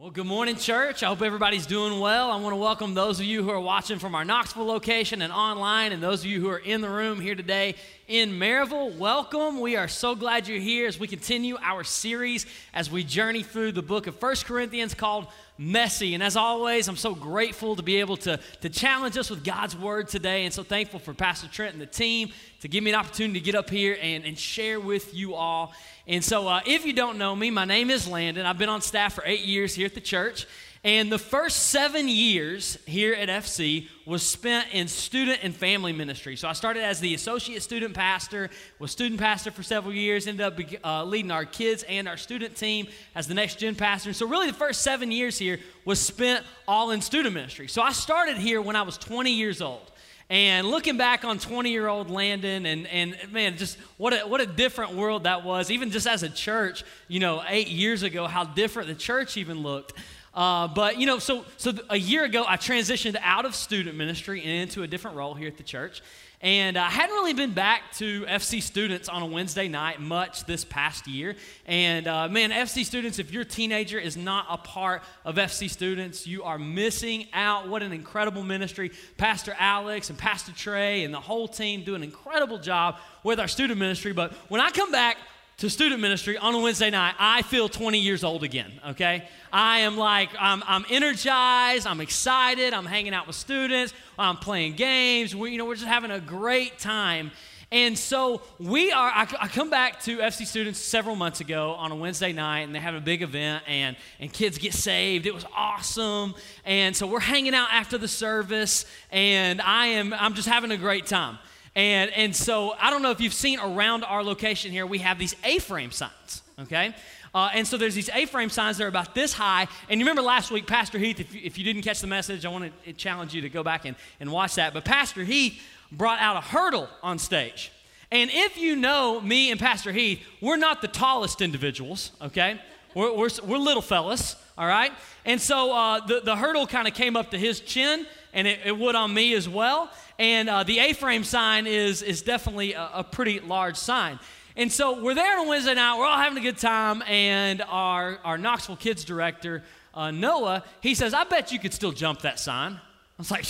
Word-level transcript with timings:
Well, 0.00 0.10
good 0.10 0.24
morning, 0.24 0.56
church. 0.56 1.02
I 1.02 1.08
hope 1.08 1.20
everybody's 1.20 1.66
doing 1.66 2.00
well. 2.00 2.30
I 2.30 2.36
want 2.36 2.54
to 2.54 2.56
welcome 2.56 2.94
those 2.94 3.20
of 3.20 3.26
you 3.26 3.42
who 3.42 3.50
are 3.50 3.60
watching 3.60 3.98
from 3.98 4.14
our 4.14 4.24
Knoxville 4.24 4.64
location 4.64 5.20
and 5.20 5.30
online, 5.30 5.92
and 5.92 6.02
those 6.02 6.20
of 6.20 6.30
you 6.30 6.40
who 6.40 6.48
are 6.48 6.56
in 6.56 6.80
the 6.80 6.88
room 6.88 7.20
here 7.20 7.34
today 7.34 7.74
in 8.08 8.30
Maryville. 8.30 8.96
Welcome. 8.96 9.60
We 9.60 9.76
are 9.76 9.88
so 9.88 10.14
glad 10.14 10.48
you're 10.48 10.58
here 10.58 10.88
as 10.88 10.98
we 10.98 11.06
continue 11.06 11.58
our 11.60 11.84
series 11.84 12.46
as 12.72 12.90
we 12.90 13.04
journey 13.04 13.42
through 13.42 13.72
the 13.72 13.82
book 13.82 14.06
of 14.06 14.18
First 14.18 14.46
Corinthians 14.46 14.94
called 14.94 15.26
Messy. 15.62 16.14
And 16.14 16.22
as 16.22 16.36
always, 16.36 16.88
I'm 16.88 16.96
so 16.96 17.14
grateful 17.14 17.76
to 17.76 17.82
be 17.82 18.00
able 18.00 18.16
to, 18.16 18.40
to 18.62 18.70
challenge 18.70 19.18
us 19.18 19.28
with 19.28 19.44
God's 19.44 19.76
word 19.76 20.08
today, 20.08 20.46
and 20.46 20.54
so 20.54 20.62
thankful 20.62 20.98
for 20.98 21.12
Pastor 21.12 21.48
Trent 21.48 21.74
and 21.74 21.82
the 21.82 21.86
team 21.86 22.30
to 22.60 22.68
give 22.68 22.82
me 22.82 22.92
an 22.92 22.96
opportunity 22.96 23.38
to 23.38 23.44
get 23.44 23.54
up 23.54 23.68
here 23.68 23.98
and, 24.00 24.24
and 24.24 24.38
share 24.38 24.80
with 24.80 25.12
you 25.14 25.34
all. 25.34 25.74
And 26.06 26.24
so, 26.24 26.48
uh, 26.48 26.62
if 26.64 26.86
you 26.86 26.94
don't 26.94 27.18
know 27.18 27.36
me, 27.36 27.50
my 27.50 27.66
name 27.66 27.90
is 27.90 28.08
Landon. 28.08 28.46
I've 28.46 28.56
been 28.56 28.70
on 28.70 28.80
staff 28.80 29.12
for 29.12 29.22
eight 29.26 29.44
years 29.44 29.74
here 29.74 29.84
at 29.84 29.94
the 29.94 30.00
church. 30.00 30.46
And 30.82 31.12
the 31.12 31.18
first 31.18 31.66
seven 31.66 32.08
years 32.08 32.78
here 32.86 33.12
at 33.12 33.28
FC 33.28 33.88
was 34.06 34.22
spent 34.26 34.68
in 34.72 34.88
student 34.88 35.40
and 35.42 35.54
family 35.54 35.92
ministry. 35.92 36.36
So 36.36 36.48
I 36.48 36.54
started 36.54 36.82
as 36.82 37.00
the 37.00 37.14
associate 37.14 37.62
student 37.62 37.92
pastor, 37.92 38.48
was 38.78 38.90
student 38.90 39.20
pastor 39.20 39.50
for 39.50 39.62
several 39.62 39.92
years, 39.92 40.26
ended 40.26 40.46
up 40.46 40.58
uh, 40.82 41.04
leading 41.04 41.30
our 41.30 41.44
kids 41.44 41.82
and 41.82 42.08
our 42.08 42.16
student 42.16 42.56
team 42.56 42.86
as 43.14 43.28
the 43.28 43.34
next 43.34 43.58
gen 43.58 43.74
pastor. 43.74 44.08
And 44.08 44.16
so 44.16 44.26
really 44.26 44.46
the 44.46 44.56
first 44.56 44.80
seven 44.80 45.12
years 45.12 45.36
here 45.36 45.60
was 45.84 46.00
spent 46.00 46.46
all 46.66 46.92
in 46.92 47.02
student 47.02 47.34
ministry. 47.34 47.68
So 47.68 47.82
I 47.82 47.92
started 47.92 48.38
here 48.38 48.62
when 48.62 48.74
I 48.74 48.82
was 48.82 48.96
20 48.96 49.32
years 49.32 49.60
old. 49.60 49.92
And 50.30 50.68
looking 50.68 50.96
back 50.96 51.24
on 51.24 51.38
20 51.40 51.70
year 51.70 51.88
old 51.88 52.08
Landon, 52.08 52.64
and, 52.64 52.86
and 52.86 53.16
man, 53.32 53.56
just 53.56 53.76
what 53.96 54.14
a, 54.14 54.20
what 54.20 54.40
a 54.40 54.46
different 54.46 54.94
world 54.94 55.24
that 55.24 55.44
was. 55.44 55.72
Even 55.72 55.90
just 55.90 56.06
as 56.06 56.22
a 56.22 56.28
church, 56.28 56.84
you 57.08 57.18
know, 57.18 57.42
eight 57.48 57.68
years 57.68 58.04
ago, 58.04 58.28
how 58.28 58.44
different 58.44 58.88
the 58.88 58.94
church 58.94 59.36
even 59.36 59.62
looked. 59.62 59.92
Uh, 60.32 60.68
but 60.68 60.98
you 60.98 61.06
know, 61.06 61.18
so 61.18 61.44
so 61.56 61.72
a 61.88 61.96
year 61.96 62.24
ago, 62.24 62.44
I 62.46 62.56
transitioned 62.56 63.16
out 63.20 63.44
of 63.44 63.54
student 63.54 63.96
ministry 63.96 64.40
and 64.42 64.50
into 64.50 64.82
a 64.82 64.86
different 64.86 65.16
role 65.16 65.34
here 65.34 65.48
at 65.48 65.56
the 65.56 65.64
church, 65.64 66.02
and 66.40 66.78
I 66.78 66.88
hadn't 66.88 67.14
really 67.16 67.34
been 67.34 67.52
back 67.52 67.92
to 67.94 68.22
FC 68.26 68.62
students 68.62 69.08
on 69.08 69.22
a 69.22 69.26
Wednesday 69.26 69.66
night 69.66 70.00
much 70.00 70.44
this 70.44 70.64
past 70.64 71.08
year. 71.08 71.34
And 71.66 72.06
uh, 72.06 72.28
man, 72.28 72.50
FC 72.50 72.84
students, 72.84 73.18
if 73.18 73.32
your 73.32 73.42
teenager 73.44 73.98
is 73.98 74.16
not 74.16 74.46
a 74.48 74.56
part 74.56 75.02
of 75.24 75.34
FC 75.34 75.68
students, 75.68 76.28
you 76.28 76.44
are 76.44 76.58
missing 76.58 77.26
out. 77.32 77.68
What 77.68 77.82
an 77.82 77.92
incredible 77.92 78.44
ministry! 78.44 78.92
Pastor 79.16 79.56
Alex 79.58 80.10
and 80.10 80.18
Pastor 80.18 80.52
Trey 80.52 81.02
and 81.02 81.12
the 81.12 81.20
whole 81.20 81.48
team 81.48 81.82
do 81.82 81.96
an 81.96 82.04
incredible 82.04 82.58
job 82.58 82.98
with 83.24 83.40
our 83.40 83.48
student 83.48 83.80
ministry. 83.80 84.12
But 84.12 84.32
when 84.48 84.60
I 84.60 84.70
come 84.70 84.92
back 84.92 85.16
to 85.60 85.68
student 85.68 86.00
ministry 86.00 86.38
on 86.38 86.54
a 86.54 86.58
Wednesday 86.58 86.88
night, 86.88 87.14
I 87.18 87.42
feel 87.42 87.68
20 87.68 87.98
years 87.98 88.24
old 88.24 88.44
again, 88.44 88.72
okay? 88.88 89.28
I 89.52 89.80
am 89.80 89.98
like, 89.98 90.30
I'm, 90.38 90.62
I'm 90.66 90.86
energized, 90.88 91.86
I'm 91.86 92.00
excited, 92.00 92.72
I'm 92.72 92.86
hanging 92.86 93.12
out 93.12 93.26
with 93.26 93.36
students, 93.36 93.92
I'm 94.18 94.38
playing 94.38 94.76
games, 94.76 95.36
we, 95.36 95.50
you 95.50 95.58
know, 95.58 95.66
we're 95.66 95.74
just 95.74 95.86
having 95.86 96.10
a 96.10 96.18
great 96.18 96.78
time. 96.78 97.30
And 97.70 97.96
so 97.98 98.40
we 98.58 98.90
are, 98.90 99.10
I, 99.10 99.28
I, 99.38 99.48
come 99.48 99.68
back 99.68 100.00
to 100.04 100.16
FC 100.18 100.46
students 100.46 100.80
several 100.80 101.14
months 101.14 101.40
ago 101.40 101.72
on 101.72 101.92
a 101.92 101.94
Wednesday 101.94 102.32
night, 102.32 102.60
and 102.60 102.74
they 102.74 102.80
have 102.80 102.94
a 102.94 103.00
big 103.00 103.20
event, 103.20 103.62
and, 103.68 103.96
and 104.18 104.32
kids 104.32 104.56
get 104.56 104.72
saved. 104.72 105.26
It 105.26 105.34
was 105.34 105.44
awesome. 105.54 106.34
And 106.64 106.96
so 106.96 107.06
we're 107.06 107.20
hanging 107.20 107.54
out 107.54 107.68
after 107.70 107.98
the 107.98 108.08
service, 108.08 108.86
and 109.12 109.60
I 109.60 109.88
am, 109.88 110.14
I'm 110.14 110.32
just 110.32 110.48
having 110.48 110.70
a 110.70 110.78
great 110.78 111.04
time. 111.04 111.38
And, 111.76 112.10
and 112.12 112.34
so 112.34 112.74
I 112.80 112.90
don't 112.90 113.02
know 113.02 113.10
if 113.10 113.20
you've 113.20 113.34
seen 113.34 113.60
around 113.60 114.04
our 114.04 114.24
location 114.24 114.72
here, 114.72 114.86
we 114.86 114.98
have 114.98 115.18
these 115.18 115.36
A 115.44 115.58
frame 115.58 115.92
signs, 115.92 116.42
okay? 116.58 116.94
Uh, 117.32 117.50
and 117.54 117.66
so 117.66 117.76
there's 117.76 117.94
these 117.94 118.10
A 118.12 118.26
frame 118.26 118.50
signs 118.50 118.78
that 118.78 118.84
are 118.84 118.88
about 118.88 119.14
this 119.14 119.32
high. 119.32 119.68
And 119.88 120.00
you 120.00 120.04
remember 120.04 120.22
last 120.22 120.50
week, 120.50 120.66
Pastor 120.66 120.98
Heath, 120.98 121.20
if 121.20 121.32
you, 121.32 121.40
if 121.44 121.58
you 121.58 121.64
didn't 121.64 121.82
catch 121.82 122.00
the 122.00 122.08
message, 122.08 122.44
I 122.44 122.48
want 122.48 122.72
to 122.84 122.92
challenge 122.92 123.34
you 123.34 123.42
to 123.42 123.48
go 123.48 123.62
back 123.62 123.84
and, 123.84 123.96
and 124.18 124.32
watch 124.32 124.56
that. 124.56 124.74
But 124.74 124.84
Pastor 124.84 125.22
Heath 125.22 125.62
brought 125.92 126.20
out 126.20 126.36
a 126.36 126.40
hurdle 126.40 126.88
on 127.02 127.18
stage. 127.18 127.70
And 128.10 128.30
if 128.32 128.58
you 128.58 128.74
know 128.74 129.20
me 129.20 129.52
and 129.52 129.60
Pastor 129.60 129.92
Heath, 129.92 130.20
we're 130.40 130.56
not 130.56 130.82
the 130.82 130.88
tallest 130.88 131.40
individuals, 131.40 132.10
okay? 132.20 132.60
We're, 132.94 133.14
we're, 133.14 133.28
we're 133.44 133.58
little 133.58 133.82
fellas, 133.82 134.34
all 134.58 134.66
right? 134.66 134.92
And 135.24 135.40
so 135.40 135.72
uh, 135.72 136.04
the, 136.04 136.20
the 136.20 136.34
hurdle 136.34 136.66
kind 136.66 136.88
of 136.88 136.94
came 136.94 137.16
up 137.16 137.30
to 137.30 137.38
his 137.38 137.60
chin, 137.60 138.06
and 138.32 138.46
it, 138.46 138.60
it 138.64 138.78
would 138.78 138.94
on 138.94 139.12
me 139.12 139.34
as 139.34 139.48
well. 139.48 139.90
And 140.18 140.48
uh, 140.48 140.64
the 140.64 140.78
A 140.78 140.92
frame 140.92 141.24
sign 141.24 141.66
is, 141.66 142.02
is 142.02 142.22
definitely 142.22 142.74
a, 142.74 142.90
a, 142.94 143.04
pretty 143.04 143.40
large 143.40 143.76
sign. 143.76 144.18
And 144.56 144.70
so 144.70 145.02
we're 145.02 145.14
there 145.14 145.38
on 145.38 145.48
Wednesday 145.48 145.74
night, 145.74 145.98
we're 145.98 146.06
all 146.06 146.18
having 146.18 146.38
a 146.38 146.42
good 146.42 146.58
time, 146.58 147.02
and 147.02 147.62
our, 147.62 148.18
our 148.24 148.36
Knoxville 148.36 148.76
Kids 148.76 149.04
director, 149.04 149.62
uh, 149.94 150.10
Noah, 150.10 150.64
he 150.80 150.94
says, 150.94 151.14
I 151.14 151.24
bet 151.24 151.52
you 151.52 151.58
could 151.58 151.72
still 151.72 151.92
jump 151.92 152.22
that 152.22 152.38
sign. 152.38 152.72
I 152.72 152.78
was 153.16 153.30
like, 153.30 153.46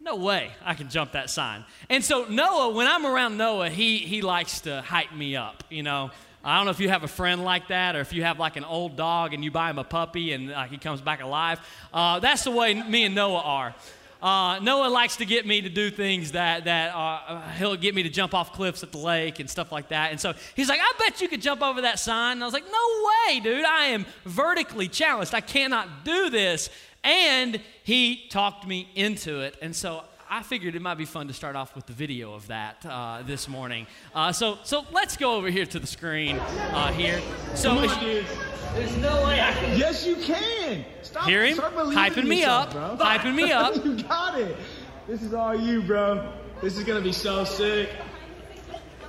no 0.00 0.16
way 0.16 0.50
I 0.64 0.74
can 0.74 0.88
jump 0.88 1.12
that 1.12 1.30
sign. 1.30 1.64
And 1.88 2.04
so 2.04 2.24
Noah, 2.24 2.70
when 2.70 2.86
I'm 2.86 3.06
around 3.06 3.36
Noah, 3.36 3.70
he, 3.70 3.98
he 3.98 4.22
likes 4.22 4.62
to 4.62 4.82
hype 4.82 5.14
me 5.14 5.36
up, 5.36 5.64
you 5.70 5.82
know. 5.82 6.10
I 6.44 6.56
don't 6.56 6.64
know 6.64 6.72
if 6.72 6.80
you 6.80 6.88
have 6.88 7.04
a 7.04 7.08
friend 7.08 7.44
like 7.44 7.68
that 7.68 7.94
or 7.94 8.00
if 8.00 8.12
you 8.12 8.24
have 8.24 8.40
like 8.40 8.56
an 8.56 8.64
old 8.64 8.96
dog 8.96 9.32
and 9.32 9.44
you 9.44 9.50
buy 9.50 9.70
him 9.70 9.78
a 9.78 9.84
puppy 9.84 10.32
and 10.32 10.52
uh, 10.52 10.64
he 10.64 10.76
comes 10.76 11.00
back 11.00 11.22
alive. 11.22 11.60
Uh, 11.94 12.18
that's 12.18 12.42
the 12.44 12.50
way 12.50 12.74
me 12.74 13.04
and 13.04 13.14
Noah 13.14 13.42
are. 13.42 13.74
Uh, 14.20 14.58
Noah 14.60 14.88
likes 14.88 15.16
to 15.16 15.24
get 15.24 15.46
me 15.46 15.60
to 15.60 15.68
do 15.68 15.90
things 15.90 16.32
that, 16.32 16.64
that 16.64 16.94
uh, 16.94 17.40
he'll 17.52 17.76
get 17.76 17.94
me 17.94 18.04
to 18.04 18.08
jump 18.08 18.34
off 18.34 18.52
cliffs 18.52 18.82
at 18.82 18.92
the 18.92 18.98
lake 18.98 19.40
and 19.40 19.50
stuff 19.50 19.72
like 19.72 19.88
that. 19.88 20.12
And 20.12 20.20
so 20.20 20.32
he's 20.54 20.68
like, 20.68 20.80
I 20.80 20.92
bet 20.98 21.20
you 21.20 21.28
could 21.28 21.42
jump 21.42 21.60
over 21.62 21.82
that 21.82 21.98
sign. 21.98 22.32
And 22.34 22.42
I 22.42 22.46
was 22.46 22.54
like, 22.54 22.64
no 22.64 23.08
way, 23.28 23.40
dude. 23.40 23.64
I 23.64 23.86
am 23.86 24.06
vertically 24.24 24.86
challenged. 24.88 25.34
I 25.34 25.40
cannot 25.40 26.04
do 26.04 26.30
this. 26.30 26.70
And 27.04 27.60
he 27.82 28.28
talked 28.28 28.66
me 28.66 28.88
into 28.94 29.40
it. 29.40 29.56
And 29.60 29.74
so 29.74 30.04
I 30.32 30.42
figured 30.42 30.74
it 30.74 30.80
might 30.80 30.94
be 30.94 31.04
fun 31.04 31.28
to 31.28 31.34
start 31.34 31.56
off 31.56 31.76
with 31.76 31.84
the 31.84 31.92
video 31.92 32.32
of 32.32 32.46
that 32.46 32.86
uh, 32.86 33.22
this 33.22 33.48
morning. 33.48 33.86
Uh, 34.14 34.32
so, 34.32 34.56
so 34.64 34.86
let's 34.90 35.18
go 35.18 35.34
over 35.34 35.50
here 35.50 35.66
to 35.66 35.78
the 35.78 35.86
screen 35.86 36.38
uh, 36.38 36.90
here. 36.90 37.20
So, 37.54 37.72
on, 37.72 37.86
there's 38.74 38.96
no 38.96 39.26
way 39.26 39.42
I 39.42 39.52
can. 39.52 39.78
Yes, 39.78 40.06
you 40.06 40.16
can. 40.16 40.86
Stop, 41.02 41.24
Hear 41.28 41.44
him 41.44 41.58
hyping 41.58 42.26
me 42.26 42.36
yourself, 42.36 42.74
up, 42.74 42.98
bro. 42.98 43.06
hyping 43.06 43.34
me 43.34 43.52
up. 43.52 43.84
you 43.84 44.02
got 44.04 44.40
it. 44.40 44.56
This 45.06 45.20
is 45.20 45.34
all 45.34 45.54
you, 45.54 45.82
bro. 45.82 46.32
This 46.62 46.78
is 46.78 46.84
gonna 46.84 47.02
be 47.02 47.12
so 47.12 47.44
sick. 47.44 47.90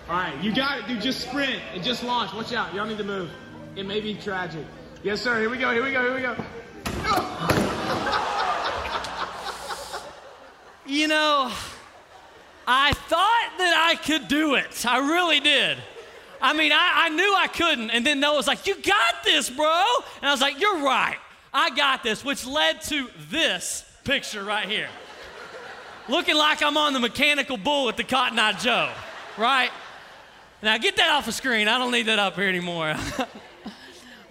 All 0.10 0.18
right, 0.18 0.38
you 0.44 0.54
got 0.54 0.80
it, 0.80 0.88
dude. 0.88 1.02
Just 1.02 1.22
sprint 1.22 1.62
and 1.74 1.82
just 1.82 2.04
launch. 2.04 2.34
Watch 2.34 2.52
out. 2.52 2.74
You 2.74 2.80
don't 2.80 2.90
need 2.90 2.98
to 2.98 3.06
move. 3.06 3.32
It 3.78 3.86
may 3.86 4.02
be 4.02 4.16
tragic. 4.16 4.66
Yes, 5.04 5.22
sir. 5.22 5.40
Here 5.40 5.50
we 5.50 5.58
go. 5.58 5.72
Here 5.72 5.86
we 5.86 5.94
go. 5.94 6.02
Here 6.04 6.16
we 6.16 6.22
go. 6.22 6.36
you 10.86 11.08
know, 11.08 11.52
I 12.68 12.94
thought 12.94 13.52
that 13.58 13.90
I 13.90 13.96
could 13.96 14.28
do 14.28 14.56
it. 14.56 14.86
I 14.86 15.00
really 15.00 15.40
did. 15.40 15.78
I 16.42 16.54
mean, 16.54 16.72
I, 16.72 17.06
I 17.06 17.10
knew 17.10 17.36
I 17.38 17.48
couldn't. 17.48 17.90
And 17.92 18.06
then 18.06 18.20
Noah 18.20 18.36
was 18.36 18.48
like, 18.48 18.68
You 18.68 18.76
got 18.82 19.24
this, 19.24 19.50
bro. 19.50 19.84
And 20.22 20.30
I 20.30 20.32
was 20.32 20.42
like, 20.42 20.60
You're 20.60 20.82
right. 20.84 21.18
I 21.54 21.70
got 21.70 22.04
this, 22.04 22.26
which 22.26 22.46
led 22.46 22.82
to 22.84 23.10
this 23.30 23.86
picture 24.04 24.44
right 24.44 24.68
here. 24.68 24.90
Looking 26.10 26.36
like 26.36 26.62
I'm 26.62 26.76
on 26.76 26.94
the 26.94 27.00
mechanical 27.00 27.56
bull 27.56 27.88
at 27.88 27.96
the 27.96 28.04
Cotton 28.04 28.38
Eye 28.38 28.54
Joe, 28.54 28.92
right? 29.38 29.72
Now 30.62 30.78
get 30.78 30.98
that 30.98 31.12
off 31.12 31.26
the 31.26 31.32
screen. 31.32 31.68
I 31.68 31.78
don't 31.78 31.92
need 31.92 32.08
that 32.08 32.20
up 32.20 32.36
here 32.36 32.48
anymore. 32.48 32.96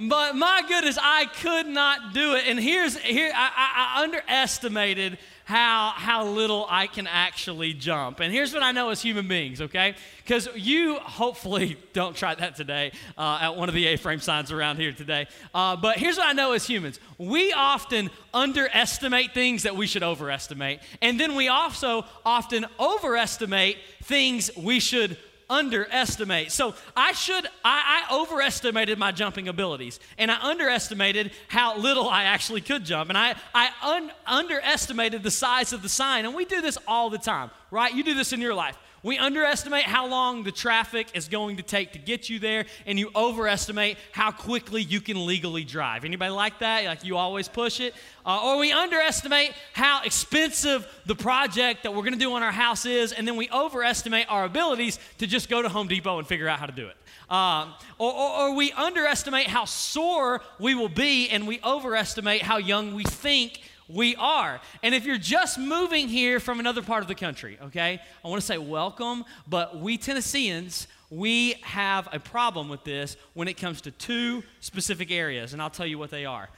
but 0.09 0.35
my 0.35 0.63
goodness, 0.67 0.99
I 1.01 1.27
could 1.27 1.67
not 1.67 2.13
do 2.13 2.35
it. 2.35 2.45
And 2.47 2.59
here's 2.59 2.97
here 2.99 3.31
I, 3.35 3.97
I, 3.97 4.03
underestimated 4.03 5.19
how, 5.45 5.93
how 5.95 6.27
little 6.27 6.67
I 6.69 6.87
can 6.87 7.07
actually 7.07 7.75
jump. 7.75 8.21
And 8.21 8.33
here's 8.33 8.55
what 8.55 8.63
I 8.63 8.73
know 8.73 8.91
as 8.91 9.03
human 9.03 9.29
beings, 9.29 9.61
okay? 9.61 9.95
Because 10.19 10.49
you 10.55 10.97
hopefully 10.97 11.77
don't 11.93 12.17
try 12.17 12.35
that 12.35 12.57
today 12.57 12.93
uh, 13.19 13.39
at 13.43 13.57
one 13.57 13.69
of 13.69 13.75
the 13.75 13.87
A 13.89 13.97
frame 13.97 14.21
signs 14.21 14.51
around 14.51 14.77
here 14.77 14.93
today. 14.93 15.27
Uh, 15.55 15.77
but 15.77 15.99
here's 15.99 16.17
what 16.17 16.27
I 16.27 16.33
know 16.33 16.53
as 16.53 16.67
humans 16.67 16.99
we 17.19 17.53
often 17.53 18.11
underestimate 18.33 19.35
things 19.35 19.65
that 19.65 19.77
we 19.77 19.87
should 19.87 20.03
overestimate. 20.03 20.81
And 21.01 21.21
then 21.21 21.35
we 21.35 21.49
also 21.49 22.05
often 22.25 22.67
overestimate 22.81 23.79
things 24.03 24.51
we 24.57 24.81
should 24.81 25.17
underestimate. 25.53 26.51
So 26.51 26.75
I 26.97 27.13
should, 27.13 27.47
I, 27.65 28.05
I, 28.09 28.17
overestimated 28.21 28.99
my 28.99 29.13
jumping 29.13 29.49
abilities 29.49 30.01
and 30.17 30.31
I 30.31 30.41
underestimated 30.41 31.33
how 31.49 31.77
little 31.77 32.09
I 32.09 32.25
actually 32.25 32.63
could 32.63 32.85
jump. 32.85 33.11
And 33.11 33.19
I, 33.19 33.35
I 33.55 33.71
un, 33.83 34.11
underestimated 34.27 35.23
the 35.23 35.31
size 35.31 35.73
of 35.73 35.83
the 35.83 35.89
sign. 35.89 36.25
And 36.25 36.35
we 36.35 36.45
do 36.45 36.63
this 36.63 36.79
all 36.89 37.11
the 37.11 37.19
time, 37.19 37.51
right? 37.71 37.95
You 37.95 38.03
do 38.03 38.15
this 38.15 38.33
in 38.33 38.41
your 38.41 38.55
life. 38.55 38.77
We 39.05 39.19
underestimate 39.19 39.83
how 39.83 40.07
long 40.07 40.45
the 40.45 40.53
traffic 40.53 41.09
is 41.15 41.27
going 41.27 41.57
to 41.57 41.63
take 41.65 41.93
to 41.95 41.99
get 41.99 42.31
you 42.31 42.39
there, 42.39 42.67
and 42.87 42.99
you 42.99 43.11
overestimate 43.17 43.99
how 44.13 44.31
quickly 44.31 44.81
you 44.81 45.01
can 45.01 45.27
legally 45.27 45.65
drive. 45.65 46.05
Anybody 46.05 46.31
like 46.31 46.61
that? 46.61 46.85
Like 46.85 47.05
you 47.05 47.17
always 47.17 47.49
push 47.49 47.81
it? 47.81 47.95
Uh, 48.25 48.41
or 48.45 48.59
we 48.59 48.71
underestimate 48.71 49.53
how 49.73 50.03
expensive 50.05 50.87
the 51.07 51.17
project 51.17 51.83
that 51.83 51.93
we're 51.93 52.03
going 52.03 52.13
to 52.13 52.19
do 52.19 52.33
on 52.35 52.45
our 52.45 52.53
house 52.53 52.87
is, 52.87 53.13
and 53.13 53.27
then 53.27 53.37
we 53.37 53.51
overestimate 53.51 54.27
our 54.31 54.45
abilities 54.45 55.01
to 55.19 55.27
just 55.27 55.49
go 55.49 55.61
to 55.63 55.69
Home 55.69 55.89
Depot 55.89 56.19
and 56.19 56.27
figure 56.27 56.47
out 56.47 56.61
how 56.61 56.67
to 56.67 56.73
do 56.73 56.87
it. 56.87 56.97
Um, 57.29 57.75
or, 57.99 58.13
or, 58.13 58.31
or 58.31 58.55
we 58.55 58.71
underestimate 58.73 59.49
how 59.49 59.65
sore 59.65 60.43
we 60.61 60.77
will 60.77 60.89
be, 60.89 61.29
and 61.29 61.49
we 61.49 61.61
overestimate 61.65 62.43
how 62.43 62.59
young 62.59 62.95
we 62.95 63.03
think 63.03 63.61
we 63.93 64.17
are. 64.17 64.61
And 64.83 64.95
if 64.95 65.05
you're 65.05 65.19
just 65.19 65.59
moving 65.59 66.09
here 66.09 66.41
from 66.41 66.61
another 66.61 66.83
part 66.83 67.03
of 67.03 67.09
the 67.09 67.15
country, 67.15 67.59
okay, 67.63 68.01
I 68.25 68.29
want 68.29 68.41
to 68.41 68.47
say 68.47 68.59
welcome, 68.59 69.25
but 69.47 69.79
we 69.79 69.99
Tennesseans, 69.99 70.89
we 71.11 71.55
have 71.63 72.09
a 72.13 72.19
problem 72.19 72.69
with 72.69 72.85
this 72.85 73.17
when 73.35 73.49
it 73.49 73.55
comes 73.55 73.83
to 73.83 73.91
two 73.91 74.43
specific 74.61 75.11
areas, 75.11 75.53
and 75.53 75.61
I'll 75.61 75.71
tell 75.71 75.87
you 75.87 75.99
what 75.99 76.11
they 76.11 76.25
are 76.25 76.49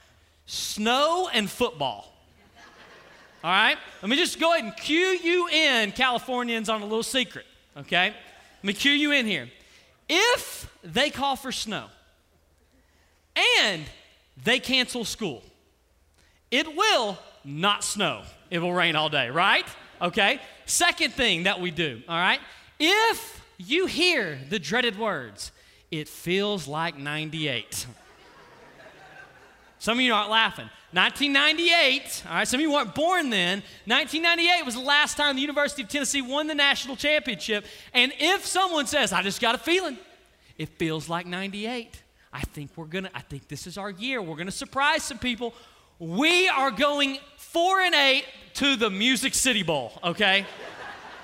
snow 0.47 1.29
and 1.33 1.51
football. 1.51 2.13
All 3.43 3.51
right? 3.51 3.77
Let 4.01 4.09
me 4.09 4.17
just 4.17 4.39
go 4.39 4.53
ahead 4.53 4.65
and 4.65 4.77
cue 4.77 4.97
you 4.97 5.49
in, 5.49 5.93
Californians, 5.93 6.69
on 6.69 6.81
a 6.81 6.85
little 6.85 7.03
secret, 7.03 7.47
okay? 7.77 8.15
Let 8.59 8.65
me 8.65 8.73
cue 8.73 8.93
you 8.93 9.13
in 9.13 9.27
here. 9.27 9.51
If 10.09 10.71
they 10.83 11.11
call 11.11 11.37
for 11.37 11.53
snow 11.53 11.87
and 13.61 13.83
they 14.43 14.61
cancel 14.61 15.05
school, 15.05 15.43
it 16.55 16.77
will 16.77 17.19
not 17.45 17.83
snow. 17.83 18.23
It 18.49 18.61
will 18.61 18.73
rain 18.73 18.95
all 18.95 19.09
day, 19.09 19.29
right? 19.29 19.67
Okay. 20.01 20.41
Second 20.67 21.12
thing 21.12 21.43
that 21.43 21.61
we 21.61 21.73
do, 21.73 22.01
all 22.09 22.17
right? 22.17 22.39
If 22.79 23.45
you 23.59 23.87
hear 23.87 24.39
the 24.49 24.61
dreaded 24.61 24.97
words, 24.97 25.51
it 25.91 26.09
feels 26.09 26.69
like 26.69 26.97
98. 26.97 27.87
Some 29.81 29.99
of 29.99 30.05
you 30.05 30.15
aren't 30.15 30.31
laughing. 30.31 30.71
1998, 30.93 32.23
all 32.29 32.35
right, 32.37 32.47
some 32.47 32.59
of 32.59 32.62
you 32.62 32.73
weren't 32.73 32.95
born 32.95 33.31
then. 33.31 33.65
1998 33.87 34.65
was 34.65 34.77
the 34.77 34.81
last 34.81 35.17
time 35.17 35.35
the 35.35 35.43
University 35.43 35.83
of 35.83 35.89
Tennessee 35.89 36.23
won 36.23 36.47
the 36.47 36.55
national 36.55 36.95
championship. 36.95 37.65
And 37.93 38.12
if 38.21 38.47
someone 38.47 38.87
says, 38.87 39.12
I 39.12 39.23
just 39.23 39.41
got 39.41 39.56
a 39.56 39.59
feeling, 39.59 39.99
it 40.56 40.69
feels 40.79 41.09
like 41.09 41.27
98, 41.27 42.01
I 42.33 42.41
think 42.43 42.71
we're 42.77 42.87
gonna, 42.87 43.11
I 43.12 43.23
think 43.23 43.49
this 43.49 43.67
is 43.67 43.77
our 43.77 43.91
year. 43.91 44.23
We're 44.23 44.37
gonna 44.37 44.53
surprise 44.53 45.03
some 45.03 45.19
people. 45.19 45.53
We 46.00 46.49
are 46.49 46.73
going 46.73 47.19
four 47.37 47.81
and 47.81 47.94
eight 47.94 48.25
to 48.55 48.75
the 48.75 48.91
Music 48.91 49.32
City 49.32 49.62
Bowl, 49.62 49.93
okay? 50.02 50.44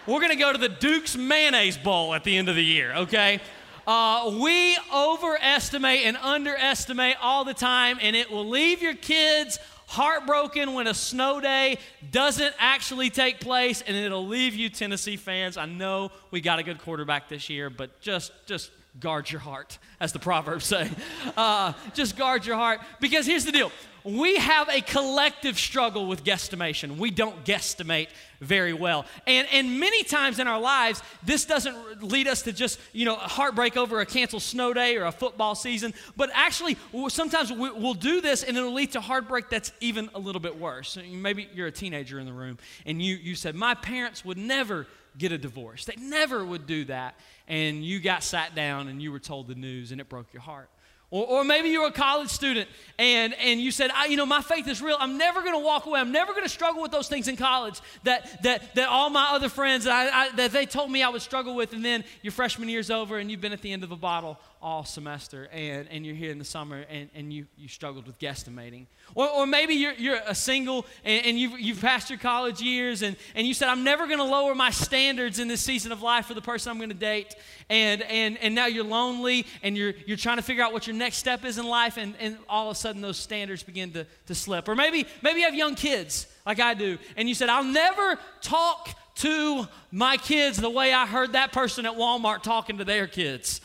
We're 0.06 0.20
gonna 0.20 0.36
go 0.36 0.52
to 0.52 0.58
the 0.58 0.68
Duke's 0.68 1.16
Mayonnaise 1.16 1.76
Bowl 1.76 2.14
at 2.14 2.22
the 2.22 2.36
end 2.36 2.48
of 2.48 2.54
the 2.54 2.64
year, 2.64 2.94
okay? 2.94 3.40
Uh, 3.84 4.38
we 4.40 4.78
overestimate 4.94 6.02
and 6.04 6.16
underestimate 6.18 7.16
all 7.20 7.44
the 7.44 7.52
time, 7.52 7.98
and 8.00 8.14
it 8.14 8.30
will 8.30 8.48
leave 8.48 8.80
your 8.80 8.94
kids 8.94 9.58
heartbroken 9.88 10.72
when 10.72 10.86
a 10.86 10.94
snow 10.94 11.40
day 11.40 11.76
doesn't 12.12 12.54
actually 12.60 13.10
take 13.10 13.40
place, 13.40 13.82
and 13.84 13.96
it'll 13.96 14.28
leave 14.28 14.54
you 14.54 14.68
Tennessee 14.68 15.16
fans. 15.16 15.56
I 15.56 15.66
know 15.66 16.12
we 16.30 16.40
got 16.40 16.60
a 16.60 16.62
good 16.62 16.78
quarterback 16.78 17.28
this 17.28 17.50
year, 17.50 17.70
but 17.70 18.00
just 18.00 18.30
just 18.46 18.70
guard 18.98 19.30
your 19.30 19.40
heart, 19.40 19.78
as 20.00 20.12
the 20.12 20.18
proverbs 20.18 20.64
say. 20.66 20.90
Uh, 21.36 21.72
just 21.94 22.16
guard 22.16 22.44
your 22.44 22.56
heart. 22.56 22.80
Because 23.00 23.26
here's 23.26 23.44
the 23.44 23.52
deal 23.52 23.70
we 24.04 24.36
have 24.36 24.68
a 24.68 24.80
collective 24.80 25.58
struggle 25.58 26.06
with 26.06 26.24
guesstimation. 26.24 26.96
We 26.96 27.10
don't 27.10 27.44
guesstimate 27.44 28.08
very 28.40 28.72
well. 28.72 29.04
And, 29.26 29.46
and 29.52 29.78
many 29.78 30.02
times 30.02 30.38
in 30.38 30.48
our 30.48 30.60
lives, 30.60 31.02
this 31.22 31.44
doesn't 31.44 32.02
lead 32.02 32.26
us 32.26 32.42
to 32.42 32.52
just, 32.52 32.80
you 32.92 33.04
know, 33.04 33.14
heartbreak 33.14 33.76
over 33.76 34.00
a 34.00 34.06
canceled 34.06 34.42
snow 34.42 34.72
day 34.72 34.96
or 34.96 35.04
a 35.04 35.12
football 35.12 35.54
season, 35.54 35.92
but 36.16 36.30
actually, 36.32 36.76
sometimes 37.08 37.52
we'll 37.52 37.94
do 37.94 38.20
this 38.20 38.42
and 38.42 38.56
it'll 38.56 38.72
lead 38.72 38.92
to 38.92 39.00
heartbreak 39.00 39.50
that's 39.50 39.72
even 39.80 40.08
a 40.14 40.18
little 40.18 40.40
bit 40.40 40.58
worse. 40.58 40.98
Maybe 41.10 41.48
you're 41.54 41.66
a 41.66 41.72
teenager 41.72 42.18
in 42.18 42.26
the 42.26 42.32
room 42.32 42.58
and 42.86 43.02
you, 43.02 43.16
you 43.16 43.34
said, 43.34 43.54
My 43.54 43.74
parents 43.74 44.24
would 44.24 44.38
never 44.38 44.86
get 45.18 45.32
a 45.32 45.38
divorce. 45.38 45.84
They 45.84 45.96
never 45.96 46.44
would 46.44 46.66
do 46.66 46.84
that. 46.86 47.18
And 47.48 47.84
you 47.84 48.00
got 48.00 48.22
sat 48.22 48.54
down 48.54 48.88
and 48.88 49.02
you 49.02 49.12
were 49.12 49.18
told 49.18 49.48
the 49.48 49.54
news 49.54 49.92
and 49.92 50.00
it 50.00 50.08
broke 50.08 50.32
your 50.32 50.42
heart. 50.42 50.70
Or, 51.10 51.26
or 51.26 51.44
maybe 51.44 51.70
you're 51.70 51.88
a 51.88 51.92
college 51.92 52.28
student 52.28 52.68
and, 52.98 53.34
and 53.34 53.60
you 53.60 53.72
said, 53.72 53.90
you 54.08 54.16
know, 54.16 54.26
my 54.26 54.42
faith 54.42 54.68
is 54.68 54.80
real. 54.80 54.96
I'm 55.00 55.18
never 55.18 55.42
going 55.42 55.54
to 55.54 55.64
walk 55.64 55.86
away. 55.86 55.98
I'm 55.98 56.12
never 56.12 56.32
going 56.32 56.44
to 56.44 56.50
struggle 56.50 56.82
with 56.82 56.92
those 56.92 57.08
things 57.08 57.26
in 57.26 57.36
college 57.36 57.80
that, 58.04 58.42
that, 58.44 58.74
that 58.76 58.88
all 58.88 59.10
my 59.10 59.30
other 59.32 59.48
friends, 59.48 59.84
that, 59.84 59.92
I, 59.92 60.26
I, 60.26 60.30
that 60.32 60.52
they 60.52 60.66
told 60.66 60.90
me 60.90 61.02
I 61.02 61.08
would 61.08 61.22
struggle 61.22 61.56
with. 61.56 61.72
And 61.72 61.84
then 61.84 62.04
your 62.22 62.30
freshman 62.32 62.68
year's 62.68 62.90
over 62.90 63.18
and 63.18 63.30
you've 63.30 63.40
been 63.40 63.52
at 63.52 63.62
the 63.62 63.72
end 63.72 63.82
of 63.82 63.90
a 63.90 63.96
bottle 63.96 64.38
all 64.62 64.84
semester 64.84 65.48
and, 65.52 65.88
and 65.88 66.04
you're 66.04 66.14
here 66.14 66.30
in 66.30 66.38
the 66.38 66.44
summer 66.44 66.84
and, 66.90 67.08
and 67.14 67.32
you, 67.32 67.46
you 67.56 67.66
struggled 67.66 68.06
with 68.06 68.18
guesstimating. 68.18 68.86
Or, 69.14 69.28
or 69.28 69.46
maybe 69.46 69.74
you're, 69.74 69.94
you're 69.94 70.18
a 70.26 70.34
single 70.34 70.84
and, 71.04 71.24
and 71.24 71.38
you've, 71.38 71.58
you've 71.58 71.80
passed 71.80 72.10
your 72.10 72.18
college 72.18 72.60
years 72.60 73.02
and, 73.02 73.16
and 73.34 73.46
you 73.46 73.54
said, 73.54 73.68
I'm 73.68 73.84
never 73.84 74.06
going 74.06 74.18
to 74.18 74.24
lower 74.24 74.54
my 74.54 74.70
standards 74.70 75.38
in 75.38 75.48
this 75.48 75.62
season 75.62 75.92
of 75.92 76.02
life 76.02 76.26
for 76.26 76.34
the 76.34 76.42
person 76.42 76.70
I'm 76.70 76.76
going 76.76 76.90
to 76.90 76.94
date. 76.94 77.34
And, 77.70 78.02
and, 78.02 78.36
and 78.38 78.54
now 78.54 78.66
you're 78.66 78.84
lonely 78.84 79.46
and 79.62 79.76
you're, 79.76 79.94
you're 80.06 80.16
trying 80.18 80.36
to 80.36 80.42
figure 80.42 80.62
out 80.62 80.72
what 80.72 80.86
your 80.86 80.96
next 80.96 81.16
step 81.16 81.44
is 81.44 81.56
in 81.56 81.66
life 81.66 81.96
and, 81.96 82.14
and 82.20 82.36
all 82.48 82.70
of 82.70 82.76
a 82.76 82.78
sudden 82.78 83.00
those 83.00 83.16
standards 83.16 83.62
begin 83.62 83.92
to, 83.92 84.06
to 84.26 84.34
slip. 84.34 84.68
Or 84.68 84.74
maybe, 84.74 85.06
maybe 85.22 85.40
you 85.40 85.46
have 85.46 85.54
young 85.54 85.74
kids 85.74 86.26
like 86.44 86.60
I 86.60 86.74
do 86.74 86.98
and 87.16 87.28
you 87.28 87.34
said, 87.34 87.48
I'll 87.48 87.64
never 87.64 88.18
talk 88.42 88.90
to 89.16 89.66
my 89.90 90.16
kids 90.16 90.58
the 90.58 90.70
way 90.70 90.92
I 90.92 91.06
heard 91.06 91.32
that 91.32 91.52
person 91.52 91.86
at 91.86 91.92
Walmart 91.92 92.42
talking 92.42 92.78
to 92.78 92.84
their 92.84 93.06
kids. 93.06 93.60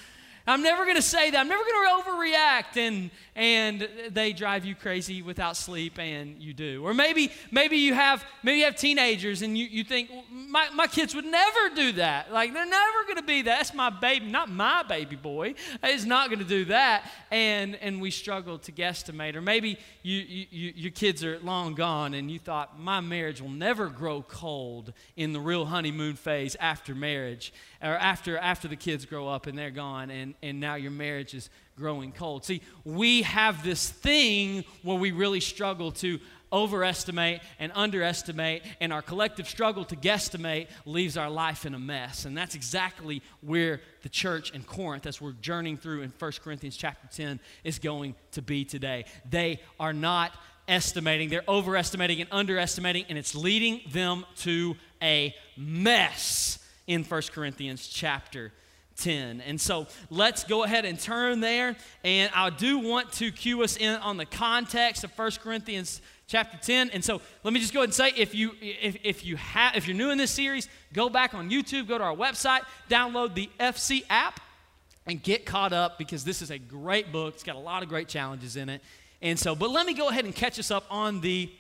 I'm 0.48 0.62
never 0.62 0.84
going 0.84 0.96
to 0.96 1.02
say 1.02 1.32
that. 1.32 1.40
I'm 1.40 1.48
never 1.48 1.64
going 1.64 2.04
to 2.04 2.10
overreact. 2.10 2.78
And, 2.78 3.10
and 3.36 3.88
they 4.12 4.32
drive 4.32 4.64
you 4.64 4.76
crazy 4.76 5.22
without 5.22 5.58
sleep, 5.58 6.00
and 6.00 6.42
you 6.42 6.54
do. 6.54 6.86
Or 6.86 6.94
maybe, 6.94 7.32
maybe 7.52 7.78
you 7.78 7.94
have, 7.94 8.24
maybe 8.44 8.60
you 8.60 8.66
have 8.66 8.76
teenagers 8.76 9.42
and 9.42 9.58
you, 9.58 9.66
you 9.66 9.84
think, 9.84 10.12
my, 10.32 10.70
my 10.70 10.88
kids 10.88 11.16
would 11.16 11.26
never 11.26 11.70
do 11.76 11.94
that. 11.94 12.32
Like, 12.32 12.54
they're 12.54 12.66
never 12.66 13.04
going 13.04 13.18
to 13.18 13.24
be 13.24 13.42
that. 13.42 13.58
That's 13.58 13.74
my 13.74 13.90
baby, 13.90 14.28
not 14.28 14.50
my 14.50 14.84
baby 14.84 15.16
boy. 15.16 15.56
He's 15.84 16.06
not 16.06 16.30
going 16.30 16.40
to 16.40 16.46
do 16.46 16.66
that. 16.66 17.10
And, 17.32 17.76
and 17.76 18.00
we 18.00 18.12
struggle 18.12 18.60
to 18.60 18.72
guesstimate. 18.72 19.36
Or 19.36 19.42
maybe 19.42 19.78
you, 20.04 20.18
you, 20.20 20.74
your 20.76 20.92
kids 20.92 21.24
are 21.24 21.40
long 21.40 21.74
gone 21.74 22.14
and 22.14 22.30
you 22.30 22.40
thought, 22.40 22.80
my 22.80 23.00
marriage 23.00 23.42
will 23.42 23.50
never 23.50 23.88
grow 23.88 24.22
cold 24.22 24.94
in 25.16 25.34
the 25.34 25.40
real 25.40 25.66
honeymoon 25.66 26.16
phase 26.16 26.56
after 26.60 26.94
marriage 26.94 27.54
or 27.82 27.96
after, 27.98 28.38
after 28.38 28.68
the 28.68 28.76
kids 28.76 29.06
grow 29.06 29.28
up 29.28 29.48
and 29.48 29.58
they're 29.58 29.72
gone 29.72 30.10
and, 30.12 30.35
and 30.42 30.60
now 30.60 30.76
your 30.76 30.92
marriage 30.92 31.34
is 31.34 31.50
growing 31.78 32.12
cold. 32.12 32.46
See, 32.46 32.62
we 32.84 33.24
have 33.24 33.64
this 33.64 33.90
thing 33.90 34.64
where 34.84 34.98
we 34.98 35.12
really 35.12 35.40
struggle 35.42 35.92
to 35.94 36.20
overestimate 36.54 37.42
and 37.60 37.72
underestimate, 37.76 38.64
and 38.80 38.94
our 38.94 39.02
collective 39.02 39.48
struggle 39.48 39.84
to 39.84 39.96
guesstimate 39.96 40.68
leaves 40.86 41.18
our 41.18 41.30
life 41.30 41.66
in 41.66 41.74
a 41.74 41.80
mess. 41.80 42.26
And 42.26 42.38
that's 42.38 42.56
exactly 42.56 43.22
where 43.42 43.82
the 44.04 44.10
church 44.10 44.52
in 44.52 44.64
Corinth, 44.64 45.06
as 45.06 45.20
we're 45.20 45.34
journeying 45.34 45.78
through 45.78 46.02
in 46.02 46.14
1 46.18 46.32
Corinthians 46.44 46.78
chapter 46.78 47.08
10, 47.12 47.40
is 47.64 47.78
going 47.78 48.16
to 48.32 48.42
be 48.42 48.64
today. 48.64 49.06
They 49.30 49.60
are 49.80 49.94
not 49.94 50.32
estimating, 50.68 51.30
they're 51.30 51.44
overestimating 51.48 52.22
and 52.22 52.30
underestimating, 52.32 53.06
and 53.10 53.18
it's 53.18 53.36
leading 53.36 53.82
them 53.92 54.26
to 54.38 54.76
a 55.02 55.36
mess 55.58 56.60
in 56.88 57.04
1 57.04 57.22
Corinthians 57.34 57.88
chapter 57.88 58.52
10. 58.98 59.42
And 59.42 59.60
so 59.60 59.88
let's 60.10 60.44
go 60.44 60.64
ahead 60.64 60.86
and 60.86 61.00
turn 61.00 61.40
there. 61.40 61.76
And 62.04 62.32
I 62.34 62.50
do 62.50 62.80
want 62.80 63.12
to 63.14 63.32
cue 63.32 63.64
us 63.64 63.78
in 63.78 63.96
on 63.96 64.18
the 64.18 64.26
context 64.26 65.04
of 65.04 65.18
1 65.18 65.32
Corinthians 65.44 66.02
chapter 66.28 66.58
10. 66.58 66.92
And 66.92 67.04
so 67.04 67.22
let 67.44 67.54
me 67.54 67.60
just 67.60 67.74
go 67.74 67.80
ahead 67.80 67.90
and 67.90 67.94
say 67.94 68.14
if 68.16 68.34
you 68.34 68.52
if, 68.62 68.98
if 69.04 69.26
you 69.26 69.36
have 69.36 69.76
if 69.76 69.88
you're 69.88 69.98
new 69.98 70.12
in 70.12 70.18
this 70.18 70.32
series, 70.32 70.70
go 70.94 71.10
back 71.10 71.34
on 71.34 71.50
YouTube, 71.50 71.88
go 71.88 71.98
to 71.98 72.04
our 72.04 72.16
website, 72.16 72.62
download 72.90 73.36
the 73.36 73.50
FC 73.60 74.04
app, 74.10 74.40
and 75.06 75.22
get 75.22 75.46
caught 75.46 75.74
up 75.74 75.98
because 75.98 76.24
this 76.24 76.42
is 76.42 76.52
a 76.52 76.58
great 76.58 77.12
book. 77.12 77.36
It's 77.36 77.44
got 77.44 77.56
a 77.56 77.60
lot 77.60 77.84
of 77.84 77.90
great 77.90 78.08
challenges 78.08 78.56
in 78.56 78.70
it. 78.70 78.82
And 79.22 79.38
so, 79.38 79.56
but 79.56 79.70
let 79.70 79.86
me 79.86 79.94
go 79.94 80.10
ahead 80.10 80.26
and 80.26 80.36
catch 80.36 80.60
us 80.60 80.72
up 80.72 80.86
on 80.90 81.22
the 81.22 81.52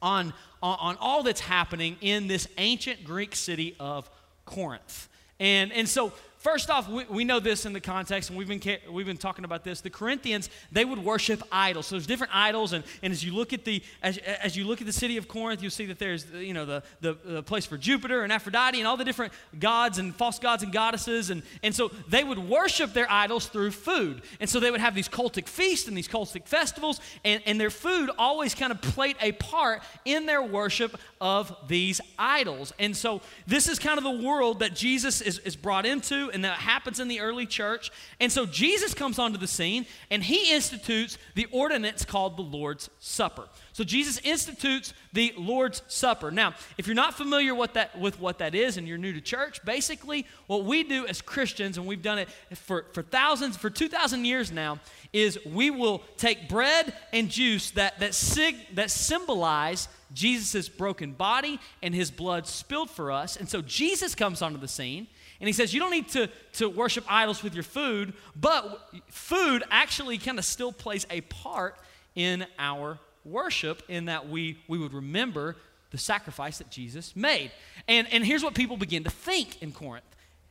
on 0.00 0.32
on, 0.62 0.78
on 0.80 0.96
all 1.00 1.22
that's 1.22 1.40
happening 1.40 1.96
in 2.00 2.28
this 2.28 2.48
ancient 2.56 3.04
Greek 3.04 3.34
city 3.34 3.74
of 3.80 4.08
Corinth. 4.44 5.08
And, 5.40 5.72
and 5.72 5.88
so 5.88 6.12
first 6.42 6.70
off, 6.70 6.88
we, 6.88 7.04
we 7.04 7.24
know 7.24 7.38
this 7.38 7.64
in 7.66 7.72
the 7.72 7.80
context, 7.80 8.28
and 8.28 8.38
we've 8.38 8.48
been, 8.48 8.78
we've 8.90 9.06
been 9.06 9.16
talking 9.16 9.44
about 9.44 9.62
this. 9.62 9.80
The 9.80 9.90
Corinthians, 9.90 10.50
they 10.72 10.84
would 10.84 10.98
worship 10.98 11.42
idols. 11.52 11.86
So 11.86 11.94
there's 11.94 12.06
different 12.06 12.34
idols, 12.34 12.72
and, 12.72 12.82
and 13.02 13.12
as 13.12 13.24
you 13.24 13.32
look 13.32 13.52
at 13.52 13.64
the 13.64 13.82
as, 14.02 14.18
as 14.18 14.56
you 14.56 14.64
look 14.64 14.80
at 14.80 14.86
the 14.86 14.92
city 14.92 15.16
of 15.16 15.28
Corinth, 15.28 15.62
you'll 15.62 15.70
see 15.70 15.86
that 15.86 15.98
there's 15.98 16.26
you 16.32 16.52
know 16.52 16.66
the, 16.66 16.82
the, 17.00 17.16
the 17.24 17.42
place 17.42 17.64
for 17.64 17.78
Jupiter 17.78 18.22
and 18.22 18.32
Aphrodite 18.32 18.78
and 18.78 18.86
all 18.86 18.96
the 18.96 19.04
different 19.04 19.32
gods 19.58 19.98
and 19.98 20.14
false 20.14 20.38
gods 20.38 20.62
and 20.62 20.72
goddesses, 20.72 21.30
and, 21.30 21.42
and 21.62 21.74
so 21.74 21.90
they 22.08 22.24
would 22.24 22.38
worship 22.38 22.92
their 22.92 23.10
idols 23.10 23.46
through 23.46 23.70
food. 23.70 24.22
And 24.40 24.50
so 24.50 24.58
they 24.58 24.70
would 24.70 24.80
have 24.80 24.94
these 24.94 25.08
cultic 25.08 25.48
feasts 25.48 25.86
and 25.86 25.96
these 25.96 26.08
cultic 26.08 26.46
festivals, 26.46 27.00
and, 27.24 27.40
and 27.46 27.60
their 27.60 27.70
food 27.70 28.10
always 28.18 28.54
kind 28.54 28.72
of 28.72 28.82
played 28.82 29.16
a 29.20 29.32
part 29.32 29.82
in 30.04 30.26
their 30.26 30.42
worship 30.42 30.98
of 31.20 31.54
these 31.68 32.00
idols. 32.18 32.72
And 32.78 32.96
so 32.96 33.20
this 33.46 33.68
is 33.68 33.78
kind 33.78 33.98
of 33.98 34.04
the 34.04 34.26
world 34.26 34.58
that 34.58 34.74
Jesus 34.74 35.20
is, 35.20 35.38
is 35.40 35.54
brought 35.54 35.86
into 35.86 36.31
and 36.32 36.44
that 36.44 36.58
happens 36.58 37.00
in 37.00 37.08
the 37.08 37.20
early 37.20 37.46
church. 37.46 37.90
And 38.20 38.30
so 38.30 38.46
Jesus 38.46 38.94
comes 38.94 39.18
onto 39.18 39.38
the 39.38 39.46
scene 39.46 39.86
and 40.10 40.22
he 40.22 40.52
institutes 40.54 41.18
the 41.34 41.46
ordinance 41.50 42.04
called 42.04 42.36
the 42.36 42.42
Lord's 42.42 42.90
Supper. 42.98 43.48
So 43.72 43.84
Jesus 43.84 44.18
institutes 44.18 44.92
the 45.12 45.32
Lord's 45.36 45.82
Supper. 45.88 46.30
Now, 46.30 46.54
if 46.78 46.86
you're 46.86 46.94
not 46.94 47.14
familiar 47.14 47.54
what 47.54 47.74
that, 47.74 47.98
with 47.98 48.20
what 48.20 48.38
that 48.38 48.54
is 48.54 48.76
and 48.76 48.86
you're 48.86 48.98
new 48.98 49.12
to 49.12 49.20
church, 49.20 49.64
basically 49.64 50.26
what 50.46 50.64
we 50.64 50.82
do 50.82 51.06
as 51.06 51.22
Christians, 51.22 51.78
and 51.78 51.86
we've 51.86 52.02
done 52.02 52.18
it 52.18 52.28
for, 52.54 52.86
for 52.92 53.02
thousands, 53.02 53.56
for 53.56 53.70
2,000 53.70 54.24
years 54.24 54.52
now, 54.52 54.78
is 55.12 55.38
we 55.46 55.70
will 55.70 56.02
take 56.16 56.48
bread 56.48 56.94
and 57.12 57.28
juice 57.28 57.70
that, 57.72 57.98
that, 58.00 58.14
sig, 58.14 58.56
that 58.74 58.90
symbolize 58.90 59.88
Jesus' 60.12 60.68
broken 60.68 61.12
body 61.12 61.58
and 61.82 61.94
his 61.94 62.10
blood 62.10 62.46
spilled 62.46 62.90
for 62.90 63.10
us. 63.10 63.36
And 63.36 63.48
so 63.48 63.62
Jesus 63.62 64.14
comes 64.14 64.42
onto 64.42 64.58
the 64.58 64.68
scene 64.68 65.06
and 65.42 65.48
he 65.48 65.52
says, 65.52 65.74
You 65.74 65.80
don't 65.80 65.90
need 65.90 66.08
to, 66.10 66.30
to 66.54 66.68
worship 66.68 67.04
idols 67.08 67.42
with 67.42 67.52
your 67.52 67.64
food, 67.64 68.12
but 68.36 68.88
food 69.08 69.64
actually 69.72 70.16
kind 70.16 70.38
of 70.38 70.44
still 70.44 70.72
plays 70.72 71.04
a 71.10 71.20
part 71.22 71.76
in 72.14 72.46
our 72.60 73.00
worship 73.24 73.82
in 73.88 74.04
that 74.04 74.28
we, 74.28 74.58
we 74.68 74.78
would 74.78 74.94
remember 74.94 75.56
the 75.90 75.98
sacrifice 75.98 76.58
that 76.58 76.70
Jesus 76.70 77.16
made. 77.16 77.50
And, 77.88 78.06
and 78.12 78.24
here's 78.24 78.44
what 78.44 78.54
people 78.54 78.76
begin 78.76 79.02
to 79.02 79.10
think 79.10 79.60
in 79.60 79.72
Corinth. 79.72 80.04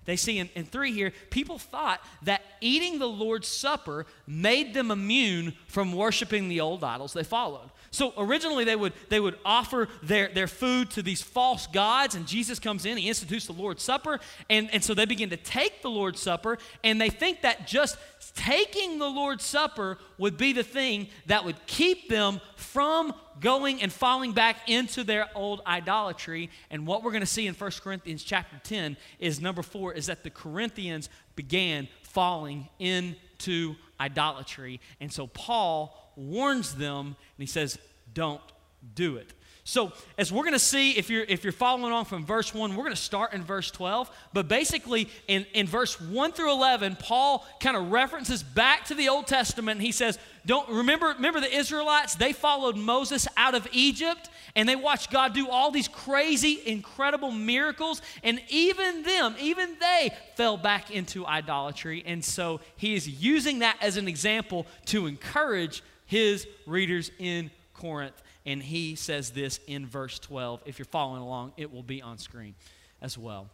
They 0.05 0.15
see 0.15 0.39
in, 0.39 0.49
in 0.55 0.65
three 0.65 0.91
here, 0.91 1.13
people 1.29 1.59
thought 1.59 2.01
that 2.23 2.41
eating 2.59 2.97
the 2.97 3.07
Lord's 3.07 3.47
Supper 3.47 4.05
made 4.25 4.73
them 4.73 4.89
immune 4.89 5.53
from 5.67 5.93
worshiping 5.93 6.49
the 6.49 6.61
old 6.61 6.83
idols 6.83 7.13
they 7.13 7.23
followed. 7.23 7.69
So 7.91 8.13
originally 8.17 8.63
they 8.63 8.75
would, 8.75 8.93
they 9.09 9.19
would 9.19 9.37
offer 9.43 9.89
their, 10.01 10.29
their 10.29 10.47
food 10.47 10.89
to 10.91 11.03
these 11.03 11.21
false 11.21 11.67
gods, 11.67 12.15
and 12.15 12.25
Jesus 12.25 12.57
comes 12.57 12.85
in, 12.85 12.97
he 12.97 13.09
institutes 13.09 13.45
the 13.45 13.53
Lord's 13.53 13.83
Supper, 13.83 14.19
and, 14.49 14.73
and 14.73 14.81
so 14.83 14.93
they 14.93 15.05
begin 15.05 15.29
to 15.29 15.37
take 15.37 15.81
the 15.81 15.89
Lord's 15.89 16.21
Supper, 16.21 16.57
and 16.85 16.99
they 17.01 17.09
think 17.09 17.41
that 17.41 17.67
just 17.67 17.97
taking 18.33 18.97
the 18.97 19.09
Lord's 19.09 19.43
Supper 19.43 19.97
would 20.21 20.37
be 20.37 20.53
the 20.53 20.63
thing 20.63 21.07
that 21.25 21.43
would 21.43 21.65
keep 21.65 22.07
them 22.07 22.39
from 22.55 23.11
going 23.39 23.81
and 23.81 23.91
falling 23.91 24.33
back 24.33 24.69
into 24.69 25.03
their 25.03 25.27
old 25.33 25.61
idolatry. 25.65 26.51
And 26.69 26.85
what 26.85 27.03
we're 27.03 27.09
going 27.09 27.21
to 27.21 27.27
see 27.27 27.47
in 27.47 27.55
1 27.55 27.71
Corinthians 27.83 28.21
chapter 28.23 28.61
10 28.63 28.97
is 29.17 29.41
number 29.41 29.63
four 29.63 29.93
is 29.93 30.05
that 30.05 30.23
the 30.23 30.29
Corinthians 30.29 31.09
began 31.35 31.87
falling 32.03 32.69
into 32.77 33.75
idolatry. 33.99 34.79
And 34.99 35.11
so 35.11 35.25
Paul 35.25 36.13
warns 36.15 36.75
them 36.75 37.07
and 37.07 37.15
he 37.37 37.47
says, 37.47 37.79
Don't 38.13 38.41
do 38.93 39.15
it. 39.15 39.33
So, 39.63 39.91
as 40.17 40.31
we're 40.31 40.41
going 40.41 40.53
to 40.53 40.59
see, 40.59 40.97
if 40.97 41.09
you're, 41.09 41.23
if 41.23 41.43
you're 41.43 41.53
following 41.53 41.91
along 41.91 42.05
from 42.05 42.25
verse 42.25 42.51
1, 42.51 42.71
we're 42.75 42.83
going 42.83 42.95
to 42.95 43.01
start 43.01 43.33
in 43.33 43.43
verse 43.43 43.69
12. 43.69 44.09
But 44.33 44.47
basically, 44.47 45.07
in, 45.27 45.45
in 45.53 45.67
verse 45.67 46.01
1 46.01 46.31
through 46.31 46.51
11, 46.51 46.97
Paul 46.99 47.45
kind 47.59 47.77
of 47.77 47.91
references 47.91 48.41
back 48.41 48.85
to 48.85 48.95
the 48.95 49.09
Old 49.09 49.27
Testament. 49.27 49.79
He 49.79 49.91
says, 49.91 50.17
Don't 50.47 50.67
remember, 50.67 51.09
remember 51.09 51.39
the 51.39 51.55
Israelites? 51.55 52.15
They 52.15 52.33
followed 52.33 52.75
Moses 52.75 53.27
out 53.37 53.53
of 53.53 53.67
Egypt 53.71 54.31
and 54.55 54.67
they 54.67 54.75
watched 54.75 55.11
God 55.11 55.33
do 55.33 55.47
all 55.47 55.69
these 55.69 55.87
crazy, 55.87 56.59
incredible 56.65 57.31
miracles. 57.31 58.01
And 58.23 58.41
even 58.49 59.03
them, 59.03 59.35
even 59.39 59.75
they 59.79 60.09
fell 60.35 60.57
back 60.57 60.89
into 60.89 61.25
idolatry. 61.25 62.03
And 62.05 62.25
so 62.25 62.61
he 62.77 62.95
is 62.95 63.07
using 63.07 63.59
that 63.59 63.77
as 63.79 63.97
an 63.97 64.07
example 64.07 64.65
to 64.87 65.05
encourage 65.05 65.83
his 66.07 66.47
readers 66.65 67.11
in 67.19 67.51
Corinth. 67.73 68.21
And 68.45 68.61
he 68.61 68.95
says 68.95 69.31
this 69.31 69.59
in 69.67 69.85
verse 69.85 70.19
12. 70.19 70.63
If 70.65 70.79
you're 70.79 70.85
following 70.85 71.21
along, 71.21 71.53
it 71.57 71.71
will 71.71 71.83
be 71.83 72.01
on 72.01 72.17
screen 72.17 72.55
as 73.01 73.17
well. 73.17 73.49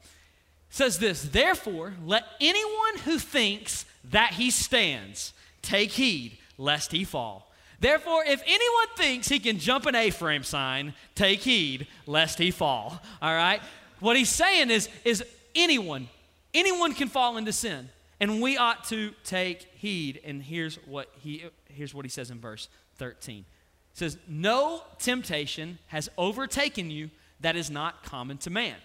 It 0.70 0.76
says 0.76 1.00
this, 1.00 1.24
therefore, 1.24 1.94
let 2.06 2.24
anyone 2.40 2.98
who 3.06 3.20
thinks 3.20 3.86
that 4.12 4.34
he 4.34 4.52
stands 4.52 5.34
take 5.62 5.92
heed 5.92 6.38
lest 6.58 6.92
he 6.92 7.04
fall. 7.04 7.52
Therefore, 7.80 8.24
if 8.26 8.42
anyone 8.46 8.88
thinks 8.96 9.28
he 9.28 9.40
can 9.40 9.60
jump 9.60 9.86
an 9.86 9.96
A 9.96 10.10
frame 10.10 10.44
sign, 10.44 10.94
take 11.16 11.42
heed 11.42 11.88
lest 12.06 12.40
he 12.40 12.52
fall. 12.52 13.02
All 13.22 13.34
right? 13.34 13.62
What 14.00 14.18
he's 14.18 14.30
saying 14.30 14.72
is, 14.72 14.90
is 15.06 15.24
anyone, 15.56 16.10
anyone 16.54 16.94
can 16.94 17.08
fall 17.08 17.38
into 17.38 17.54
sin. 17.54 17.90
And 18.20 18.42
we 18.42 18.58
ought 18.58 18.84
to 18.86 19.14
take 19.24 19.62
heed. 19.76 20.22
And 20.24 20.42
here's 20.42 20.76
what 20.88 21.10
he 21.20 21.46
here's 21.66 21.94
what 21.94 22.04
he 22.04 22.10
says 22.10 22.32
in 22.32 22.40
verse 22.40 22.68
13 22.96 23.46
says, 23.98 24.18
No 24.28 24.84
temptation 25.00 25.80
has 25.88 26.08
overtaken 26.20 26.92
you 26.92 27.10
that 27.40 27.56
is 27.56 27.72
not 27.72 28.04
common 28.04 28.38
to 28.40 28.52
man. 28.52 28.76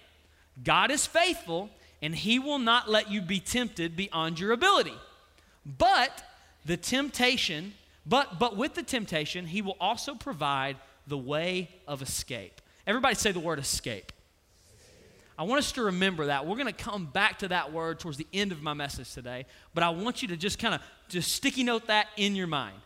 God 0.64 0.90
is 0.90 1.06
faithful, 1.06 1.68
and 2.00 2.14
he 2.14 2.38
will 2.38 2.58
not 2.58 2.88
let 2.88 3.10
you 3.10 3.20
be 3.20 3.38
tempted 3.38 3.94
beyond 3.94 4.40
your 4.40 4.52
ability. 4.52 4.94
But 5.66 6.24
the 6.64 6.78
temptation, 6.78 7.74
but 8.06 8.38
but 8.38 8.56
with 8.56 8.74
the 8.74 8.82
temptation, 8.82 9.46
he 9.46 9.60
will 9.60 9.76
also 9.80 10.14
provide 10.14 10.78
the 11.06 11.18
way 11.18 11.68
of 11.86 12.00
escape. 12.00 12.62
Everybody 12.86 13.14
say 13.14 13.32
the 13.32 13.40
word 13.40 13.58
escape. 13.58 14.12
I 15.38 15.42
want 15.44 15.58
us 15.58 15.72
to 15.72 15.82
remember 15.82 16.26
that. 16.26 16.46
We're 16.46 16.56
going 16.56 16.66
to 16.66 16.72
come 16.72 17.06
back 17.06 17.40
to 17.40 17.48
that 17.48 17.72
word 17.72 18.00
towards 18.00 18.16
the 18.16 18.26
end 18.32 18.52
of 18.52 18.62
my 18.62 18.74
message 18.74 19.12
today, 19.12 19.44
but 19.74 19.82
I 19.82 19.90
want 19.90 20.22
you 20.22 20.28
to 20.28 20.36
just 20.36 20.58
kind 20.58 20.74
of 20.74 20.80
just 21.08 21.32
sticky 21.32 21.64
note 21.64 21.88
that 21.88 22.06
in 22.16 22.34
your 22.34 22.46
mind. 22.46 22.76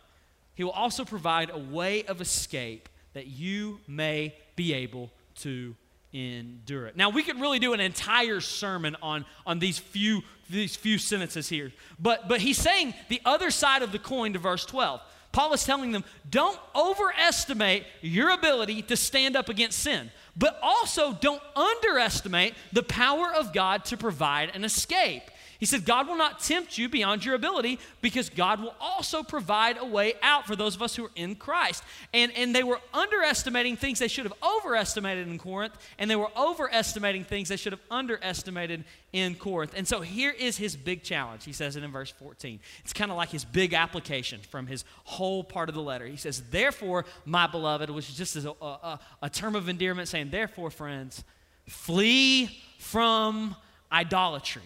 He 0.56 0.64
will 0.64 0.72
also 0.72 1.04
provide 1.04 1.50
a 1.50 1.58
way 1.58 2.04
of 2.04 2.20
escape 2.20 2.88
that 3.12 3.28
you 3.28 3.78
may 3.86 4.34
be 4.56 4.74
able 4.74 5.12
to 5.36 5.76
endure 6.12 6.86
it. 6.86 6.96
Now, 6.96 7.10
we 7.10 7.22
could 7.22 7.40
really 7.40 7.58
do 7.58 7.72
an 7.74 7.80
entire 7.80 8.40
sermon 8.40 8.96
on, 9.00 9.24
on 9.46 9.58
these 9.58 9.78
few 9.78 10.22
these 10.48 10.76
few 10.76 10.98
sentences 10.98 11.48
here. 11.48 11.72
But 11.98 12.28
but 12.28 12.40
he's 12.40 12.58
saying 12.58 12.94
the 13.08 13.20
other 13.24 13.50
side 13.50 13.82
of 13.82 13.92
the 13.92 13.98
coin 13.98 14.32
to 14.32 14.38
verse 14.38 14.64
12. 14.64 15.00
Paul 15.32 15.52
is 15.52 15.64
telling 15.64 15.92
them, 15.92 16.04
don't 16.30 16.58
overestimate 16.74 17.84
your 18.00 18.30
ability 18.30 18.80
to 18.82 18.96
stand 18.96 19.36
up 19.36 19.50
against 19.50 19.80
sin, 19.80 20.10
but 20.34 20.58
also 20.62 21.12
don't 21.12 21.42
underestimate 21.54 22.54
the 22.72 22.82
power 22.82 23.34
of 23.34 23.52
God 23.52 23.84
to 23.86 23.98
provide 23.98 24.54
an 24.54 24.64
escape. 24.64 25.24
He 25.58 25.66
said, 25.66 25.84
God 25.84 26.06
will 26.06 26.16
not 26.16 26.40
tempt 26.40 26.76
you 26.76 26.88
beyond 26.88 27.24
your 27.24 27.34
ability 27.34 27.78
because 28.02 28.28
God 28.28 28.60
will 28.60 28.74
also 28.80 29.22
provide 29.22 29.78
a 29.78 29.84
way 29.84 30.14
out 30.22 30.46
for 30.46 30.54
those 30.54 30.74
of 30.74 30.82
us 30.82 30.96
who 30.96 31.06
are 31.06 31.10
in 31.16 31.34
Christ. 31.34 31.82
And, 32.12 32.32
and 32.36 32.54
they 32.54 32.62
were 32.62 32.80
underestimating 32.92 33.76
things 33.76 33.98
they 33.98 34.08
should 34.08 34.24
have 34.24 34.34
overestimated 34.42 35.28
in 35.28 35.38
Corinth, 35.38 35.74
and 35.98 36.10
they 36.10 36.16
were 36.16 36.30
overestimating 36.36 37.24
things 37.24 37.48
they 37.48 37.56
should 37.56 37.72
have 37.72 37.80
underestimated 37.90 38.84
in 39.12 39.34
Corinth. 39.34 39.72
And 39.74 39.88
so 39.88 40.00
here 40.00 40.34
is 40.38 40.58
his 40.58 40.76
big 40.76 41.02
challenge. 41.02 41.44
He 41.44 41.52
says 41.52 41.76
it 41.76 41.82
in 41.82 41.90
verse 41.90 42.10
14. 42.10 42.60
It's 42.84 42.92
kind 42.92 43.10
of 43.10 43.16
like 43.16 43.30
his 43.30 43.44
big 43.44 43.72
application 43.72 44.40
from 44.40 44.66
his 44.66 44.84
whole 45.04 45.42
part 45.42 45.68
of 45.68 45.74
the 45.74 45.82
letter. 45.82 46.06
He 46.06 46.16
says, 46.16 46.42
Therefore, 46.50 47.06
my 47.24 47.46
beloved, 47.46 47.88
which 47.88 48.10
is 48.10 48.16
just 48.16 48.36
a, 48.36 48.50
a, 48.62 49.00
a 49.22 49.30
term 49.30 49.54
of 49.54 49.68
endearment 49.68 50.08
saying, 50.08 50.30
Therefore, 50.30 50.70
friends, 50.70 51.24
flee 51.66 52.62
from 52.78 53.56
idolatry. 53.90 54.62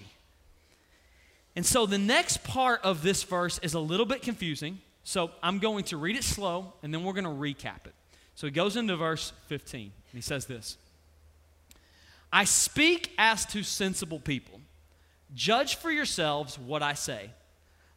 And 1.61 1.67
so 1.67 1.85
the 1.85 1.99
next 1.99 2.43
part 2.43 2.81
of 2.85 3.03
this 3.03 3.23
verse 3.23 3.59
is 3.59 3.75
a 3.75 3.81
little 3.81 4.07
bit 4.07 4.23
confusing. 4.23 4.79
So 5.05 5.31
I'm 5.43 5.59
going 5.59 5.85
to 5.85 5.99
read 5.99 6.17
it 6.17 6.25
slow 6.25 6.73
and 6.83 6.95
then 6.95 7.05
we're 7.05 7.13
going 7.13 7.25
to 7.25 7.29
recap 7.29 7.85
it. 7.85 7.93
So 8.35 8.47
he 8.47 8.51
goes 8.51 8.77
into 8.77 8.97
verse 8.97 9.35
15 9.49 9.83
and 9.83 9.93
he 10.11 10.23
says 10.23 10.47
this 10.47 10.79
I 12.33 12.45
speak 12.45 13.13
as 13.19 13.45
to 13.45 13.63
sensible 13.63 14.21
people. 14.21 14.59
Judge 15.35 15.75
for 15.75 15.91
yourselves 15.91 16.59
what 16.59 16.83
I 16.83 16.95
say. 16.95 17.29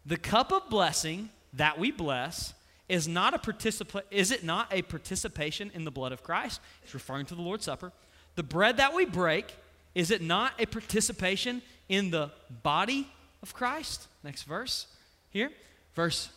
The 0.05 0.17
cup 0.17 0.51
of 0.51 0.69
blessing 0.69 1.29
that 1.53 1.79
we 1.79 1.89
bless 1.89 2.53
is 2.89 3.07
not 3.07 3.33
a 3.33 3.37
participa- 3.37 4.03
is 4.11 4.31
it 4.31 4.43
not 4.43 4.67
a 4.73 4.81
participation 4.81 5.71
in 5.73 5.85
the 5.85 5.91
blood 5.91 6.11
of 6.11 6.21
Christ? 6.21 6.59
It's 6.83 6.93
referring 6.93 7.27
to 7.27 7.35
the 7.35 7.41
Lord's 7.41 7.63
Supper. 7.63 7.93
The 8.35 8.43
bread 8.43 8.75
that 8.75 8.93
we 8.93 9.05
break, 9.05 9.55
is 9.95 10.11
it 10.11 10.21
not 10.21 10.51
a 10.59 10.65
participation 10.65 11.61
in 11.87 12.11
the 12.11 12.29
body 12.61 13.07
of 13.43 13.53
Christ. 13.53 14.07
Next 14.23 14.43
verse 14.43 14.87
here. 15.29 15.51
Verse 15.93 16.29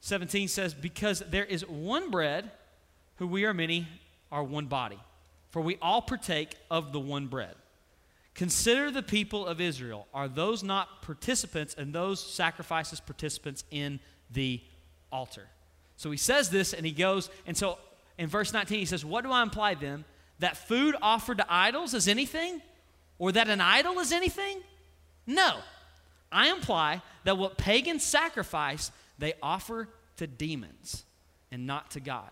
17 0.00 0.46
says, 0.46 0.74
Because 0.74 1.24
there 1.30 1.44
is 1.44 1.66
one 1.66 2.10
bread, 2.10 2.50
who 3.16 3.26
we 3.26 3.44
are 3.44 3.54
many, 3.54 3.88
are 4.30 4.44
one 4.44 4.66
body. 4.66 5.00
For 5.48 5.60
we 5.60 5.78
all 5.82 6.02
partake 6.02 6.54
of 6.70 6.92
the 6.92 7.00
one 7.00 7.26
bread. 7.26 7.56
Consider 8.34 8.90
the 8.90 9.02
people 9.02 9.46
of 9.46 9.60
Israel. 9.60 10.06
Are 10.14 10.28
those 10.28 10.62
not 10.62 11.02
participants 11.02 11.74
and 11.76 11.92
those 11.92 12.20
sacrifices 12.20 13.00
participants 13.00 13.64
in 13.70 13.98
the 14.30 14.60
altar? 15.10 15.48
So 15.96 16.10
he 16.10 16.16
says 16.16 16.50
this 16.50 16.72
and 16.72 16.86
he 16.86 16.92
goes, 16.92 17.28
and 17.46 17.56
so 17.56 17.78
in 18.16 18.28
verse 18.28 18.52
19 18.52 18.78
he 18.78 18.84
says, 18.84 19.04
What 19.04 19.24
do 19.24 19.32
I 19.32 19.42
imply 19.42 19.74
then? 19.74 20.04
That 20.38 20.56
food 20.56 20.94
offered 21.02 21.38
to 21.38 21.46
idols 21.48 21.92
is 21.92 22.06
anything? 22.06 22.62
Or 23.18 23.32
that 23.32 23.48
an 23.48 23.60
idol 23.60 23.98
is 23.98 24.12
anything? 24.12 24.60
No. 25.26 25.58
I 26.32 26.50
imply 26.50 27.02
that 27.24 27.38
what 27.38 27.58
pagans 27.58 28.04
sacrifice, 28.04 28.90
they 29.18 29.34
offer 29.42 29.88
to 30.16 30.26
demons 30.26 31.04
and 31.50 31.66
not 31.66 31.90
to 31.92 32.00
God. 32.00 32.30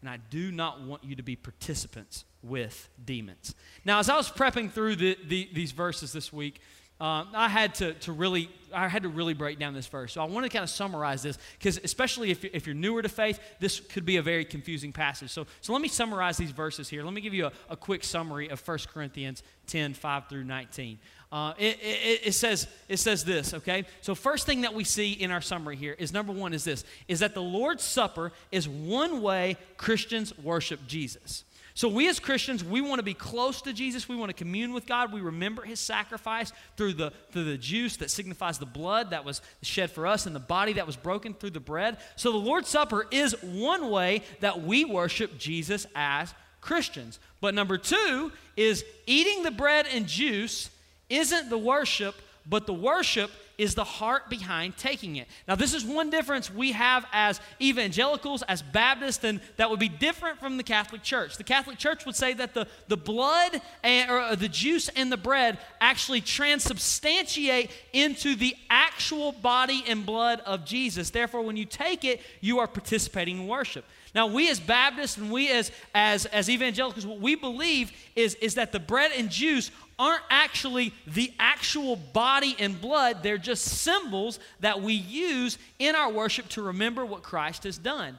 And 0.00 0.10
I 0.10 0.18
do 0.30 0.52
not 0.52 0.82
want 0.82 1.04
you 1.04 1.16
to 1.16 1.22
be 1.22 1.36
participants 1.36 2.24
with 2.42 2.88
demons. 3.04 3.54
Now, 3.84 3.98
as 3.98 4.08
I 4.08 4.16
was 4.16 4.30
prepping 4.30 4.70
through 4.70 4.96
the, 4.96 5.18
the, 5.26 5.48
these 5.52 5.72
verses 5.72 6.12
this 6.12 6.32
week, 6.32 6.60
um, 6.98 7.28
I 7.34 7.48
had 7.48 7.74
to, 7.76 7.92
to 7.92 8.12
really 8.12 8.48
I 8.72 8.88
had 8.88 9.02
to 9.02 9.10
really 9.10 9.34
break 9.34 9.58
down 9.58 9.74
this 9.74 9.86
verse. 9.86 10.14
So 10.14 10.22
I 10.22 10.24
want 10.24 10.44
to 10.44 10.50
kind 10.50 10.62
of 10.62 10.70
summarize 10.70 11.22
this 11.22 11.38
because 11.58 11.78
especially 11.84 12.30
if, 12.30 12.42
if 12.44 12.66
you're 12.66 12.74
newer 12.74 13.02
to 13.02 13.08
faith, 13.08 13.38
this 13.60 13.80
could 13.80 14.06
be 14.06 14.16
a 14.16 14.22
very 14.22 14.46
confusing 14.46 14.92
passage. 14.92 15.30
So, 15.30 15.46
so 15.60 15.74
let 15.74 15.82
me 15.82 15.88
summarize 15.88 16.38
these 16.38 16.52
verses 16.52 16.88
here. 16.88 17.04
Let 17.04 17.12
me 17.12 17.20
give 17.20 17.34
you 17.34 17.46
a, 17.46 17.52
a 17.68 17.76
quick 17.76 18.02
summary 18.02 18.48
of 18.48 18.66
1 18.66 18.78
Corinthians 18.92 19.42
10, 19.66 19.92
5 19.92 20.28
through 20.28 20.44
19. 20.44 20.98
Uh, 21.32 21.52
it, 21.58 21.78
it, 21.82 22.20
it, 22.26 22.32
says, 22.32 22.68
it 22.88 22.98
says 22.98 23.24
this, 23.24 23.52
okay? 23.52 23.84
So 24.00 24.14
first 24.14 24.46
thing 24.46 24.60
that 24.60 24.74
we 24.74 24.84
see 24.84 25.12
in 25.12 25.30
our 25.30 25.40
summary 25.40 25.76
here 25.76 25.96
is 25.98 26.12
number 26.12 26.32
one 26.32 26.52
is 26.52 26.64
this, 26.64 26.84
is 27.08 27.18
that 27.20 27.34
the 27.34 27.42
Lord's 27.42 27.82
Supper 27.82 28.32
is 28.52 28.68
one 28.68 29.22
way 29.22 29.56
Christians 29.76 30.36
worship 30.38 30.86
Jesus. 30.86 31.44
So, 31.76 31.88
we 31.88 32.08
as 32.08 32.18
Christians, 32.18 32.64
we 32.64 32.80
want 32.80 33.00
to 33.00 33.02
be 33.02 33.12
close 33.12 33.60
to 33.60 33.74
Jesus. 33.74 34.08
We 34.08 34.16
want 34.16 34.30
to 34.30 34.34
commune 34.34 34.72
with 34.72 34.86
God. 34.86 35.12
We 35.12 35.20
remember 35.20 35.60
his 35.60 35.78
sacrifice 35.78 36.50
through 36.78 36.94
the, 36.94 37.12
through 37.32 37.44
the 37.44 37.58
juice 37.58 37.98
that 37.98 38.10
signifies 38.10 38.56
the 38.56 38.64
blood 38.64 39.10
that 39.10 39.26
was 39.26 39.42
shed 39.60 39.90
for 39.90 40.06
us 40.06 40.24
and 40.24 40.34
the 40.34 40.40
body 40.40 40.72
that 40.72 40.86
was 40.86 40.96
broken 40.96 41.34
through 41.34 41.50
the 41.50 41.60
bread. 41.60 41.98
So, 42.16 42.32
the 42.32 42.38
Lord's 42.38 42.70
Supper 42.70 43.06
is 43.10 43.36
one 43.42 43.90
way 43.90 44.22
that 44.40 44.62
we 44.62 44.86
worship 44.86 45.36
Jesus 45.36 45.86
as 45.94 46.32
Christians. 46.62 47.18
But 47.42 47.54
number 47.54 47.76
two 47.76 48.32
is 48.56 48.82
eating 49.06 49.42
the 49.42 49.50
bread 49.50 49.86
and 49.86 50.06
juice 50.06 50.70
isn't 51.08 51.50
the 51.50 51.58
worship, 51.58 52.14
but 52.48 52.66
the 52.66 52.74
worship 52.74 53.30
is 53.58 53.74
the 53.74 53.84
heart 53.84 54.28
behind 54.28 54.76
taking 54.76 55.16
it. 55.16 55.28
Now, 55.48 55.54
this 55.54 55.72
is 55.72 55.84
one 55.84 56.10
difference 56.10 56.52
we 56.52 56.72
have 56.72 57.06
as 57.12 57.40
evangelicals, 57.60 58.42
as 58.42 58.62
Baptists, 58.62 59.24
and 59.24 59.40
that 59.56 59.70
would 59.70 59.80
be 59.80 59.88
different 59.88 60.38
from 60.38 60.56
the 60.56 60.62
Catholic 60.62 61.02
Church. 61.02 61.36
The 61.36 61.44
Catholic 61.44 61.78
Church 61.78 62.04
would 62.04 62.16
say 62.16 62.34
that 62.34 62.54
the, 62.54 62.66
the 62.88 62.96
blood 62.96 63.60
and, 63.82 64.10
or 64.10 64.18
uh, 64.18 64.34
the 64.34 64.48
juice 64.48 64.88
and 64.90 65.10
the 65.10 65.16
bread 65.16 65.58
actually 65.80 66.20
transubstantiate 66.20 67.70
into 67.92 68.36
the 68.36 68.54
actual 68.68 69.32
body 69.32 69.84
and 69.88 70.04
blood 70.04 70.40
of 70.44 70.64
Jesus. 70.64 71.10
Therefore, 71.10 71.42
when 71.42 71.56
you 71.56 71.64
take 71.64 72.04
it, 72.04 72.20
you 72.40 72.58
are 72.58 72.66
participating 72.66 73.38
in 73.38 73.46
worship. 73.46 73.84
Now, 74.14 74.26
we 74.26 74.50
as 74.50 74.58
Baptists 74.58 75.18
and 75.18 75.30
we 75.30 75.50
as, 75.50 75.70
as, 75.94 76.24
as 76.26 76.48
evangelicals, 76.48 77.04
what 77.04 77.20
we 77.20 77.34
believe 77.34 77.92
is, 78.14 78.34
is 78.36 78.54
that 78.54 78.72
the 78.72 78.80
bread 78.80 79.12
and 79.14 79.28
juice 79.28 79.70
aren't 79.98 80.22
actually 80.28 80.92
the 81.06 81.32
actual 81.38 81.96
body 81.96 82.54
and 82.58 82.80
blood, 82.80 83.22
they're 83.22 83.38
just 83.38 83.64
symbols 83.64 84.38
that 84.60 84.82
we 84.82 84.94
use 84.94 85.58
in 85.78 85.94
our 85.94 86.10
worship 86.10 86.48
to 86.50 86.62
remember 86.62 87.04
what 87.04 87.22
Christ 87.22 87.64
has 87.64 87.78
done. 87.78 88.18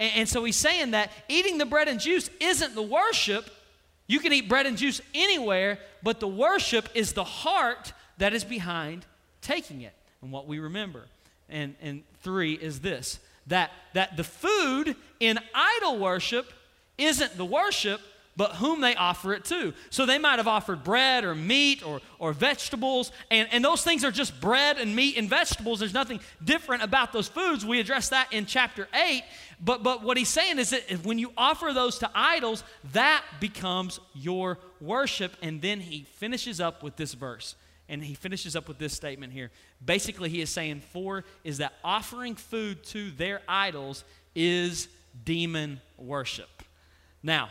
And, 0.00 0.12
and, 0.16 0.28
so 0.28 0.44
he's 0.44 0.56
saying 0.56 0.92
that 0.92 1.10
eating 1.28 1.58
the 1.58 1.66
bread 1.66 1.88
and 1.88 2.00
juice 2.00 2.30
isn't 2.40 2.74
the 2.74 2.82
worship. 2.82 3.50
You 4.06 4.20
can 4.20 4.32
eat 4.32 4.48
bread 4.48 4.66
and 4.66 4.78
juice 4.78 5.00
anywhere, 5.14 5.78
but 6.02 6.20
the 6.20 6.28
worship 6.28 6.88
is 6.94 7.12
the 7.12 7.24
heart 7.24 7.92
that 8.18 8.32
is 8.32 8.44
behind 8.44 9.04
taking 9.42 9.82
it 9.82 9.94
and 10.22 10.32
what 10.32 10.46
we 10.46 10.58
remember. 10.58 11.06
And, 11.48 11.74
and 11.80 12.02
three 12.22 12.54
is 12.54 12.80
this 12.80 13.18
that, 13.48 13.70
that 13.94 14.16
the 14.16 14.24
food 14.24 14.94
in 15.20 15.38
idol 15.54 15.98
worship 15.98 16.52
isn't 16.98 17.36
the 17.36 17.44
worship, 17.44 18.00
but 18.38 18.52
whom 18.52 18.80
they 18.80 18.94
offer 18.94 19.34
it 19.34 19.44
to. 19.46 19.74
So 19.90 20.06
they 20.06 20.16
might 20.16 20.36
have 20.36 20.46
offered 20.46 20.84
bread 20.84 21.24
or 21.24 21.34
meat 21.34 21.84
or, 21.84 22.00
or 22.20 22.32
vegetables, 22.32 23.10
and, 23.32 23.48
and 23.50 23.64
those 23.64 23.82
things 23.82 24.04
are 24.04 24.12
just 24.12 24.40
bread 24.40 24.78
and 24.78 24.94
meat 24.94 25.18
and 25.18 25.28
vegetables. 25.28 25.80
There's 25.80 25.92
nothing 25.92 26.20
different 26.42 26.84
about 26.84 27.12
those 27.12 27.26
foods. 27.26 27.66
We 27.66 27.80
address 27.80 28.10
that 28.10 28.32
in 28.32 28.46
chapter 28.46 28.86
8. 28.94 29.24
But, 29.60 29.82
but 29.82 30.04
what 30.04 30.16
he's 30.16 30.28
saying 30.28 30.60
is 30.60 30.70
that 30.70 31.04
when 31.04 31.18
you 31.18 31.32
offer 31.36 31.72
those 31.72 31.98
to 31.98 32.10
idols, 32.14 32.62
that 32.92 33.24
becomes 33.40 33.98
your 34.14 34.58
worship. 34.80 35.32
And 35.42 35.60
then 35.60 35.80
he 35.80 36.06
finishes 36.18 36.60
up 36.60 36.84
with 36.84 36.94
this 36.94 37.14
verse. 37.14 37.56
And 37.88 38.04
he 38.04 38.14
finishes 38.14 38.54
up 38.54 38.68
with 38.68 38.78
this 38.78 38.92
statement 38.92 39.32
here. 39.32 39.50
Basically, 39.84 40.28
he 40.28 40.40
is 40.40 40.50
saying, 40.50 40.82
four 40.92 41.24
is 41.42 41.58
that 41.58 41.72
offering 41.82 42.36
food 42.36 42.84
to 42.84 43.10
their 43.10 43.40
idols 43.48 44.04
is 44.36 44.86
demon 45.24 45.80
worship. 45.96 46.62
Now, 47.20 47.48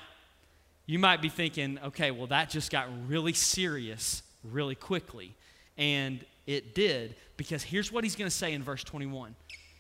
you 0.88 0.98
might 0.98 1.22
be 1.22 1.30
thinking, 1.30 1.78
okay, 1.84 2.12
well, 2.12 2.28
that 2.28 2.50
just 2.50 2.72
got 2.72 2.88
really 3.08 3.34
serious 3.34 4.24
really 4.44 4.74
quickly. 4.74 5.36
And 5.78 6.26
it 6.48 6.74
did, 6.74 7.16
because 7.36 7.62
here's 7.62 7.92
what 7.92 8.06
he's 8.06 8.16
going 8.16 8.30
to 8.30 8.36
say 8.36 8.54
in 8.54 8.64
verse 8.64 8.84
21. 8.84 9.36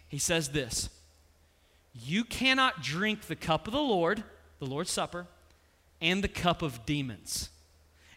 He 0.09 0.19
says 0.19 0.49
this 0.49 0.89
You 1.93 2.25
cannot 2.25 2.83
drink 2.83 3.21
the 3.21 3.35
cup 3.35 3.67
of 3.67 3.73
the 3.73 3.81
Lord, 3.81 4.21
the 4.59 4.65
Lord's 4.65 4.91
Supper, 4.91 5.25
and 6.01 6.23
the 6.23 6.27
cup 6.27 6.61
of 6.61 6.85
demons. 6.85 7.49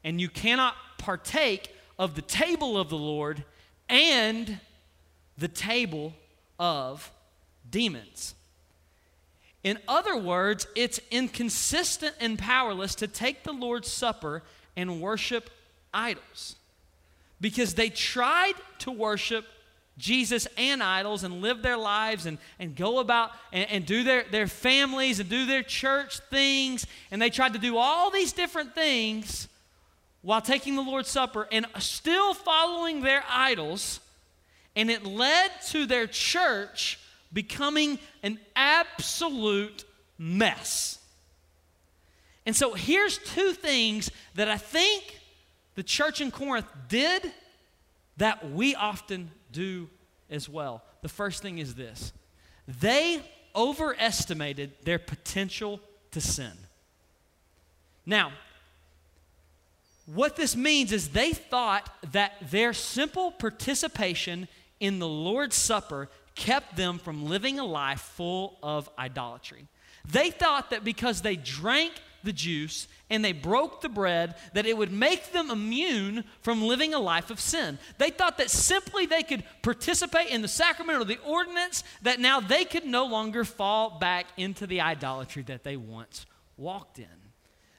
And 0.02 0.20
you 0.20 0.28
cannot 0.28 0.74
partake 0.98 1.74
of 1.96 2.16
the 2.16 2.22
table 2.22 2.76
of 2.76 2.88
the 2.88 2.98
Lord 2.98 3.44
and 3.88 4.58
the 5.38 5.48
table 5.48 6.14
of 6.58 7.10
demons. 7.70 8.34
In 9.62 9.78
other 9.86 10.16
words, 10.16 10.66
it's 10.74 11.00
inconsistent 11.10 12.14
and 12.20 12.38
powerless 12.38 12.94
to 12.96 13.06
take 13.06 13.42
the 13.42 13.52
Lord's 13.52 13.88
Supper 13.88 14.42
and 14.76 15.00
worship 15.00 15.50
idols 15.92 16.56
because 17.40 17.74
they 17.74 17.90
tried 17.90 18.54
to 18.78 18.90
worship 18.90 19.44
Jesus 19.98 20.48
and 20.56 20.82
idols 20.82 21.24
and 21.24 21.42
live 21.42 21.62
their 21.62 21.76
lives 21.76 22.24
and, 22.24 22.38
and 22.58 22.74
go 22.74 23.00
about 23.00 23.32
and, 23.52 23.68
and 23.70 23.86
do 23.86 24.02
their, 24.02 24.24
their 24.30 24.46
families 24.46 25.20
and 25.20 25.28
do 25.28 25.44
their 25.44 25.62
church 25.62 26.20
things. 26.30 26.86
And 27.10 27.20
they 27.20 27.28
tried 27.30 27.52
to 27.52 27.58
do 27.58 27.76
all 27.76 28.10
these 28.10 28.32
different 28.32 28.74
things 28.74 29.48
while 30.22 30.40
taking 30.40 30.76
the 30.76 30.82
Lord's 30.82 31.10
Supper 31.10 31.48
and 31.52 31.66
still 31.78 32.34
following 32.34 33.02
their 33.02 33.24
idols. 33.28 34.00
And 34.76 34.90
it 34.90 35.04
led 35.04 35.50
to 35.68 35.86
their 35.86 36.06
church 36.06 36.98
becoming 37.32 37.98
an 38.22 38.38
absolute 38.56 39.84
mess. 40.18 40.98
And 42.46 42.56
so 42.56 42.74
here's 42.74 43.18
two 43.18 43.52
things 43.52 44.10
that 44.34 44.48
I 44.48 44.56
think 44.56 45.20
the 45.74 45.82
church 45.82 46.20
in 46.20 46.30
Corinth 46.30 46.66
did 46.88 47.30
that 48.16 48.50
we 48.50 48.74
often 48.74 49.30
do 49.52 49.88
as 50.28 50.48
well. 50.48 50.82
The 51.02 51.08
first 51.08 51.42
thing 51.42 51.58
is 51.58 51.74
this 51.74 52.12
they 52.66 53.22
overestimated 53.54 54.72
their 54.84 54.98
potential 54.98 55.80
to 56.12 56.20
sin. 56.20 56.52
Now, 58.06 58.32
what 60.06 60.36
this 60.36 60.56
means 60.56 60.92
is 60.92 61.08
they 61.08 61.32
thought 61.32 61.88
that 62.12 62.32
their 62.50 62.72
simple 62.72 63.30
participation 63.30 64.48
in 64.80 64.98
the 64.98 65.08
Lord's 65.08 65.56
Supper 65.56 66.08
kept 66.40 66.74
them 66.74 66.98
from 66.98 67.26
living 67.26 67.58
a 67.58 67.64
life 67.64 68.00
full 68.00 68.58
of 68.62 68.88
idolatry. 68.98 69.68
They 70.10 70.30
thought 70.30 70.70
that 70.70 70.82
because 70.84 71.20
they 71.20 71.36
drank 71.36 71.92
the 72.24 72.32
juice 72.32 72.88
and 73.10 73.22
they 73.22 73.32
broke 73.32 73.82
the 73.82 73.90
bread, 73.90 74.34
that 74.54 74.64
it 74.64 74.76
would 74.76 74.90
make 74.90 75.32
them 75.32 75.50
immune 75.50 76.24
from 76.40 76.62
living 76.62 76.94
a 76.94 76.98
life 76.98 77.30
of 77.30 77.40
sin. 77.40 77.78
They 77.98 78.08
thought 78.08 78.38
that 78.38 78.50
simply 78.50 79.04
they 79.04 79.22
could 79.22 79.44
participate 79.62 80.28
in 80.28 80.40
the 80.40 80.48
sacrament 80.48 80.98
or 80.98 81.04
the 81.04 81.18
ordinance, 81.18 81.84
that 82.02 82.20
now 82.20 82.40
they 82.40 82.64
could 82.64 82.86
no 82.86 83.04
longer 83.04 83.44
fall 83.44 83.98
back 83.98 84.26
into 84.38 84.66
the 84.66 84.80
idolatry 84.80 85.42
that 85.44 85.62
they 85.62 85.76
once 85.76 86.24
walked 86.56 86.98
in. 86.98 87.06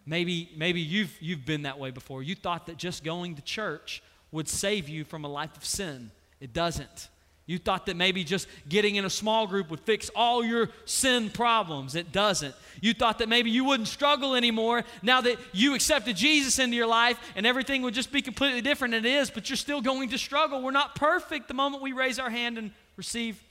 Maybe, 0.06 0.52
maybe 0.56 0.82
you've, 0.82 1.16
you've 1.20 1.46
been 1.46 1.64
that 1.64 1.80
way 1.80 1.90
before. 1.90 2.22
You 2.22 2.36
thought 2.36 2.68
that 2.68 2.78
just 2.78 3.04
going 3.04 3.36
to 3.36 3.42
church 3.42 4.04
would 4.32 4.48
save 4.48 4.88
you 4.88 5.04
from 5.04 5.26
a 5.26 5.28
life 5.28 5.58
of 5.58 5.66
sin. 5.66 6.12
It 6.40 6.54
doesn't. 6.54 7.10
You 7.52 7.58
thought 7.58 7.88
that 7.88 7.98
maybe 7.98 8.24
just 8.24 8.48
getting 8.70 8.96
in 8.96 9.04
a 9.04 9.10
small 9.10 9.46
group 9.46 9.72
would 9.72 9.82
fix 9.82 10.10
all 10.16 10.42
your 10.42 10.70
sin 10.86 11.30
problems. 11.30 11.96
It 11.96 12.14
doesn't. 12.14 12.56
You 12.80 12.94
thought 12.94 13.20
that 13.20 13.28
maybe 13.28 13.52
you 13.52 13.66
wouldn't 13.66 13.90
struggle 13.90 14.36
anymore 14.36 14.86
now 15.02 15.20
that 15.20 15.38
you 15.52 15.76
accepted 15.76 16.16
Jesus 16.16 16.60
into 16.60 16.78
your 16.78 16.88
life 16.88 17.20
and 17.36 17.46
everything 17.46 17.82
would 17.82 17.94
just 17.94 18.10
be 18.10 18.22
completely 18.22 18.62
different. 18.62 18.94
It 18.94 19.06
is, 19.06 19.30
but 19.30 19.50
you're 19.50 19.58
still 19.58 19.82
going 19.82 20.08
to 20.12 20.18
struggle. 20.18 20.62
We're 20.62 20.72
not 20.72 20.96
perfect 20.96 21.50
the 21.50 21.54
moment 21.54 21.84
we 21.84 21.92
raise 21.92 22.20
our 22.20 22.30
hand 22.30 22.58
and 22.58 22.72
receive 22.96 23.44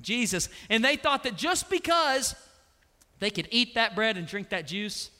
Jesus. 0.00 0.48
And 0.70 0.84
they 0.84 0.94
thought 0.94 1.24
that 1.24 1.34
just 1.34 1.68
because 1.68 2.36
they 3.18 3.30
could 3.30 3.48
eat 3.50 3.74
that 3.74 3.96
bread 3.96 4.16
and 4.16 4.24
drink 4.24 4.50
that 4.50 4.68
juice, 4.68 5.10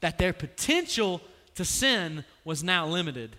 that 0.00 0.16
their 0.16 0.32
potential 0.32 1.20
to 1.56 1.66
sin 1.66 2.24
was 2.46 2.64
now 2.64 2.86
limited, 2.86 3.36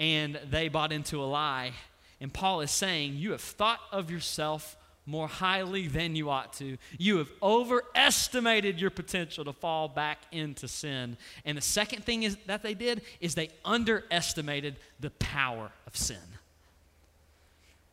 and 0.00 0.40
they 0.50 0.68
bought 0.68 0.90
into 0.90 1.22
a 1.22 1.26
lie. 1.26 1.74
And 2.20 2.32
Paul 2.32 2.60
is 2.60 2.70
saying, 2.70 3.14
You 3.16 3.32
have 3.32 3.40
thought 3.40 3.80
of 3.92 4.10
yourself 4.10 4.76
more 5.06 5.28
highly 5.28 5.86
than 5.86 6.16
you 6.16 6.30
ought 6.30 6.52
to. 6.54 6.78
You 6.98 7.18
have 7.18 7.30
overestimated 7.42 8.80
your 8.80 8.90
potential 8.90 9.44
to 9.44 9.52
fall 9.52 9.88
back 9.88 10.18
into 10.32 10.66
sin. 10.66 11.16
And 11.44 11.58
the 11.58 11.62
second 11.62 12.04
thing 12.04 12.22
is, 12.22 12.36
that 12.46 12.62
they 12.62 12.74
did 12.74 13.02
is 13.20 13.34
they 13.34 13.50
underestimated 13.64 14.76
the 15.00 15.10
power 15.10 15.70
of 15.86 15.96
sin. 15.96 16.16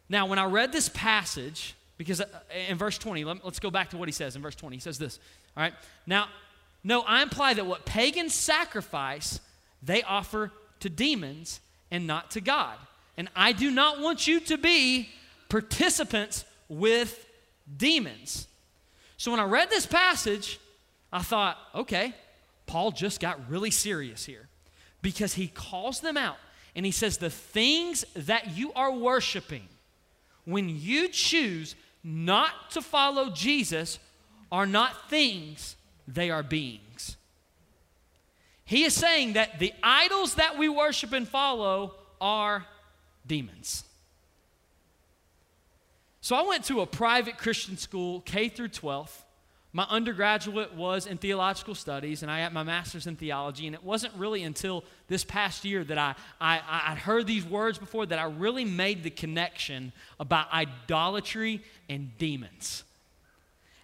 Now, 0.07 0.25
when 0.25 0.39
I 0.39 0.45
read 0.45 0.71
this 0.71 0.89
passage, 0.89 1.75
because 1.97 2.21
uh, 2.21 2.25
in 2.69 2.77
verse 2.77 2.97
20, 2.97 3.23
let, 3.23 3.45
us 3.45 3.59
go 3.59 3.71
back 3.71 3.89
to 3.91 3.97
what 3.97 4.07
he 4.07 4.13
says 4.13 4.35
in 4.35 4.41
verse 4.41 4.55
20. 4.55 4.75
He 4.75 4.81
says 4.81 4.97
this, 4.97 5.19
all 5.55 5.63
right? 5.63 5.73
Now, 6.05 6.27
no, 6.83 7.01
I 7.01 7.21
imply 7.21 7.53
that 7.53 7.65
what 7.65 7.85
pagans 7.85 8.33
sacrifice, 8.33 9.39
they 9.83 10.01
offer 10.03 10.51
to 10.79 10.89
demons 10.89 11.59
and 11.91 12.07
not 12.07 12.31
to 12.31 12.41
God. 12.41 12.77
And 13.17 13.29
I 13.35 13.51
do 13.51 13.71
not 13.71 13.99
want 13.99 14.27
you 14.27 14.39
to 14.41 14.57
be 14.57 15.09
participants 15.49 16.45
with 16.69 17.25
demons. 17.77 18.47
So 19.17 19.31
when 19.31 19.39
I 19.39 19.43
read 19.43 19.69
this 19.69 19.85
passage, 19.85 20.59
I 21.11 21.21
thought, 21.21 21.57
okay, 21.75 22.15
Paul 22.65 22.91
just 22.91 23.19
got 23.19 23.49
really 23.49 23.71
serious 23.71 24.25
here 24.25 24.47
because 25.01 25.33
he 25.33 25.47
calls 25.47 25.99
them 25.99 26.17
out 26.17 26.37
and 26.75 26.85
he 26.85 26.91
says, 26.91 27.17
the 27.17 27.29
things 27.29 28.05
that 28.15 28.55
you 28.57 28.71
are 28.73 28.93
worshiping, 28.93 29.67
when 30.45 30.69
you 30.69 31.09
choose 31.09 31.75
not 32.03 32.71
to 32.71 32.81
follow 32.81 33.29
Jesus, 33.29 33.99
are 34.51 34.65
not 34.65 35.09
things, 35.09 35.75
they 36.07 36.29
are 36.29 36.43
beings. 36.43 37.17
He 38.63 38.85
is 38.85 38.93
saying 38.93 39.33
that 39.33 39.59
the 39.59 39.73
idols 39.83 40.35
that 40.35 40.57
we 40.57 40.69
worship 40.69 41.11
and 41.11 41.27
follow 41.27 41.93
are 42.21 42.65
demons. 43.31 43.85
So 46.19 46.35
I 46.35 46.41
went 46.41 46.65
to 46.65 46.81
a 46.81 46.85
private 46.85 47.37
Christian 47.37 47.77
school, 47.77 48.19
K 48.19 48.49
through 48.49 48.67
12. 48.67 49.25
My 49.71 49.85
undergraduate 49.89 50.75
was 50.75 51.07
in 51.07 51.17
theological 51.17 51.73
studies, 51.73 52.23
and 52.23 52.29
I 52.29 52.39
had 52.39 52.51
my 52.51 52.63
master's 52.63 53.07
in 53.07 53.15
theology. 53.15 53.67
And 53.67 53.73
it 53.73 53.85
wasn't 53.85 54.13
really 54.15 54.43
until 54.43 54.83
this 55.07 55.23
past 55.23 55.63
year 55.63 55.85
that 55.85 55.97
I, 55.97 56.15
I, 56.41 56.59
I'd 56.87 56.97
heard 56.97 57.25
these 57.25 57.45
words 57.45 57.77
before 57.77 58.05
that 58.05 58.19
I 58.19 58.25
really 58.25 58.65
made 58.65 59.01
the 59.01 59.09
connection 59.09 59.93
about 60.19 60.51
idolatry 60.51 61.63
and 61.87 62.11
demons. 62.17 62.83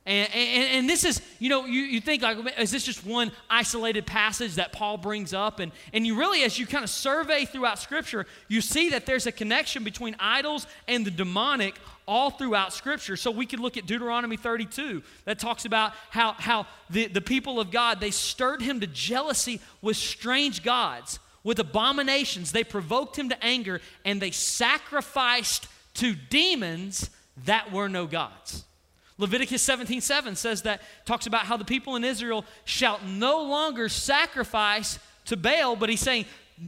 And, 0.07 0.33
and, 0.33 0.63
and, 0.75 0.89
this 0.89 1.03
is, 1.03 1.21
you 1.37 1.49
know, 1.49 1.65
you, 1.65 1.81
you 1.81 1.99
think, 1.99 2.23
like, 2.23 2.37
is 2.57 2.71
this 2.71 2.85
just 2.85 3.05
one 3.05 3.29
isolated 3.49 4.05
passage 4.05 4.55
that 4.55 4.71
Paul 4.71 4.95
brings 4.95 5.33
up? 5.33 5.59
And, 5.59 5.73
and 5.91 6.07
you 6.07 6.17
really, 6.17 6.43
as 6.43 6.57
you 6.57 6.65
kind 6.65 6.85
of 6.85 6.89
survey 6.89 7.43
throughout 7.43 7.77
Scripture, 7.77 8.25
you 8.47 8.61
see 8.61 8.91
that 8.91 9.05
there's 9.05 9.27
a 9.27 9.33
connection 9.33 9.83
between 9.83 10.15
idols 10.17 10.65
and 10.87 11.05
the 11.05 11.11
demonic 11.11 11.75
all 12.07 12.29
throughout 12.29 12.71
Scripture. 12.71 13.17
So 13.17 13.31
we 13.31 13.45
could 13.45 13.59
look 13.59 13.75
at 13.75 13.85
Deuteronomy 13.85 14.37
32 14.37 15.03
that 15.25 15.39
talks 15.39 15.65
about 15.65 15.91
how, 16.09 16.31
how 16.37 16.67
the, 16.89 17.07
the 17.07 17.19
people 17.19 17.59
of 17.59 17.69
God, 17.69 17.99
they 17.99 18.11
stirred 18.11 18.61
him 18.61 18.79
to 18.79 18.87
jealousy 18.87 19.59
with 19.81 19.97
strange 19.97 20.63
gods, 20.63 21.19
with 21.43 21.59
abominations. 21.59 22.53
They 22.53 22.63
provoked 22.63 23.19
him 23.19 23.27
to 23.27 23.43
anger, 23.43 23.81
and 24.05 24.21
they 24.21 24.31
sacrificed 24.31 25.67
to 25.95 26.15
demons 26.15 27.09
that 27.43 27.73
were 27.73 27.89
no 27.89 28.07
gods. 28.07 28.63
Leviticus 29.17 29.61
17 29.61 30.01
7 30.01 30.35
says 30.35 30.63
that, 30.63 30.81
talks 31.05 31.25
about 31.25 31.45
how 31.45 31.57
the 31.57 31.65
people 31.65 31.95
in 31.95 32.03
Israel 32.03 32.45
shall 32.65 32.99
no 33.05 33.43
longer 33.43 33.89
sacrifice 33.89 34.99
to 35.25 35.35
Baal, 35.35 35.75
but 35.75 35.89
he's 35.89 36.01
saying, 36.01 36.25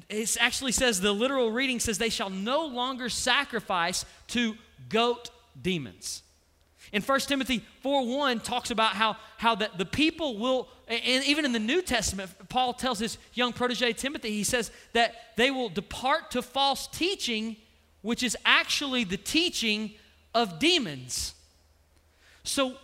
it 0.10 0.38
actually 0.40 0.72
says, 0.72 1.02
the 1.02 1.12
literal 1.12 1.52
reading 1.52 1.80
says, 1.80 1.98
they 1.98 2.10
shall 2.10 2.30
no 2.30 2.66
longer 2.66 3.10
sacrifice 3.10 4.06
to 4.28 4.56
goat 4.90 5.30
demons. 5.60 6.24
In 6.92 7.04
1 7.04 7.20
Timothy 7.22 7.64
4 7.82 8.06
1 8.08 8.40
talks 8.40 8.72
about 8.72 8.94
how, 8.94 9.16
how 9.38 9.56
that 9.56 9.78
the 9.78 9.86
people 9.86 10.38
will, 10.38 10.68
and 10.88 11.24
even 11.26 11.46
in 11.46 11.52
the 11.52 11.60
New 11.60 11.84
Testament, 11.84 12.32
Paul 12.50 12.74
tells 12.74 12.98
his 12.98 13.20
young 13.34 13.54
protege 13.54 13.94
Timothy, 13.94 14.32
he 14.32 14.44
says 14.44 14.72
that 14.94 15.16
they 15.36 15.52
will 15.52 15.70
depart 15.70 16.32
to 16.32 16.42
false 16.42 16.88
teaching, 16.88 17.58
which 18.02 18.24
is 18.24 18.36
actually 18.44 19.04
the 19.04 19.18
teaching 19.18 19.92
of 20.34 20.58
demons. 20.58 21.36
So, 22.50 22.76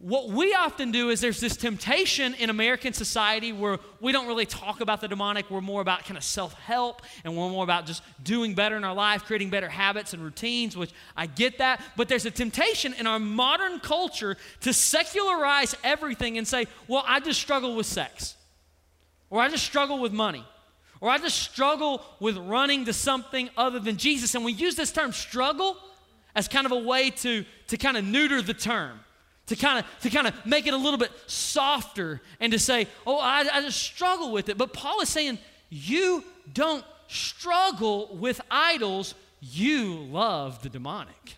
what 0.00 0.28
we 0.28 0.54
often 0.54 0.92
do 0.92 1.10
is 1.10 1.20
there's 1.20 1.40
this 1.40 1.56
temptation 1.56 2.34
in 2.34 2.50
American 2.50 2.92
society 2.92 3.52
where 3.52 3.80
we 4.00 4.12
don't 4.12 4.28
really 4.28 4.46
talk 4.46 4.80
about 4.80 5.00
the 5.00 5.08
demonic. 5.08 5.50
We're 5.50 5.60
more 5.60 5.80
about 5.80 6.04
kind 6.04 6.16
of 6.16 6.22
self 6.22 6.52
help 6.52 7.02
and 7.24 7.36
we're 7.36 7.48
more 7.48 7.64
about 7.64 7.86
just 7.86 8.04
doing 8.22 8.54
better 8.54 8.76
in 8.76 8.84
our 8.84 8.94
life, 8.94 9.24
creating 9.24 9.50
better 9.50 9.68
habits 9.68 10.12
and 10.12 10.22
routines, 10.22 10.76
which 10.76 10.92
I 11.16 11.26
get 11.26 11.58
that. 11.58 11.82
But 11.96 12.08
there's 12.08 12.26
a 12.26 12.30
temptation 12.30 12.94
in 12.94 13.08
our 13.08 13.18
modern 13.18 13.80
culture 13.80 14.36
to 14.60 14.72
secularize 14.72 15.74
everything 15.82 16.38
and 16.38 16.46
say, 16.46 16.66
well, 16.86 17.02
I 17.04 17.18
just 17.18 17.40
struggle 17.40 17.74
with 17.74 17.86
sex, 17.86 18.36
or 19.30 19.40
I 19.40 19.48
just 19.48 19.64
struggle 19.64 19.98
with 19.98 20.12
money, 20.12 20.46
or 21.00 21.10
I 21.10 21.18
just 21.18 21.40
struggle 21.40 22.04
with 22.20 22.36
running 22.36 22.84
to 22.84 22.92
something 22.92 23.50
other 23.56 23.80
than 23.80 23.96
Jesus. 23.96 24.36
And 24.36 24.44
we 24.44 24.52
use 24.52 24.76
this 24.76 24.92
term 24.92 25.10
struggle 25.10 25.76
as 26.38 26.46
kind 26.46 26.66
of 26.66 26.70
a 26.70 26.78
way 26.78 27.10
to, 27.10 27.44
to 27.66 27.76
kind 27.76 27.96
of 27.96 28.04
neuter 28.04 28.40
the 28.40 28.54
term 28.54 29.00
to 29.48 29.56
kind 29.56 29.78
of 29.78 30.00
to 30.02 30.10
kind 30.10 30.26
of 30.26 30.46
make 30.46 30.66
it 30.66 30.74
a 30.74 30.76
little 30.76 30.98
bit 30.98 31.10
softer 31.26 32.20
and 32.38 32.52
to 32.52 32.58
say 32.58 32.86
oh 33.06 33.18
I, 33.18 33.44
I 33.52 33.62
just 33.62 33.82
struggle 33.82 34.30
with 34.30 34.48
it. 34.48 34.56
But 34.56 34.72
paul 34.72 35.00
is 35.00 35.08
saying 35.08 35.38
you 35.68 36.22
don't 36.52 36.84
struggle 37.08 38.14
with 38.16 38.40
idols. 38.50 39.14
You 39.40 39.94
love 39.94 40.62
the 40.62 40.68
demonic. 40.68 41.36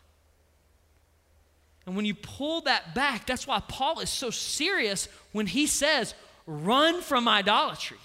And 1.87 1.97
when 1.97 2.05
you 2.05 2.15
pull 2.15 2.63
that 2.63 2.95
back 2.95 3.27
that's 3.27 3.47
why 3.47 3.63
paul 3.67 4.01
is 4.01 4.11
so 4.11 4.31
serious 4.31 5.09
when 5.33 5.47
he 5.47 5.67
says 5.67 6.15
run 6.47 7.01
from 7.01 7.27
idolatry. 7.27 7.97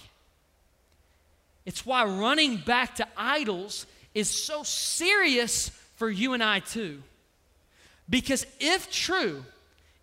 It's 1.65 1.83
why 1.83 2.05
running 2.05 2.57
back 2.57 2.95
to 2.97 3.07
idols 3.17 3.87
is 4.13 4.29
so 4.29 4.61
serious 4.61 5.71
for 5.95 6.09
you 6.09 6.33
and 6.33 6.43
I 6.43 6.59
too. 6.59 7.01
Because 8.09 8.45
if 8.59 8.91
true, 8.91 9.43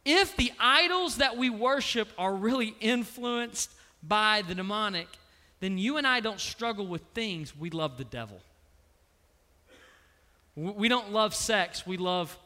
if 0.04 0.36
the 0.36 0.52
idols 0.58 1.16
that 1.16 1.36
we 1.36 1.50
worship 1.50 2.08
are 2.18 2.34
really 2.34 2.74
influenced 2.80 3.70
by 4.02 4.42
the 4.46 4.54
demonic, 4.54 5.06
then 5.60 5.78
you 5.78 5.96
and 5.96 6.06
I 6.06 6.20
don't 6.20 6.40
struggle 6.40 6.86
with 6.86 7.02
things, 7.14 7.56
we 7.56 7.70
love 7.70 7.96
the 7.98 8.04
devil. 8.04 8.40
We 10.56 10.88
don't 10.88 11.12
love 11.12 11.34
sex, 11.34 11.86
we 11.86 11.96
love 11.96 12.36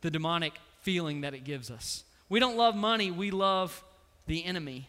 the 0.00 0.10
demonic 0.10 0.54
feeling 0.82 1.22
that 1.22 1.34
it 1.34 1.44
gives 1.44 1.70
us. 1.70 2.04
We 2.28 2.40
don't 2.40 2.56
love 2.56 2.74
money, 2.74 3.10
we 3.10 3.30
love 3.30 3.82
the 4.26 4.44
enemy. 4.44 4.88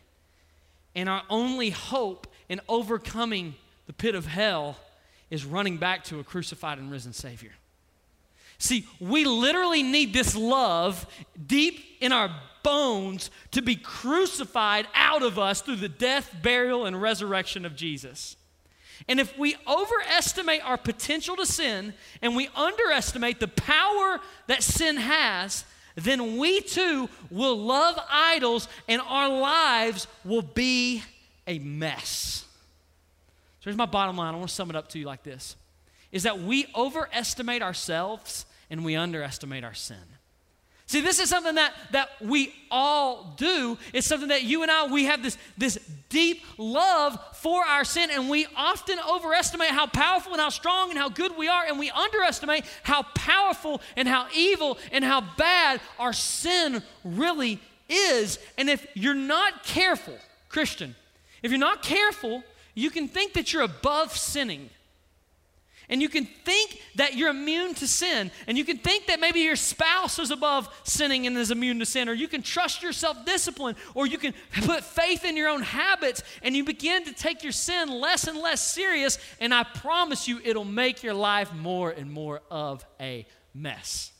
And 0.95 1.07
our 1.07 1.21
only 1.29 1.69
hope 1.69 2.27
in 2.49 2.59
overcoming 2.67 3.55
the 3.85 3.93
pit 3.93 4.15
of 4.15 4.25
hell 4.25 4.77
is 5.29 5.45
running 5.45 5.77
back 5.77 6.03
to 6.05 6.19
a 6.19 6.23
crucified 6.23 6.79
and 6.79 6.91
risen 6.91 7.13
Savior. 7.13 7.51
See, 8.57 8.87
we 8.99 9.25
literally 9.25 9.83
need 9.83 10.13
this 10.13 10.35
love 10.35 11.05
deep 11.45 11.83
in 11.99 12.11
our 12.11 12.29
bones 12.63 13.29
to 13.51 13.61
be 13.61 13.75
crucified 13.75 14.87
out 14.95 15.21
of 15.21 15.37
us 15.37 15.61
through 15.61 15.75
the 15.75 15.89
death, 15.89 16.33
burial, 16.41 16.85
and 16.85 16.99
resurrection 16.99 17.65
of 17.65 17.75
Jesus. 17.75 18.35
And 19.07 19.19
if 19.19 19.37
we 19.37 19.55
overestimate 19.67 20.61
our 20.65 20.77
potential 20.77 21.35
to 21.35 21.45
sin 21.45 21.93
and 22.21 22.35
we 22.35 22.49
underestimate 22.55 23.39
the 23.39 23.47
power 23.47 24.19
that 24.47 24.63
sin 24.63 24.97
has, 24.97 25.63
then 25.95 26.37
we 26.37 26.61
too 26.61 27.09
will 27.29 27.57
love 27.57 27.99
idols 28.09 28.67
and 28.87 29.01
our 29.01 29.29
lives 29.29 30.07
will 30.23 30.41
be 30.41 31.03
a 31.45 31.59
mess. 31.59 32.45
So 33.59 33.65
here's 33.65 33.77
my 33.77 33.85
bottom 33.85 34.17
line. 34.17 34.33
I 34.33 34.37
want 34.37 34.49
to 34.49 34.55
sum 34.55 34.69
it 34.69 34.75
up 34.75 34.89
to 34.89 34.99
you 34.99 35.05
like 35.05 35.23
this 35.23 35.55
is 36.15 36.23
that 36.23 36.39
we 36.39 36.65
overestimate 36.73 37.61
ourselves 37.61 38.45
and 38.69 38.85
we 38.85 38.95
underestimate 38.95 39.65
our 39.65 39.73
sin. 39.73 39.97
See, 40.85 41.01
this 41.01 41.19
is 41.19 41.27
something 41.27 41.55
that, 41.55 41.73
that 41.91 42.07
we 42.21 42.53
all 42.71 43.33
do. 43.35 43.77
It's 43.91 44.07
something 44.07 44.29
that 44.29 44.43
you 44.43 44.61
and 44.61 44.71
I, 44.71 44.87
we 44.87 45.03
have 45.05 45.21
this, 45.21 45.37
this 45.57 45.77
deep 46.07 46.41
love 46.57 47.19
for 47.33 47.65
our 47.65 47.83
sin, 47.83 48.11
and 48.11 48.29
we 48.29 48.47
often 48.55 48.97
overestimate 48.99 49.71
how 49.71 49.87
powerful 49.87 50.31
and 50.31 50.39
how 50.39 50.47
strong 50.47 50.89
and 50.89 50.97
how 50.97 51.09
good 51.09 51.35
we 51.37 51.49
are, 51.49 51.65
and 51.65 51.77
we 51.77 51.89
underestimate 51.89 52.63
how 52.83 53.03
powerful 53.13 53.81
and 53.97 54.07
how 54.07 54.27
evil 54.33 54.77
and 54.93 55.03
how 55.03 55.21
bad 55.37 55.81
our 55.99 56.13
sin 56.13 56.81
really 57.03 57.59
is. 57.89 58.39
And 58.57 58.69
if 58.69 58.87
you're 58.93 59.15
not 59.15 59.65
careful, 59.65 60.17
Christian, 60.47 60.95
if 61.43 61.51
you're 61.51 61.59
not 61.59 61.83
careful, 61.83 62.41
you 62.73 62.89
can 62.89 63.09
think 63.09 63.33
that 63.33 63.51
you're 63.51 63.63
above 63.63 64.15
sinning 64.15 64.69
And 65.89 66.01
you 66.01 66.09
can 66.09 66.25
think 66.25 66.81
that 66.95 67.15
you're 67.15 67.29
immune 67.29 67.75
to 67.75 67.87
sin. 67.87 68.31
And 68.47 68.57
you 68.57 68.65
can 68.65 68.77
think 68.77 69.07
that 69.07 69.19
maybe 69.19 69.41
your 69.41 69.55
spouse 69.55 70.19
is 70.19 70.31
above 70.31 70.67
sinning 70.83 71.27
and 71.27 71.37
is 71.37 71.51
immune 71.51 71.79
to 71.79 71.85
sin. 71.85 72.09
Or 72.09 72.13
you 72.13 72.27
can 72.27 72.41
trust 72.41 72.81
your 72.81 72.93
self 72.93 73.25
discipline. 73.25 73.75
Or 73.93 74.07
you 74.07 74.17
can 74.17 74.33
put 74.63 74.83
faith 74.83 75.25
in 75.25 75.37
your 75.37 75.49
own 75.49 75.61
habits. 75.61 76.23
And 76.41 76.55
you 76.55 76.63
begin 76.63 77.05
to 77.05 77.13
take 77.13 77.43
your 77.43 77.51
sin 77.51 77.89
less 77.89 78.27
and 78.27 78.37
less 78.37 78.61
serious. 78.61 79.19
And 79.39 79.53
I 79.53 79.63
promise 79.63 80.27
you, 80.27 80.39
it'll 80.43 80.65
make 80.65 81.03
your 81.03 81.13
life 81.13 81.53
more 81.53 81.91
and 81.91 82.11
more 82.11 82.41
of 82.49 82.85
a 82.99 83.25
mess. 83.53 84.11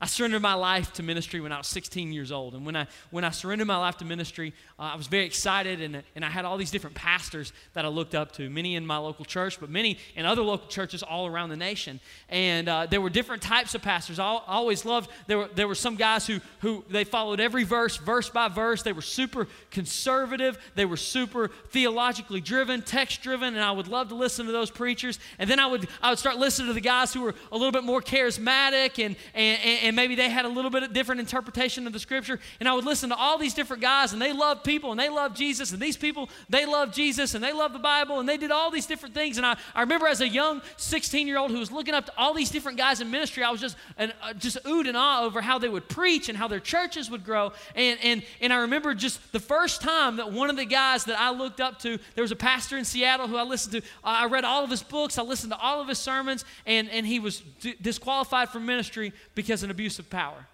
I 0.00 0.06
surrendered 0.06 0.42
my 0.42 0.52
life 0.54 0.92
to 0.94 1.02
ministry 1.02 1.40
when 1.40 1.52
I 1.52 1.56
was 1.56 1.68
16 1.68 2.12
years 2.12 2.30
old. 2.30 2.54
And 2.54 2.66
when 2.66 2.76
I, 2.76 2.86
when 3.10 3.24
I 3.24 3.30
surrendered 3.30 3.68
my 3.68 3.78
life 3.78 3.96
to 3.98 4.04
ministry, 4.04 4.52
uh, 4.76 4.90
I 4.92 4.96
was 4.96 5.06
very 5.06 5.24
excited, 5.24 5.80
and, 5.80 6.02
and 6.16 6.24
I 6.24 6.28
had 6.28 6.44
all 6.44 6.56
these 6.56 6.72
different 6.72 6.96
pastors 6.96 7.52
that 7.74 7.84
I 7.84 7.88
looked 7.88 8.12
up 8.12 8.32
to, 8.32 8.50
many 8.50 8.74
in 8.74 8.84
my 8.84 8.96
local 8.96 9.24
church, 9.24 9.60
but 9.60 9.70
many 9.70 9.98
in 10.16 10.26
other 10.26 10.42
local 10.42 10.66
churches 10.66 11.04
all 11.04 11.28
around 11.28 11.50
the 11.50 11.56
nation. 11.56 12.00
And 12.28 12.68
uh, 12.68 12.86
there 12.86 13.00
were 13.00 13.10
different 13.10 13.40
types 13.40 13.76
of 13.76 13.82
pastors. 13.82 14.18
I, 14.18 14.24
I 14.24 14.40
always 14.48 14.84
loved, 14.84 15.10
there 15.28 15.38
were, 15.38 15.48
there 15.54 15.68
were 15.68 15.76
some 15.76 15.94
guys 15.94 16.26
who, 16.26 16.40
who 16.58 16.84
they 16.90 17.04
followed 17.04 17.38
every 17.38 17.62
verse, 17.62 17.98
verse 17.98 18.28
by 18.28 18.48
verse. 18.48 18.82
They 18.82 18.92
were 18.92 19.00
super 19.00 19.46
conservative, 19.70 20.58
they 20.74 20.86
were 20.86 20.96
super 20.96 21.52
theologically 21.68 22.40
driven, 22.40 22.82
text 22.82 23.22
driven, 23.22 23.54
and 23.54 23.62
I 23.62 23.70
would 23.70 23.86
love 23.86 24.08
to 24.08 24.16
listen 24.16 24.46
to 24.46 24.52
those 24.52 24.72
preachers. 24.72 25.20
And 25.38 25.48
then 25.48 25.60
I 25.60 25.66
would, 25.66 25.88
I 26.02 26.10
would 26.10 26.18
start 26.18 26.38
listening 26.38 26.66
to 26.66 26.74
the 26.74 26.80
guys 26.80 27.14
who 27.14 27.20
were 27.20 27.34
a 27.52 27.56
little 27.56 27.70
bit 27.70 27.84
more 27.84 28.02
charismatic 28.02 29.04
and, 29.04 29.14
and, 29.34 29.60
and 29.62 29.94
maybe 29.94 30.16
they 30.16 30.30
had 30.30 30.46
a 30.46 30.48
little 30.48 30.70
bit 30.70 30.82
of 30.82 30.92
different 30.92 31.20
interpretation 31.20 31.86
of 31.86 31.92
the 31.92 32.00
scripture. 32.00 32.40
And 32.58 32.68
I 32.68 32.74
would 32.74 32.84
listen 32.84 33.10
to 33.10 33.16
all 33.16 33.38
these 33.38 33.54
different 33.54 33.80
guys, 33.80 34.12
and 34.12 34.20
they 34.20 34.32
loved 34.32 34.63
people 34.64 34.90
and 34.90 34.98
they 34.98 35.08
love 35.08 35.34
Jesus, 35.34 35.72
and 35.72 35.80
these 35.80 35.96
people, 35.96 36.28
they 36.48 36.66
love 36.66 36.92
Jesus 36.92 37.34
and 37.34 37.44
they 37.44 37.52
love 37.52 37.72
the 37.72 37.78
Bible, 37.78 38.20
and 38.20 38.28
they 38.28 38.36
did 38.36 38.50
all 38.50 38.70
these 38.70 38.86
different 38.86 39.14
things. 39.14 39.36
And 39.36 39.46
I, 39.46 39.56
I 39.74 39.80
remember 39.80 40.06
as 40.06 40.20
a 40.20 40.28
young 40.28 40.62
16 40.76 41.26
year 41.26 41.38
old 41.38 41.50
who 41.50 41.58
was 41.58 41.70
looking 41.70 41.94
up 41.94 42.06
to 42.06 42.12
all 42.16 42.34
these 42.34 42.50
different 42.50 42.78
guys 42.78 43.00
in 43.00 43.10
ministry, 43.10 43.44
I 43.44 43.50
was 43.50 43.60
just, 43.60 43.76
and, 43.96 44.12
uh, 44.22 44.32
just 44.32 44.62
oohed 44.64 44.88
and 44.88 44.96
awe 44.96 45.22
over 45.22 45.40
how 45.40 45.58
they 45.58 45.68
would 45.68 45.88
preach 45.88 46.28
and 46.28 46.36
how 46.36 46.48
their 46.48 46.60
churches 46.60 47.10
would 47.10 47.24
grow. 47.24 47.52
And, 47.74 47.98
and, 48.02 48.22
and 48.40 48.52
I 48.52 48.56
remember 48.56 48.94
just 48.94 49.32
the 49.32 49.40
first 49.40 49.82
time 49.82 50.16
that 50.16 50.32
one 50.32 50.50
of 50.50 50.56
the 50.56 50.64
guys 50.64 51.04
that 51.04 51.20
I 51.20 51.30
looked 51.30 51.60
up 51.60 51.78
to, 51.80 51.98
there 52.14 52.22
was 52.22 52.32
a 52.32 52.36
pastor 52.36 52.76
in 52.76 52.84
Seattle 52.84 53.28
who 53.28 53.36
I 53.36 53.42
listened 53.42 53.72
to. 53.72 53.82
I 54.02 54.26
read 54.26 54.44
all 54.44 54.64
of 54.64 54.70
his 54.70 54.82
books, 54.82 55.18
I 55.18 55.22
listened 55.22 55.52
to 55.52 55.58
all 55.58 55.80
of 55.80 55.88
his 55.88 55.98
sermons, 55.98 56.44
and, 56.66 56.88
and 56.90 57.06
he 57.06 57.18
was 57.18 57.40
d- 57.60 57.74
disqualified 57.80 58.48
from 58.48 58.66
ministry 58.66 59.12
because 59.34 59.62
of 59.62 59.68
an 59.68 59.70
abuse 59.70 59.98
of 59.98 60.08
power. 60.08 60.46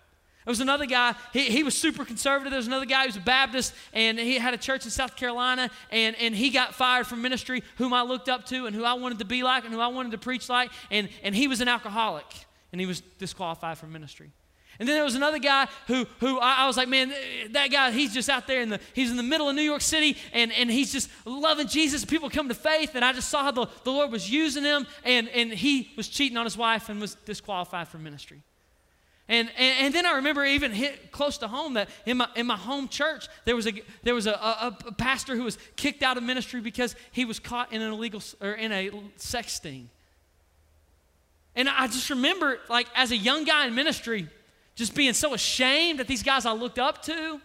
There 0.44 0.52
was 0.52 0.60
another 0.60 0.86
guy, 0.86 1.14
he, 1.32 1.44
he 1.44 1.62
was 1.62 1.76
super 1.76 2.04
conservative. 2.04 2.50
There 2.50 2.58
was 2.58 2.66
another 2.66 2.86
guy 2.86 3.02
who 3.02 3.08
was 3.08 3.16
a 3.16 3.20
Baptist, 3.20 3.74
and 3.92 4.18
he 4.18 4.38
had 4.38 4.54
a 4.54 4.58
church 4.58 4.84
in 4.86 4.90
South 4.90 5.14
Carolina, 5.14 5.70
and, 5.90 6.16
and 6.16 6.34
he 6.34 6.48
got 6.48 6.74
fired 6.74 7.06
from 7.06 7.20
ministry, 7.20 7.62
whom 7.76 7.92
I 7.92 8.02
looked 8.02 8.28
up 8.28 8.46
to, 8.46 8.66
and 8.66 8.74
who 8.74 8.84
I 8.84 8.94
wanted 8.94 9.18
to 9.18 9.26
be 9.26 9.42
like, 9.42 9.64
and 9.64 9.74
who 9.74 9.80
I 9.80 9.88
wanted 9.88 10.12
to 10.12 10.18
preach 10.18 10.48
like, 10.48 10.70
and, 10.90 11.10
and 11.22 11.34
he 11.34 11.46
was 11.46 11.60
an 11.60 11.68
alcoholic, 11.68 12.26
and 12.72 12.80
he 12.80 12.86
was 12.86 13.02
disqualified 13.18 13.76
from 13.76 13.92
ministry. 13.92 14.30
And 14.78 14.88
then 14.88 14.96
there 14.96 15.04
was 15.04 15.14
another 15.14 15.38
guy 15.38 15.68
who, 15.88 16.06
who 16.20 16.38
I, 16.38 16.62
I, 16.62 16.66
was 16.66 16.78
like, 16.78 16.88
man, 16.88 17.12
that 17.50 17.70
guy, 17.70 17.90
he's 17.90 18.14
just 18.14 18.30
out 18.30 18.46
there 18.46 18.62
in 18.62 18.70
the, 18.70 18.80
he's 18.94 19.10
in 19.10 19.18
the 19.18 19.22
middle 19.22 19.46
of 19.46 19.54
New 19.54 19.60
York 19.60 19.82
City 19.82 20.16
and, 20.32 20.50
and 20.52 20.70
he's 20.70 20.90
just 20.90 21.10
loving 21.26 21.68
Jesus. 21.68 22.02
People 22.06 22.30
come 22.30 22.48
to 22.48 22.54
faith. 22.54 22.94
And 22.94 23.04
I 23.04 23.12
just 23.12 23.28
saw 23.28 23.42
how 23.42 23.50
the, 23.50 23.66
the 23.84 23.90
Lord 23.90 24.10
was 24.10 24.30
using 24.30 24.64
him 24.64 24.86
and, 25.04 25.28
and 25.28 25.52
he 25.52 25.90
was 25.98 26.08
cheating 26.08 26.38
on 26.38 26.46
his 26.46 26.56
wife 26.56 26.88
and 26.88 26.98
was 26.98 27.14
disqualified 27.26 27.88
from 27.88 28.02
ministry. 28.02 28.40
And, 29.30 29.48
and, 29.56 29.86
and, 29.86 29.94
then 29.94 30.06
I 30.06 30.16
remember 30.16 30.44
even 30.44 30.72
hit 30.72 31.12
close 31.12 31.38
to 31.38 31.46
home 31.46 31.74
that 31.74 31.88
in 32.04 32.16
my, 32.16 32.28
in 32.34 32.48
my 32.48 32.56
home 32.56 32.88
church, 32.88 33.28
there 33.44 33.54
was, 33.54 33.68
a, 33.68 33.72
there 34.02 34.12
was 34.12 34.26
a, 34.26 34.32
a, 34.32 34.76
a 34.88 34.92
pastor 34.92 35.36
who 35.36 35.44
was 35.44 35.56
kicked 35.76 36.02
out 36.02 36.16
of 36.16 36.24
ministry 36.24 36.60
because 36.60 36.96
he 37.12 37.24
was 37.24 37.38
caught 37.38 37.72
in 37.72 37.80
an 37.80 37.92
illegal, 37.92 38.20
or 38.40 38.50
in 38.50 38.72
a 38.72 38.90
sex 39.14 39.52
sting. 39.52 39.88
And 41.54 41.68
I 41.68 41.86
just 41.86 42.10
remember, 42.10 42.58
like, 42.68 42.88
as 42.96 43.12
a 43.12 43.16
young 43.16 43.44
guy 43.44 43.68
in 43.68 43.74
ministry, 43.76 44.26
just 44.74 44.96
being 44.96 45.12
so 45.12 45.32
ashamed 45.32 46.00
that 46.00 46.08
these 46.08 46.24
guys 46.24 46.44
I 46.44 46.52
looked 46.52 46.80
up 46.80 47.02
to 47.04 47.40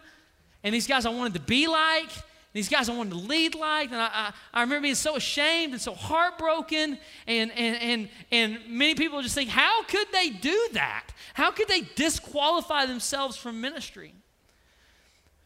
and 0.64 0.74
these 0.74 0.88
guys 0.88 1.06
I 1.06 1.10
wanted 1.10 1.34
to 1.34 1.40
be 1.40 1.68
like 1.68 2.10
these 2.56 2.68
guys 2.68 2.88
I 2.88 2.94
wanted 2.94 3.10
to 3.10 3.18
lead 3.18 3.54
like. 3.54 3.90
And 3.92 4.00
I, 4.00 4.10
I, 4.12 4.32
I, 4.54 4.60
remember 4.62 4.84
being 4.84 4.94
so 4.94 5.16
ashamed 5.16 5.72
and 5.72 5.80
so 5.80 5.94
heartbroken. 5.94 6.98
And, 7.26 7.52
and, 7.52 7.76
and, 7.82 8.08
and 8.32 8.58
many 8.68 8.94
people 8.94 9.20
just 9.20 9.34
think, 9.34 9.50
how 9.50 9.82
could 9.84 10.06
they 10.12 10.30
do 10.30 10.68
that? 10.72 11.08
How 11.34 11.50
could 11.50 11.68
they 11.68 11.82
disqualify 11.94 12.86
themselves 12.86 13.36
from 13.36 13.60
ministry? 13.60 14.14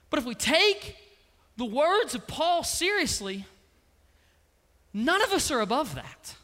But 0.09 0.21
if 0.21 0.25
we 0.25 0.35
take 0.35 0.97
the 1.57 1.65
words 1.65 2.15
of 2.15 2.27
Paul 2.27 2.63
seriously, 2.63 3.45
none 4.95 5.23
of 5.23 5.33
us 5.33 5.51
are 5.51 5.61
above 5.61 5.95
that. 5.97 6.35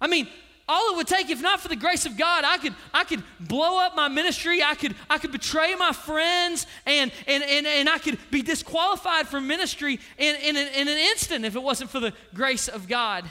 I 0.00 0.06
mean, 0.06 0.28
all 0.68 0.92
it 0.92 0.96
would 0.96 1.06
take 1.06 1.30
if 1.30 1.40
not 1.40 1.60
for 1.60 1.68
the 1.68 1.76
grace 1.76 2.04
of 2.06 2.16
god 2.16 2.44
i 2.44 2.58
could 2.58 2.74
i 2.92 3.04
could 3.04 3.22
blow 3.40 3.78
up 3.78 3.96
my 3.96 4.08
ministry 4.08 4.62
i 4.62 4.74
could 4.74 4.94
i 5.08 5.18
could 5.18 5.32
betray 5.32 5.74
my 5.74 5.92
friends 5.92 6.66
and 6.86 7.10
and 7.26 7.42
and, 7.42 7.66
and 7.66 7.88
i 7.88 7.98
could 7.98 8.18
be 8.30 8.42
disqualified 8.42 9.26
from 9.26 9.46
ministry 9.46 9.98
in, 10.18 10.36
in, 10.36 10.56
an, 10.56 10.68
in 10.74 10.88
an 10.88 10.98
instant 10.98 11.44
if 11.44 11.56
it 11.56 11.62
wasn't 11.62 11.90
for 11.90 12.00
the 12.00 12.12
grace 12.34 12.68
of 12.68 12.88
god. 12.88 13.24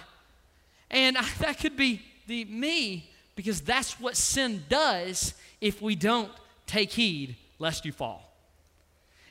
And 0.90 1.18
I, 1.18 1.26
that 1.40 1.60
could 1.60 1.78
be 1.78 2.02
the 2.28 2.46
me 2.46 3.10
because 3.36 3.62
that's 3.62 4.00
what 4.00 4.18
sin 4.18 4.64
does 4.70 5.34
if 5.62 5.82
we 5.82 5.96
don't 5.96 6.32
take 6.66 6.92
heed 6.92 7.36
lest 7.60 7.86
you 7.86 7.92
fall. 7.92 8.24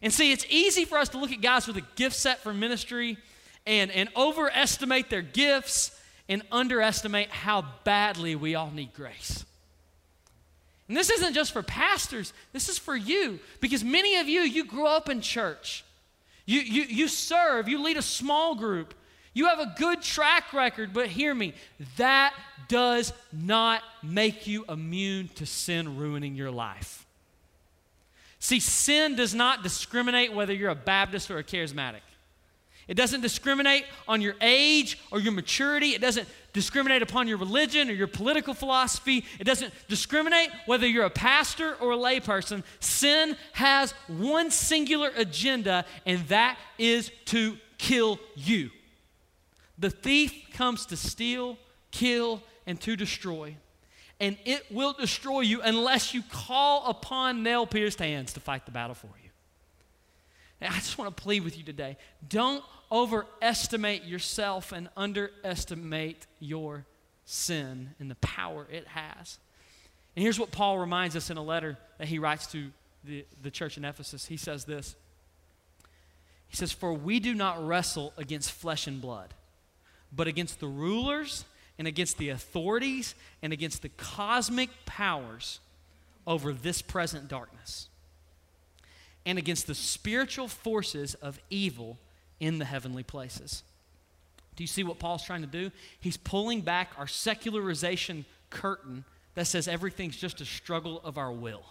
And 0.03 0.12
see 0.12 0.33
it's 0.33 0.47
easy 0.49 0.85
for 0.85 0.99
us 0.99 1.09
to 1.11 1.19
look 1.19 1.33
at 1.33 1.40
guys 1.40 1.66
with 1.66 1.77
a 1.77 1.85
gift 1.97 2.16
set 2.16 2.40
for 2.40 2.53
ministry 2.53 3.19
and 3.66 3.90
and 3.90 4.09
overestimate 4.14 5.11
their 5.11 5.23
gifts 5.23 5.96
and 6.29 6.43
underestimate 6.51 7.31
how 7.31 7.65
badly 7.85 8.35
we 8.35 8.55
all 8.55 8.71
need 8.71 8.93
grace. 8.95 9.45
And 10.89 10.97
this 10.97 11.11
isn't 11.11 11.35
just 11.35 11.53
for 11.53 11.62
pastors, 11.62 12.33
this 12.53 12.69
is 12.69 12.79
for 12.79 12.95
you 12.97 13.41
because 13.61 13.83
many 13.83 14.17
of 14.17 14.29
you, 14.29 14.43
you 14.43 14.65
grew 14.65 14.87
up 14.87 15.09
in 15.09 15.21
church. 15.21 15.85
You, 16.45 16.61
you, 16.61 16.83
you 16.83 17.09
serve, 17.09 17.69
you 17.69 17.83
lead 17.83 17.97
a 17.97 18.03
small 18.03 18.55
group, 18.55 18.95
you 19.35 19.49
have 19.49 19.59
a 19.59 19.75
good 19.77 20.01
track 20.01 20.53
record, 20.53 20.95
but 20.95 21.09
hear 21.09 21.35
me, 21.35 21.55
that 21.97 22.33
does 22.69 23.12
not 23.33 23.83
make 24.03 24.47
you 24.47 24.65
immune 24.69 25.29
to 25.35 25.45
sin 25.45 25.97
ruining 25.97 26.37
your 26.37 26.53
life. 26.53 27.05
See, 28.39 28.61
sin 28.61 29.17
does 29.17 29.35
not 29.35 29.65
discriminate 29.65 30.33
whether 30.33 30.55
you're 30.55 30.71
a 30.71 30.77
Baptist 30.77 31.31
or 31.31 31.39
a 31.39 31.45
charismatic. 31.45 32.01
It 32.88 32.94
doesn't 32.94 33.20
discriminate 33.20 33.85
on 34.07 34.20
your 34.20 34.37
age 34.40 34.99
or 35.11 35.18
your 35.18 35.33
maturity. 35.33 35.88
It 35.88 36.01
doesn't 36.01 36.29
discriminate 36.53 37.03
upon 37.03 37.27
your 37.27 37.37
religion 37.38 37.90
or 37.90 37.92
your 37.92 38.07
political 38.07 38.55
philosophy. 38.55 39.25
It 39.40 39.44
doesn't 39.44 39.75
discriminate 39.88 40.51
whether 40.66 40.87
you're 40.87 41.05
a 41.05 41.11
pastor 41.11 41.75
or 41.81 41.92
a 41.92 41.96
layperson. 41.96 42.62
Sin 42.79 43.37
has 43.55 43.92
one 44.07 44.53
singular 44.53 45.11
agenda, 45.16 45.85
and 46.05 46.20
that 46.29 46.59
is 46.79 47.11
to 47.27 47.57
kill 47.77 48.20
you. 48.37 48.70
The 49.79 49.90
thief 49.90 50.33
comes 50.53 50.87
to 50.87 50.96
steal, 50.96 51.59
kill, 51.90 52.40
and 52.66 52.81
to 52.83 52.94
destroy. 52.94 53.57
And 54.20 54.38
it 54.44 54.64
will 54.70 54.92
destroy 54.92 55.40
you 55.40 55.61
unless 55.61 56.14
you 56.14 56.22
call 56.31 56.87
upon 56.87 57.42
nail 57.42 57.66
pierced 57.66 57.99
hands 57.99 58.33
to 58.35 58.40
fight 58.40 58.64
the 58.64 58.72
battle 58.72 58.94
for 58.94 59.11
you. 59.22 59.27
I 60.62 60.75
just 60.77 60.96
want 60.96 61.14
to 61.14 61.22
plead 61.22 61.44
with 61.44 61.59
you 61.59 61.64
today. 61.64 61.99
Don't 62.27 62.64
overestimate 62.90 64.05
yourself 64.05 64.72
and 64.72 64.88
underestimate 64.96 66.27
your 66.40 66.85
sin 67.25 67.90
and 67.99 68.11
the 68.11 68.16
power 68.16 68.66
it 68.70 68.87
has. 68.88 69.38
And 70.14 70.22
here's 70.22 70.38
what 70.38 70.51
Paul 70.51 70.79
reminds 70.79 71.16
us 71.16 71.31
in 71.31 71.37
a 71.37 71.42
letter 71.42 71.77
that 71.99 72.09
he 72.09 72.18
writes 72.18 72.46
to 72.49 72.70
the, 73.05 73.25
the 73.42 73.51
church 73.51 73.77
in 73.77 73.85
Ephesus. 73.85 74.27
He 74.27 74.37
says 74.37 74.64
this 74.64 74.94
He 76.49 76.57
says, 76.57 76.72
For 76.72 76.92
we 76.92 77.20
do 77.20 77.35
not 77.35 77.66
wrestle 77.66 78.12
against 78.16 78.53
flesh 78.53 78.87
and 78.87 79.01
blood, 79.01 79.35
but 80.14 80.27
against 80.27 80.61
the 80.61 80.68
rulers 80.68 81.44
and 81.79 81.87
against 81.87 82.18
the 82.18 82.31
authorities 82.31 83.14
and 83.42 83.53
against 83.53 83.83
the 83.83 83.90
cosmic 83.90 84.70
powers 84.87 85.61
over 86.27 86.53
this 86.53 86.83
present 86.83 87.29
darkness 87.29 87.88
and 89.27 89.38
against 89.38 89.66
the 89.66 89.75
spiritual 89.75 90.49
forces 90.49 91.14
of 91.16 91.38
evil 91.51 91.99
in 92.40 92.59
the 92.59 92.64
heavenly 92.64 93.03
places. 93.03 93.62
Do 94.57 94.62
you 94.62 94.68
see 94.68 94.83
what 94.83 94.99
Paul's 94.99 95.25
trying 95.25 95.42
to 95.42 95.46
do? 95.46 95.70
He's 96.01 96.16
pulling 96.16 96.62
back 96.62 96.90
our 96.99 97.07
secularization 97.07 98.25
curtain 98.51 99.05
that 99.35 99.46
says 99.46 99.68
everything's 99.68 100.16
just 100.16 100.40
a 100.40 100.46
struggle 100.46 101.01
of 101.05 101.18
our 101.18 101.31
will. 101.31 101.62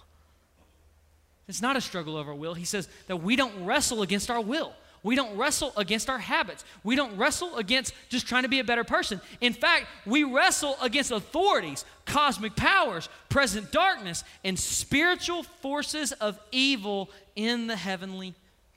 It's 1.47 1.61
not 1.61 1.75
a 1.75 1.81
struggle 1.81 2.17
of 2.17 2.27
our 2.27 2.35
will. 2.35 2.53
He 2.53 2.65
says 2.65 2.87
that 3.07 3.17
we 3.17 3.35
don't 3.35 3.65
wrestle 3.65 4.01
against 4.01 4.29
our 4.29 4.41
will. 4.41 4.73
We 5.03 5.15
don't 5.15 5.37
wrestle 5.37 5.71
against 5.77 6.09
our 6.09 6.17
habits. 6.17 6.65
We 6.83 6.95
don't 6.95 7.15
wrestle 7.17 7.57
against 7.57 7.93
just 8.09 8.27
trying 8.27 8.41
to 8.41 8.49
be 8.49 8.57
a 8.57 8.63
better 8.63 8.83
person. 8.83 9.21
In 9.39 9.53
fact, 9.53 9.85
we 10.05 10.23
wrestle 10.23 10.75
against 10.81 11.11
authorities, 11.11 11.85
cosmic 12.05 12.55
powers, 12.55 13.07
present 13.29 13.71
darkness, 13.71 14.23
and 14.43 14.57
spiritual 14.57 15.43
forces 15.43 16.11
of 16.13 16.39
evil 16.51 17.11
in 17.35 17.67
the 17.67 17.75
heavenly 17.75 18.33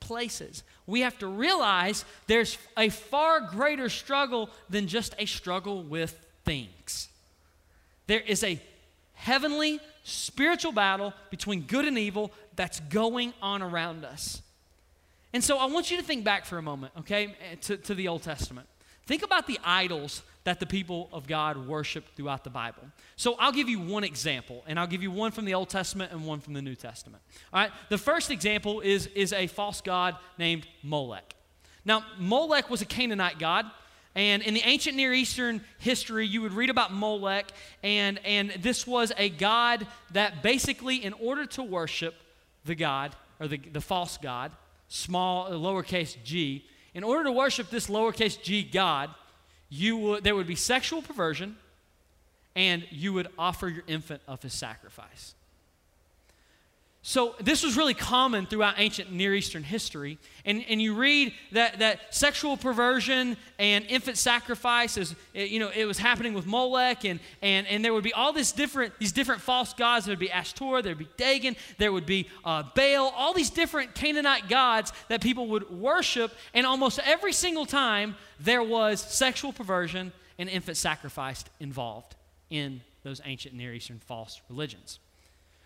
places. 0.09 0.63
We 0.87 1.01
have 1.01 1.19
to 1.19 1.27
realize 1.27 2.03
there's 2.25 2.57
a 2.75 2.89
far 2.89 3.41
greater 3.41 3.89
struggle 3.89 4.49
than 4.67 4.87
just 4.87 5.13
a 5.19 5.27
struggle 5.27 5.83
with 5.83 6.19
things. 6.45 7.09
There 8.07 8.21
is 8.21 8.43
a 8.43 8.59
heavenly 9.13 9.79
spiritual 10.03 10.71
battle 10.71 11.13
between 11.29 11.61
good 11.61 11.85
and 11.85 11.95
evil 11.95 12.31
that's 12.55 12.79
going 12.79 13.35
on 13.39 13.61
around 13.61 14.03
us. 14.03 14.41
And 15.31 15.43
so 15.43 15.59
I 15.59 15.67
want 15.67 15.91
you 15.91 15.97
to 15.97 16.03
think 16.03 16.23
back 16.23 16.43
for 16.43 16.57
a 16.57 16.63
moment, 16.63 16.91
okay, 17.01 17.35
to, 17.61 17.77
to 17.77 17.93
the 17.93 18.07
Old 18.07 18.23
Testament. 18.23 18.67
Think 19.05 19.21
about 19.21 19.45
the 19.45 19.59
idols 19.63 20.23
that 20.43 20.59
the 20.59 20.65
people 20.65 21.09
of 21.11 21.27
God 21.27 21.67
worship 21.67 22.05
throughout 22.15 22.43
the 22.43 22.49
Bible. 22.49 22.83
So 23.15 23.35
I'll 23.39 23.51
give 23.51 23.69
you 23.69 23.79
one 23.79 24.03
example, 24.03 24.63
and 24.67 24.79
I'll 24.79 24.87
give 24.87 25.03
you 25.03 25.11
one 25.11 25.31
from 25.31 25.45
the 25.45 25.53
Old 25.53 25.69
Testament 25.69 26.11
and 26.11 26.25
one 26.25 26.39
from 26.39 26.53
the 26.53 26.61
New 26.61 26.75
Testament. 26.75 27.21
All 27.53 27.61
right, 27.61 27.71
the 27.89 27.97
first 27.97 28.31
example 28.31 28.79
is, 28.79 29.07
is 29.07 29.33
a 29.33 29.47
false 29.47 29.81
god 29.81 30.15
named 30.37 30.65
Molech. 30.83 31.35
Now, 31.85 32.03
Molech 32.17 32.69
was 32.69 32.81
a 32.81 32.85
Canaanite 32.85 33.39
god. 33.39 33.65
And 34.15 34.41
in 34.41 34.55
the 34.55 34.63
ancient 34.65 34.97
Near 34.97 35.13
Eastern 35.13 35.61
history, 35.77 36.25
you 36.25 36.41
would 36.41 36.53
read 36.53 36.71
about 36.71 36.91
Molech, 36.91 37.45
and, 37.83 38.19
and 38.25 38.49
this 38.59 38.87
was 38.87 39.13
a 39.17 39.29
god 39.29 39.85
that 40.13 40.41
basically, 40.41 40.95
in 41.05 41.13
order 41.13 41.45
to 41.45 41.63
worship 41.63 42.15
the 42.65 42.73
god, 42.73 43.15
or 43.39 43.47
the, 43.47 43.57
the 43.57 43.79
false 43.79 44.17
god, 44.17 44.51
small, 44.87 45.51
lowercase 45.51 46.17
g, 46.23 46.65
in 46.95 47.03
order 47.03 47.25
to 47.25 47.31
worship 47.31 47.69
this 47.69 47.87
lowercase 47.87 48.41
g 48.41 48.63
god, 48.63 49.11
you 49.69 49.97
would, 49.97 50.23
there 50.23 50.35
would 50.35 50.47
be 50.47 50.55
sexual 50.55 51.01
perversion, 51.01 51.57
and 52.55 52.85
you 52.89 53.13
would 53.13 53.27
offer 53.37 53.67
your 53.67 53.83
infant 53.87 54.21
of 54.27 54.41
his 54.41 54.53
sacrifice. 54.53 55.35
So, 57.09 57.33
this 57.41 57.63
was 57.63 57.75
really 57.75 57.95
common 57.95 58.45
throughout 58.45 58.75
ancient 58.77 59.11
Near 59.11 59.33
Eastern 59.33 59.63
history. 59.63 60.19
And, 60.45 60.63
and 60.69 60.79
you 60.79 60.93
read 60.93 61.33
that, 61.53 61.79
that 61.79 62.13
sexual 62.13 62.55
perversion 62.55 63.35
and 63.57 63.83
infant 63.87 64.15
sacrifices, 64.15 65.15
is, 65.33 65.49
you 65.49 65.57
know, 65.57 65.71
it 65.75 65.85
was 65.85 65.97
happening 65.97 66.35
with 66.35 66.45
Molech, 66.45 67.05
and, 67.05 67.19
and, 67.41 67.65
and 67.65 67.83
there 67.83 67.95
would 67.95 68.03
be 68.03 68.13
all 68.13 68.31
this 68.31 68.51
different, 68.51 68.93
these 68.99 69.11
different 69.11 69.41
false 69.41 69.73
gods. 69.73 70.05
There 70.05 70.11
would 70.11 70.19
be 70.19 70.29
Ashtoreth, 70.29 70.83
there 70.83 70.91
would 70.91 70.99
be 70.99 71.09
Dagon, 71.17 71.55
there 71.79 71.91
would 71.91 72.05
be 72.05 72.29
uh, 72.45 72.61
Baal, 72.75 73.11
all 73.17 73.33
these 73.33 73.49
different 73.49 73.95
Canaanite 73.95 74.47
gods 74.47 74.93
that 75.07 75.19
people 75.19 75.47
would 75.47 75.67
worship. 75.71 76.31
And 76.53 76.63
almost 76.63 76.99
every 77.05 77.33
single 77.33 77.65
time, 77.65 78.17
there 78.39 78.61
was 78.61 79.01
sexual 79.01 79.51
perversion 79.51 80.11
and 80.37 80.47
infant 80.47 80.77
sacrifice 80.77 81.43
involved 81.59 82.15
in 82.51 82.81
those 83.01 83.19
ancient 83.25 83.55
Near 83.55 83.73
Eastern 83.73 83.97
false 83.97 84.41
religions. 84.47 84.99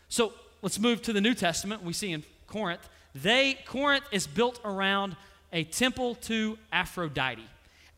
So, 0.07 0.31
Let's 0.63 0.79
move 0.79 1.01
to 1.01 1.11
the 1.11 1.19
New 1.19 1.33
Testament. 1.33 1.83
We 1.83 1.91
see 1.91 2.13
in 2.13 2.23
Corinth, 2.47 2.87
they 3.13 3.59
Corinth 3.65 4.05
is 4.13 4.25
built 4.25 4.61
around 4.63 5.17
a 5.51 5.65
temple 5.65 6.15
to 6.15 6.57
Aphrodite. 6.71 7.45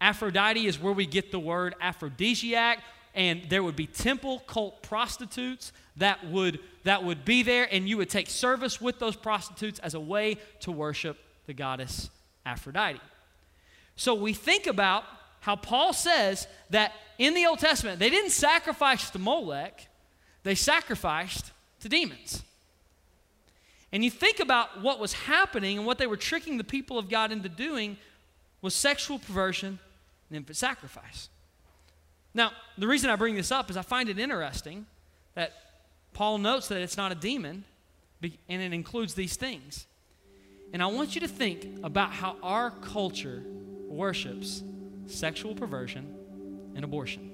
Aphrodite 0.01 0.65
is 0.65 0.79
where 0.79 0.91
we 0.91 1.05
get 1.05 1.31
the 1.31 1.37
word 1.37 1.75
aphrodisiac, 1.79 2.79
and 3.13 3.43
there 3.49 3.61
would 3.61 3.75
be 3.75 3.85
temple 3.85 4.39
cult 4.47 4.81
prostitutes 4.81 5.73
that 5.97 6.25
would 6.25 6.59
that 6.85 7.03
would 7.03 7.23
be 7.23 7.43
there, 7.43 7.67
and 7.71 7.87
you 7.87 7.97
would 7.97 8.09
take 8.09 8.31
service 8.31 8.81
with 8.81 8.97
those 8.97 9.15
prostitutes 9.15 9.77
as 9.77 9.93
a 9.93 9.99
way 9.99 10.37
to 10.61 10.71
worship 10.71 11.19
the 11.45 11.53
goddess 11.53 12.09
Aphrodite. 12.47 12.99
So 13.95 14.15
we 14.15 14.33
think 14.33 14.65
about 14.65 15.03
how 15.41 15.55
Paul 15.55 15.93
says 15.93 16.47
that 16.71 16.93
in 17.19 17.35
the 17.35 17.45
Old 17.45 17.59
Testament 17.59 17.99
they 17.99 18.09
didn't 18.09 18.31
sacrifice 18.31 19.11
to 19.11 19.19
Molech, 19.19 19.87
they 20.41 20.55
sacrificed 20.55 21.51
to 21.81 21.89
demons. 21.89 22.41
And 23.95 24.03
you 24.03 24.11
think 24.11 24.41
about 24.41 24.81
what 24.81 24.99
was 24.99 25.13
happening 25.13 25.77
and 25.77 25.87
what 25.87 25.97
they 25.97 26.05
were 26.05 26.17
tricking 26.17 26.57
the 26.57 26.65
people 26.65 26.99
of 26.99 27.07
God 27.09 27.31
into 27.31 27.47
doing 27.47 27.95
was 28.61 28.75
sexual 28.75 29.19
perversion 29.19 29.79
and 30.27 30.35
infant 30.35 30.57
sacrifice. 30.57 31.29
Now, 32.33 32.51
the 32.77 32.87
reason 32.89 33.09
I 33.09 33.15
bring 33.15 33.35
this 33.35 33.53
up 33.53 33.69
is 33.69 33.77
I 33.77 33.83
find 33.83 34.09
it 34.09 34.19
interesting 34.19 34.85
that 35.33 35.53
Paul 36.11 36.39
notes 36.39 36.67
that 36.67 36.81
it's 36.81 36.97
not 36.97 37.13
a 37.13 37.15
demon 37.15 37.63
and 38.21 38.61
it 38.61 38.73
includes 38.73 39.13
these 39.13 39.37
things. 39.37 39.87
And 40.73 40.83
I 40.83 40.87
want 40.87 41.15
you 41.15 41.21
to 41.21 41.27
think 41.29 41.79
about 41.81 42.11
how 42.11 42.35
our 42.43 42.71
culture 42.71 43.43
worships 43.87 44.61
sexual 45.07 45.55
perversion 45.55 46.13
and 46.75 46.83
abortion. 46.83 47.31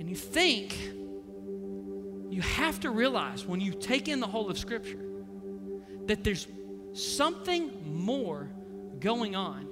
And 0.00 0.08
you 0.08 0.16
think 0.16 1.01
you 2.32 2.40
have 2.40 2.80
to 2.80 2.90
realize 2.90 3.46
when 3.46 3.60
you 3.60 3.74
take 3.74 4.08
in 4.08 4.18
the 4.18 4.26
whole 4.26 4.48
of 4.48 4.56
Scripture 4.56 5.04
that 6.06 6.24
there's 6.24 6.48
something 6.94 7.70
more 7.84 8.48
going 9.00 9.36
on 9.36 9.68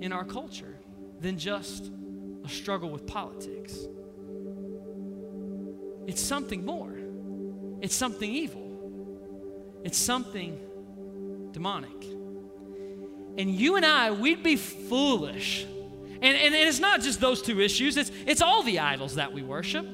in 0.00 0.10
our 0.10 0.24
culture 0.24 0.78
than 1.20 1.38
just 1.38 1.90
a 2.42 2.48
struggle 2.48 2.88
with 2.88 3.06
politics. 3.06 3.76
It's 6.06 6.22
something 6.22 6.64
more, 6.64 6.96
it's 7.82 7.94
something 7.94 8.30
evil, 8.30 9.76
it's 9.84 9.98
something 9.98 10.58
demonic. 11.52 12.02
And 13.36 13.50
you 13.54 13.76
and 13.76 13.84
I, 13.84 14.10
we'd 14.10 14.42
be 14.42 14.56
foolish. 14.56 15.66
And, 15.66 16.24
and, 16.24 16.54
and 16.54 16.68
it's 16.68 16.80
not 16.80 17.02
just 17.02 17.20
those 17.20 17.42
two 17.42 17.60
issues, 17.60 17.98
it's, 17.98 18.10
it's 18.26 18.40
all 18.40 18.62
the 18.62 18.78
idols 18.78 19.16
that 19.16 19.34
we 19.34 19.42
worship. 19.42 19.86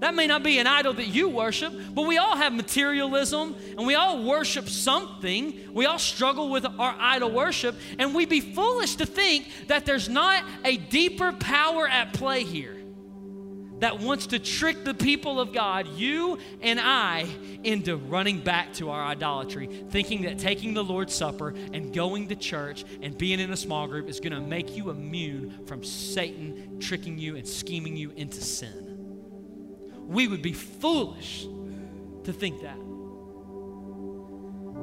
That 0.00 0.14
may 0.14 0.26
not 0.26 0.42
be 0.42 0.58
an 0.58 0.66
idol 0.66 0.94
that 0.94 1.08
you 1.08 1.28
worship, 1.28 1.74
but 1.94 2.06
we 2.06 2.16
all 2.16 2.34
have 2.34 2.54
materialism 2.54 3.54
and 3.76 3.86
we 3.86 3.94
all 3.94 4.24
worship 4.24 4.68
something. 4.68 5.60
We 5.74 5.84
all 5.84 5.98
struggle 5.98 6.48
with 6.48 6.64
our 6.64 6.96
idol 6.98 7.30
worship, 7.30 7.76
and 7.98 8.14
we'd 8.14 8.30
be 8.30 8.40
foolish 8.40 8.96
to 8.96 9.06
think 9.06 9.46
that 9.68 9.84
there's 9.84 10.08
not 10.08 10.42
a 10.64 10.78
deeper 10.78 11.32
power 11.32 11.86
at 11.86 12.14
play 12.14 12.44
here 12.44 12.76
that 13.80 13.98
wants 13.98 14.26
to 14.28 14.38
trick 14.38 14.84
the 14.84 14.92
people 14.94 15.40
of 15.40 15.52
God, 15.52 15.88
you 15.88 16.38
and 16.60 16.78
I, 16.78 17.26
into 17.64 17.96
running 17.96 18.40
back 18.40 18.74
to 18.74 18.90
our 18.90 19.02
idolatry, 19.02 19.66
thinking 19.90 20.22
that 20.22 20.38
taking 20.38 20.74
the 20.74 20.84
Lord's 20.84 21.14
Supper 21.14 21.54
and 21.72 21.92
going 21.94 22.28
to 22.28 22.36
church 22.36 22.84
and 23.00 23.16
being 23.16 23.40
in 23.40 23.52
a 23.52 23.56
small 23.56 23.86
group 23.86 24.08
is 24.08 24.20
going 24.20 24.34
to 24.34 24.40
make 24.40 24.76
you 24.76 24.90
immune 24.90 25.64
from 25.66 25.82
Satan 25.82 26.78
tricking 26.78 27.18
you 27.18 27.36
and 27.36 27.48
scheming 27.48 27.96
you 27.96 28.10
into 28.16 28.42
sin 28.42 28.89
we 30.10 30.26
would 30.26 30.42
be 30.42 30.52
foolish 30.52 31.46
to 32.24 32.32
think 32.32 32.62
that. 32.62 32.76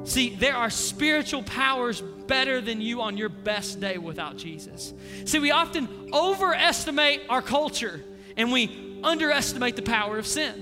See, 0.08 0.30
there 0.30 0.56
are 0.56 0.70
spiritual 0.70 1.42
powers 1.42 2.00
better 2.00 2.62
than 2.62 2.80
you 2.80 3.02
on 3.02 3.18
your 3.18 3.28
best 3.28 3.78
day 3.78 3.98
without 3.98 4.38
Jesus. 4.38 4.94
See, 5.26 5.38
we 5.38 5.50
often 5.50 5.86
overestimate 6.14 7.22
our 7.28 7.42
culture 7.42 8.02
and 8.38 8.50
we 8.50 9.00
underestimate 9.04 9.76
the 9.76 9.82
power 9.82 10.18
of 10.18 10.26
sin. 10.26 10.54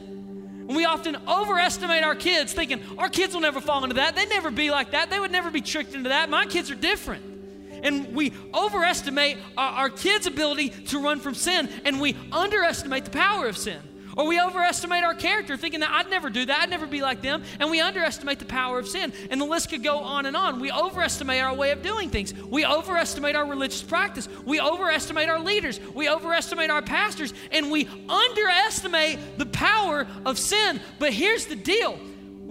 And 0.66 0.74
we 0.74 0.84
often 0.84 1.16
overestimate 1.28 2.02
our 2.02 2.16
kids, 2.16 2.52
thinking 2.52 2.82
our 2.98 3.08
kids 3.08 3.34
will 3.34 3.42
never 3.42 3.60
fall 3.60 3.84
into 3.84 3.94
that. 3.94 4.16
They'd 4.16 4.28
never 4.28 4.50
be 4.50 4.72
like 4.72 4.90
that. 4.90 5.10
They 5.10 5.20
would 5.20 5.30
never 5.30 5.52
be 5.52 5.60
tricked 5.60 5.94
into 5.94 6.08
that. 6.08 6.28
My 6.28 6.44
kids 6.44 6.72
are 6.72 6.76
different. 6.76 7.22
And 7.84 8.16
we 8.16 8.32
overestimate 8.52 9.38
our, 9.56 9.70
our 9.70 9.90
kids' 9.90 10.26
ability 10.26 10.70
to 10.70 10.98
run 11.00 11.20
from 11.20 11.34
sin, 11.34 11.68
and 11.84 12.00
we 12.00 12.16
underestimate 12.32 13.04
the 13.04 13.12
power 13.12 13.46
of 13.46 13.56
sin. 13.56 13.78
Or 14.16 14.26
we 14.26 14.40
overestimate 14.40 15.04
our 15.04 15.14
character, 15.14 15.58
thinking 15.58 15.80
that 15.80 15.90
I'd 15.90 16.08
never 16.08 16.30
do 16.30 16.46
that, 16.46 16.62
I'd 16.62 16.70
never 16.70 16.86
be 16.86 17.02
like 17.02 17.20
them, 17.20 17.42
and 17.60 17.70
we 17.70 17.82
underestimate 17.82 18.38
the 18.38 18.46
power 18.46 18.78
of 18.78 18.88
sin. 18.88 19.12
And 19.30 19.38
the 19.38 19.44
list 19.44 19.68
could 19.68 19.82
go 19.82 19.98
on 19.98 20.24
and 20.24 20.34
on. 20.34 20.58
We 20.58 20.72
overestimate 20.72 21.42
our 21.42 21.54
way 21.54 21.70
of 21.70 21.82
doing 21.82 22.08
things. 22.08 22.32
We 22.32 22.64
overestimate 22.64 23.36
our 23.36 23.46
religious 23.46 23.82
practice. 23.82 24.26
We 24.46 24.58
overestimate 24.58 25.28
our 25.28 25.38
leaders. 25.38 25.78
We 25.94 26.08
overestimate 26.08 26.70
our 26.70 26.80
pastors, 26.80 27.34
and 27.52 27.70
we 27.70 27.88
underestimate 28.08 29.18
the 29.36 29.46
power 29.46 30.06
of 30.24 30.38
sin. 30.38 30.80
But 30.98 31.12
here's 31.12 31.44
the 31.44 31.56
deal. 31.56 32.00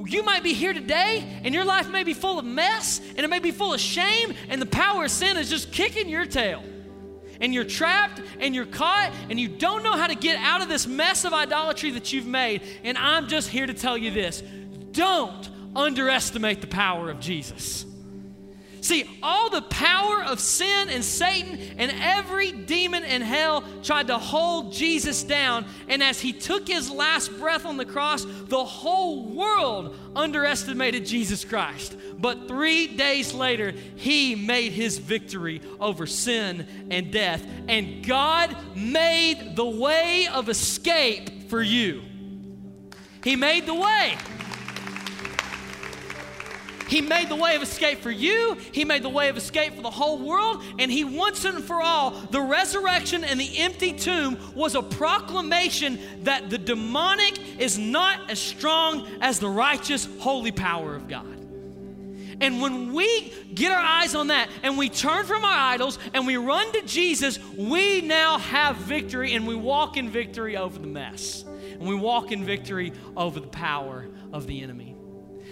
You 0.05 0.23
might 0.23 0.43
be 0.43 0.53
here 0.53 0.73
today 0.73 1.25
and 1.43 1.55
your 1.55 1.65
life 1.65 1.89
may 1.89 2.03
be 2.03 2.13
full 2.13 2.37
of 2.37 2.45
mess 2.45 2.99
and 3.15 3.19
it 3.19 3.29
may 3.29 3.39
be 3.39 3.49
full 3.49 3.73
of 3.73 3.79
shame, 3.79 4.35
and 4.49 4.61
the 4.61 4.67
power 4.67 5.05
of 5.05 5.11
sin 5.11 5.37
is 5.37 5.49
just 5.49 5.71
kicking 5.71 6.09
your 6.09 6.25
tail 6.25 6.61
and 7.39 7.53
you're 7.53 7.63
trapped 7.63 8.21
and 8.39 8.55
you're 8.55 8.65
caught 8.65 9.11
and 9.29 9.39
you 9.39 9.47
don't 9.47 9.83
know 9.83 9.93
how 9.93 10.07
to 10.07 10.15
get 10.15 10.37
out 10.39 10.61
of 10.61 10.69
this 10.69 10.87
mess 10.87 11.25
of 11.25 11.33
idolatry 11.33 11.91
that 11.91 12.13
you've 12.13 12.27
made. 12.27 12.61
And 12.83 12.97
I'm 12.97 13.27
just 13.27 13.49
here 13.49 13.65
to 13.65 13.73
tell 13.73 13.97
you 13.97 14.11
this 14.11 14.43
don't 14.91 15.49
underestimate 15.75 16.61
the 16.61 16.67
power 16.67 17.09
of 17.09 17.19
Jesus. 17.19 17.85
See, 18.85 19.09
all 19.23 19.49
the 19.49 19.63
power 19.63 20.23
of 20.23 20.39
sin 20.39 20.89
and 20.89 21.03
Satan 21.03 21.59
and 21.79 21.91
every 21.91 22.51
demon 22.51 23.03
in 23.03 23.23
hell 23.23 23.63
tried 23.81 24.05
to 24.07 24.19
hold 24.19 24.73
Jesus 24.73 25.23
down. 25.23 25.65
And 25.87 26.03
as 26.03 26.21
he 26.21 26.31
took 26.31 26.67
his 26.67 26.91
last 26.91 27.35
breath 27.39 27.65
on 27.65 27.77
the 27.77 27.85
cross, 27.85 28.25
the 28.25 28.63
whole 28.63 29.25
world 29.33 29.97
underestimated 30.15 31.03
Jesus 31.03 31.43
Christ. 31.43 31.97
But 32.19 32.47
three 32.47 32.85
days 32.85 33.33
later, 33.33 33.71
he 33.95 34.35
made 34.35 34.71
his 34.73 34.99
victory 34.99 35.63
over 35.79 36.05
sin 36.05 36.67
and 36.91 37.11
death. 37.11 37.43
And 37.67 38.05
God 38.05 38.55
made 38.75 39.55
the 39.55 39.65
way 39.65 40.27
of 40.27 40.47
escape 40.47 41.49
for 41.49 41.63
you. 41.63 42.03
He 43.23 43.35
made 43.35 43.65
the 43.65 43.73
way. 43.73 44.15
He 46.87 47.01
made 47.01 47.29
the 47.29 47.35
way 47.35 47.55
of 47.55 47.63
escape 47.63 47.99
for 47.99 48.11
you, 48.11 48.57
He 48.71 48.85
made 48.85 49.03
the 49.03 49.09
way 49.09 49.29
of 49.29 49.37
escape 49.37 49.75
for 49.75 49.81
the 49.81 49.91
whole 49.91 50.19
world, 50.19 50.63
and 50.79 50.91
He 50.91 51.03
once 51.03 51.45
and 51.45 51.63
for 51.63 51.81
all, 51.81 52.11
the 52.11 52.41
resurrection 52.41 53.23
and 53.23 53.39
the 53.39 53.57
empty 53.57 53.93
tomb 53.93 54.37
was 54.55 54.75
a 54.75 54.81
proclamation 54.81 55.99
that 56.23 56.49
the 56.49 56.57
demonic 56.57 57.39
is 57.59 57.77
not 57.77 58.29
as 58.29 58.39
strong 58.39 59.07
as 59.21 59.39
the 59.39 59.49
righteous, 59.49 60.07
holy 60.19 60.51
power 60.51 60.95
of 60.95 61.07
God. 61.07 61.35
And 62.41 62.61
when 62.61 62.93
we 62.93 63.33
get 63.53 63.71
our 63.71 63.79
eyes 63.83 64.13
on 64.13 64.27
that 64.27 64.49
and 64.61 64.77
we 64.77 64.89
turn 64.89 65.25
from 65.25 65.45
our 65.45 65.71
idols 65.73 65.99
and 66.13 66.27
we 66.27 66.37
run 66.37 66.71
to 66.73 66.81
Jesus, 66.81 67.39
we 67.57 68.01
now 68.01 68.37
have 68.37 68.75
victory 68.77 69.33
and 69.33 69.47
we 69.47 69.55
walk 69.55 69.97
in 69.97 70.09
victory 70.09 70.57
over 70.57 70.77
the 70.77 70.87
mess. 70.87 71.45
And 71.71 71.87
we 71.87 71.95
walk 71.95 72.31
in 72.31 72.43
victory 72.43 72.93
over 73.15 73.39
the 73.39 73.47
power 73.47 74.07
of 74.33 74.47
the 74.47 74.61
enemy. 74.61 74.94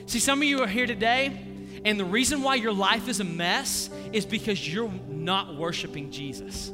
See, 0.06 0.20
some 0.20 0.40
of 0.40 0.48
you 0.48 0.62
are 0.62 0.68
here 0.68 0.86
today, 0.86 1.40
and 1.86 2.00
the 2.00 2.06
reason 2.06 2.44
why 2.44 2.56
your 2.56 2.74
life 2.74 3.08
is 3.08 3.20
a 3.20 3.24
mess 3.24 3.90
is 4.12 4.26
because 4.26 4.68
you're 4.68 4.92
not 5.08 5.56
worshiping 5.56 6.12
Jesus. 6.12 6.72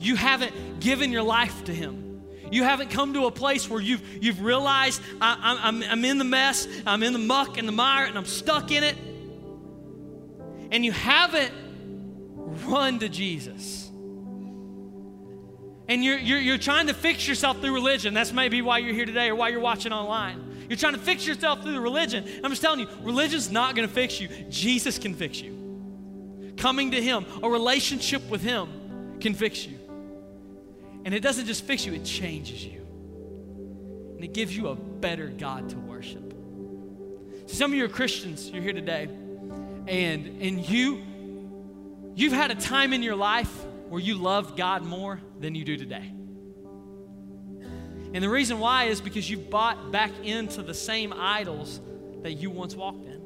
You 0.00 0.16
haven't 0.16 0.80
given 0.80 1.10
your 1.12 1.22
life 1.22 1.64
to 1.64 1.74
Him. 1.74 2.22
You 2.50 2.62
haven't 2.64 2.90
come 2.90 3.14
to 3.14 3.26
a 3.26 3.30
place 3.30 3.68
where 3.68 3.80
you've, 3.80 4.02
you've 4.22 4.42
realized 4.42 5.02
I, 5.20 5.58
I'm, 5.62 5.82
I'm 5.82 6.04
in 6.04 6.18
the 6.18 6.24
mess, 6.24 6.66
I'm 6.86 7.02
in 7.02 7.12
the 7.12 7.18
muck 7.18 7.58
and 7.58 7.68
the 7.68 7.72
mire, 7.72 8.06
and 8.06 8.16
I'm 8.16 8.24
stuck 8.24 8.70
in 8.70 8.84
it. 8.84 8.96
And 10.70 10.84
you 10.84 10.92
haven't 10.92 11.52
run 12.66 12.98
to 13.00 13.08
Jesus. 13.08 13.90
And 15.88 16.04
you're, 16.04 16.18
you're, 16.18 16.38
you're 16.38 16.58
trying 16.58 16.88
to 16.88 16.94
fix 16.94 17.26
yourself 17.26 17.60
through 17.60 17.72
religion. 17.72 18.12
That's 18.12 18.32
maybe 18.32 18.60
why 18.60 18.78
you're 18.78 18.94
here 18.94 19.06
today 19.06 19.28
or 19.28 19.34
why 19.34 19.48
you're 19.48 19.60
watching 19.60 19.92
online. 19.92 20.47
You're 20.68 20.76
trying 20.76 20.94
to 20.94 21.00
fix 21.00 21.26
yourself 21.26 21.62
through 21.62 21.72
the 21.72 21.80
religion. 21.80 22.24
I'm 22.44 22.50
just 22.50 22.62
telling 22.62 22.80
you, 22.80 22.88
religion's 23.02 23.50
not 23.50 23.74
going 23.74 23.88
to 23.88 23.94
fix 23.94 24.20
you. 24.20 24.28
Jesus 24.50 24.98
can 24.98 25.14
fix 25.14 25.40
you. 25.40 26.54
Coming 26.56 26.90
to 26.90 27.02
Him, 27.02 27.24
a 27.42 27.48
relationship 27.48 28.28
with 28.28 28.42
Him 28.42 29.18
can 29.20 29.34
fix 29.34 29.66
you. 29.66 29.78
And 31.04 31.14
it 31.14 31.20
doesn't 31.20 31.46
just 31.46 31.64
fix 31.64 31.86
you, 31.86 31.94
it 31.94 32.04
changes 32.04 32.64
you. 32.64 32.86
And 34.16 34.24
it 34.24 34.34
gives 34.34 34.54
you 34.54 34.68
a 34.68 34.74
better 34.74 35.28
God 35.28 35.70
to 35.70 35.76
worship. 35.78 36.34
Some 37.46 37.72
of 37.72 37.78
you 37.78 37.84
are 37.84 37.88
Christians, 37.88 38.50
you're 38.50 38.62
here 38.62 38.74
today, 38.74 39.08
and, 39.86 40.42
and 40.42 40.68
you, 40.68 41.02
you've 42.14 42.32
had 42.32 42.50
a 42.50 42.54
time 42.54 42.92
in 42.92 43.02
your 43.02 43.16
life 43.16 43.50
where 43.88 44.02
you 44.02 44.16
loved 44.16 44.56
God 44.56 44.82
more 44.82 45.18
than 45.40 45.54
you 45.54 45.64
do 45.64 45.78
today. 45.78 46.12
And 48.14 48.24
the 48.24 48.28
reason 48.28 48.58
why 48.58 48.84
is 48.84 49.00
because 49.00 49.28
you've 49.28 49.50
bought 49.50 49.92
back 49.92 50.10
into 50.22 50.62
the 50.62 50.74
same 50.74 51.12
idols 51.12 51.80
that 52.22 52.32
you 52.34 52.50
once 52.50 52.74
walked 52.74 53.04
in. 53.04 53.18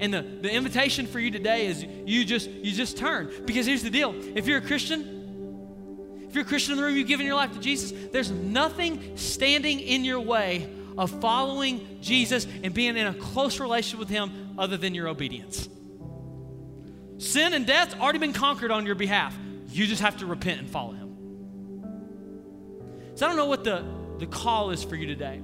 And 0.00 0.14
the, 0.14 0.22
the 0.22 0.50
invitation 0.50 1.06
for 1.06 1.20
you 1.20 1.30
today 1.30 1.66
is 1.66 1.84
you 1.84 2.24
just 2.24 2.48
you 2.48 2.72
just 2.72 2.96
turn. 2.96 3.30
Because 3.44 3.66
here's 3.66 3.82
the 3.82 3.90
deal. 3.90 4.14
If 4.34 4.46
you're 4.46 4.58
a 4.58 4.62
Christian, 4.62 6.26
if 6.26 6.34
you're 6.34 6.44
a 6.44 6.46
Christian 6.46 6.72
in 6.72 6.78
the 6.78 6.84
room, 6.84 6.96
you've 6.96 7.08
given 7.08 7.26
your 7.26 7.34
life 7.34 7.52
to 7.52 7.60
Jesus, 7.60 7.92
there's 8.10 8.30
nothing 8.30 9.16
standing 9.16 9.80
in 9.80 10.04
your 10.04 10.20
way 10.20 10.68
of 10.96 11.10
following 11.20 11.98
Jesus 12.00 12.46
and 12.62 12.72
being 12.72 12.96
in 12.96 13.06
a 13.06 13.14
close 13.14 13.60
relationship 13.60 13.98
with 13.98 14.08
Him 14.08 14.54
other 14.58 14.78
than 14.78 14.94
your 14.94 15.08
obedience. 15.08 15.68
Sin 17.18 17.52
and 17.52 17.66
death's 17.66 17.94
already 17.94 18.18
been 18.18 18.32
conquered 18.32 18.70
on 18.70 18.86
your 18.86 18.94
behalf. 18.94 19.36
You 19.68 19.86
just 19.86 20.00
have 20.00 20.16
to 20.18 20.26
repent 20.26 20.60
and 20.60 20.70
follow 20.70 20.92
Him. 20.92 21.09
So 23.20 23.26
I 23.26 23.28
don't 23.28 23.36
know 23.36 23.44
what 23.44 23.64
the, 23.64 23.84
the 24.18 24.24
call 24.24 24.70
is 24.70 24.82
for 24.82 24.96
you 24.96 25.06
today. 25.06 25.42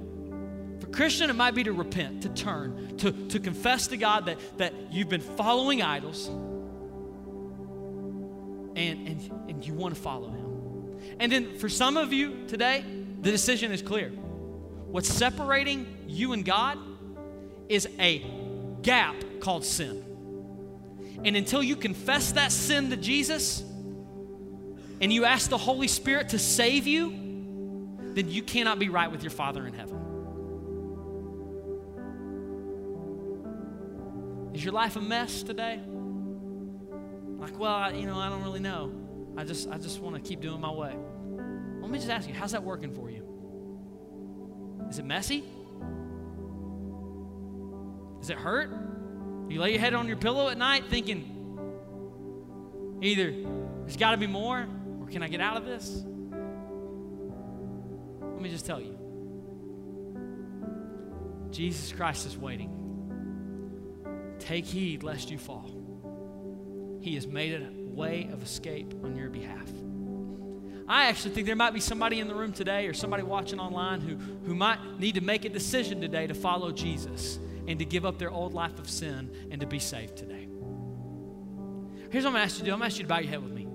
For 0.79 0.87
Christian, 0.87 1.29
it 1.29 1.35
might 1.35 1.53
be 1.53 1.63
to 1.65 1.73
repent, 1.73 2.23
to 2.23 2.29
turn, 2.29 2.97
to, 2.97 3.11
to 3.27 3.39
confess 3.39 3.85
to 3.89 3.97
God 3.97 4.25
that, 4.25 4.39
that 4.57 4.73
you've 4.89 5.09
been 5.09 5.21
following 5.21 5.83
idols 5.83 6.25
and, 8.75 9.07
and, 9.07 9.31
and 9.47 9.63
you 9.63 9.75
want 9.75 9.93
to 9.93 10.01
follow 10.01 10.31
Him. 10.31 11.17
And 11.19 11.31
then 11.31 11.59
for 11.59 11.69
some 11.69 11.97
of 11.97 12.11
you 12.11 12.47
today, 12.47 12.83
the 13.21 13.29
decision 13.29 13.71
is 13.71 13.83
clear. 13.83 14.09
What's 14.09 15.09
separating 15.09 15.85
you 16.07 16.33
and 16.33 16.43
God 16.43 16.79
is 17.69 17.87
a 17.99 18.25
gap 18.81 19.23
called 19.39 19.63
sin. 19.63 20.03
And 21.23 21.35
until 21.35 21.61
you 21.61 21.75
confess 21.75 22.31
that 22.31 22.51
sin 22.51 22.89
to 22.89 22.97
Jesus 22.97 23.61
and 24.99 25.13
you 25.13 25.25
ask 25.25 25.51
the 25.51 25.59
Holy 25.59 25.87
Spirit 25.87 26.29
to 26.29 26.39
save 26.39 26.87
you, 26.87 27.26
then 28.17 28.31
you 28.31 28.41
cannot 28.41 28.79
be 28.79 28.89
right 28.89 29.11
with 29.11 29.21
your 29.21 29.29
Father 29.29 29.67
in 29.67 29.73
heaven. 29.73 29.99
Is 34.55 34.63
your 34.63 34.73
life 34.73 34.95
a 34.95 35.01
mess 35.01 35.43
today? 35.43 35.79
Like, 37.37 37.59
well, 37.59 37.75
I, 37.75 37.91
you 37.91 38.07
know, 38.07 38.17
I 38.17 38.29
don't 38.29 38.41
really 38.41 38.59
know. 38.59 38.91
I 39.37 39.43
just, 39.43 39.69
I 39.69 39.77
just 39.77 40.01
want 40.01 40.15
to 40.15 40.21
keep 40.21 40.41
doing 40.41 40.59
my 40.59 40.71
way. 40.71 40.95
Let 41.79 41.91
me 41.91 41.99
just 41.99 42.09
ask 42.09 42.27
you, 42.27 42.33
how's 42.33 42.53
that 42.53 42.63
working 42.63 42.91
for 42.91 43.11
you? 43.11 43.23
Is 44.89 44.97
it 44.97 45.05
messy? 45.05 45.43
Does 48.19 48.31
it 48.31 48.37
hurt? 48.37 48.71
You 49.47 49.61
lay 49.61 49.73
your 49.73 49.79
head 49.79 49.93
on 49.93 50.07
your 50.07 50.17
pillow 50.17 50.49
at 50.49 50.57
night 50.57 50.85
thinking, 50.89 51.33
either 53.03 53.31
there's 53.81 53.95
got 53.95 54.11
to 54.11 54.17
be 54.17 54.25
more, 54.25 54.65
or 54.99 55.05
can 55.05 55.21
I 55.21 55.27
get 55.27 55.39
out 55.39 55.57
of 55.57 55.65
this? 55.65 56.03
Me 58.47 58.53
just 58.53 58.65
tell 58.65 58.79
you 58.79 58.97
Jesus 61.51 61.91
Christ 61.91 62.25
is 62.25 62.37
waiting. 62.37 62.71
Take 64.39 64.63
heed 64.63 65.03
lest 65.03 65.29
you 65.29 65.37
fall. 65.37 65.69
He 67.01 67.15
has 67.15 67.27
made 67.27 67.61
a 67.61 67.69
way 67.93 68.29
of 68.31 68.41
escape 68.41 68.93
on 69.03 69.17
your 69.17 69.29
behalf. 69.29 69.69
I 70.87 71.07
actually 71.07 71.31
think 71.31 71.45
there 71.45 71.57
might 71.57 71.73
be 71.73 71.81
somebody 71.81 72.21
in 72.21 72.29
the 72.29 72.35
room 72.35 72.53
today 72.53 72.87
or 72.87 72.93
somebody 72.93 73.23
watching 73.23 73.59
online 73.59 73.99
who, 73.99 74.15
who 74.45 74.55
might 74.55 74.79
need 74.97 75.15
to 75.15 75.21
make 75.21 75.43
a 75.43 75.49
decision 75.49 75.99
today 75.99 76.25
to 76.25 76.33
follow 76.33 76.71
Jesus 76.71 77.39
and 77.67 77.77
to 77.79 77.83
give 77.83 78.05
up 78.05 78.17
their 78.17 78.31
old 78.31 78.53
life 78.53 78.79
of 78.79 78.89
sin 78.89 79.29
and 79.51 79.59
to 79.59 79.67
be 79.67 79.79
saved 79.79 80.15
today. 80.15 80.47
Here's 82.11 82.23
what 82.23 82.29
I'm 82.29 82.35
going 82.35 82.35
to 82.35 82.39
ask 82.39 82.53
you 82.53 82.59
to 82.59 82.65
do 82.67 82.71
I'm 82.71 82.79
going 82.79 82.89
to 82.89 82.93
ask 82.93 82.97
you 82.97 83.03
to 83.03 83.09
bow 83.09 83.19
your 83.19 83.29
head 83.29 83.43
with 83.43 83.51
me. 83.51 83.66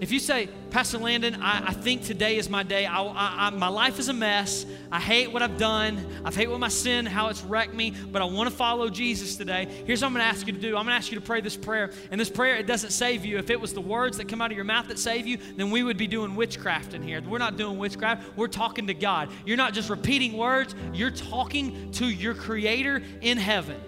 If 0.00 0.12
you 0.12 0.20
say, 0.20 0.48
Pastor 0.70 0.98
Landon, 0.98 1.42
I, 1.42 1.68
I 1.68 1.72
think 1.72 2.04
today 2.04 2.36
is 2.36 2.48
my 2.48 2.62
day. 2.62 2.86
I, 2.86 3.02
I, 3.02 3.50
my 3.50 3.66
life 3.66 3.98
is 3.98 4.08
a 4.08 4.12
mess. 4.12 4.64
I 4.92 5.00
hate 5.00 5.32
what 5.32 5.42
I've 5.42 5.58
done. 5.58 6.22
I 6.24 6.30
hate 6.30 6.48
what 6.48 6.60
my 6.60 6.68
sin, 6.68 7.04
how 7.04 7.28
it's 7.28 7.42
wrecked 7.42 7.74
me, 7.74 7.90
but 7.90 8.22
I 8.22 8.24
want 8.26 8.48
to 8.48 8.54
follow 8.54 8.88
Jesus 8.88 9.36
today. 9.36 9.66
Here's 9.86 10.00
what 10.00 10.08
I'm 10.08 10.12
going 10.12 10.22
to 10.24 10.28
ask 10.28 10.46
you 10.46 10.52
to 10.52 10.60
do. 10.60 10.68
I'm 10.76 10.84
going 10.84 10.86
to 10.86 10.92
ask 10.92 11.10
you 11.10 11.18
to 11.18 11.24
pray 11.24 11.40
this 11.40 11.56
prayer. 11.56 11.90
And 12.12 12.20
this 12.20 12.30
prayer, 12.30 12.56
it 12.56 12.66
doesn't 12.66 12.90
save 12.90 13.24
you. 13.24 13.38
If 13.38 13.50
it 13.50 13.60
was 13.60 13.74
the 13.74 13.80
words 13.80 14.18
that 14.18 14.28
come 14.28 14.40
out 14.40 14.52
of 14.52 14.56
your 14.56 14.64
mouth 14.64 14.86
that 14.86 15.00
save 15.00 15.26
you, 15.26 15.38
then 15.56 15.72
we 15.72 15.82
would 15.82 15.96
be 15.96 16.06
doing 16.06 16.36
witchcraft 16.36 16.94
in 16.94 17.02
here. 17.02 17.20
We're 17.20 17.38
not 17.38 17.56
doing 17.56 17.76
witchcraft. 17.76 18.36
We're 18.36 18.46
talking 18.46 18.86
to 18.86 18.94
God. 18.94 19.30
You're 19.44 19.56
not 19.56 19.74
just 19.74 19.90
repeating 19.90 20.36
words, 20.36 20.76
you're 20.92 21.10
talking 21.10 21.90
to 21.92 22.06
your 22.06 22.34
Creator 22.34 23.02
in 23.20 23.36
heaven. 23.36 23.80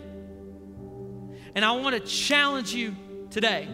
And 1.54 1.64
I 1.64 1.72
want 1.72 1.94
to 1.94 2.00
challenge 2.00 2.74
you 2.74 2.96
today 3.30 3.68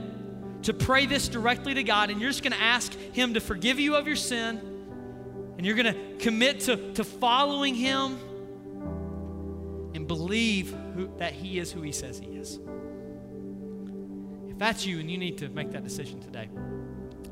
to 0.62 0.74
pray 0.74 1.06
this 1.06 1.28
directly 1.28 1.74
to 1.74 1.82
God, 1.82 2.10
and 2.10 2.20
you're 2.20 2.30
just 2.30 2.42
going 2.42 2.52
to 2.52 2.60
ask 2.60 2.92
Him 3.12 3.34
to 3.34 3.40
forgive 3.40 3.78
you 3.78 3.96
of 3.96 4.06
your 4.06 4.16
sin, 4.16 4.60
and 5.56 5.66
you're 5.66 5.76
going 5.76 5.94
to 5.94 6.16
commit 6.18 6.60
to, 6.60 6.92
to 6.94 7.04
following 7.04 7.74
Him 7.74 8.18
and 9.94 10.06
believe 10.06 10.74
who, 10.94 11.10
that 11.18 11.32
He 11.32 11.58
is 11.58 11.72
who 11.72 11.82
He 11.82 11.92
says 11.92 12.18
He 12.18 12.36
is. 12.36 12.58
If 14.48 14.58
that's 14.58 14.86
you 14.86 15.00
and 15.00 15.10
you 15.10 15.18
need 15.18 15.38
to 15.38 15.48
make 15.48 15.70
that 15.72 15.84
decision 15.84 16.20
today, 16.20 16.48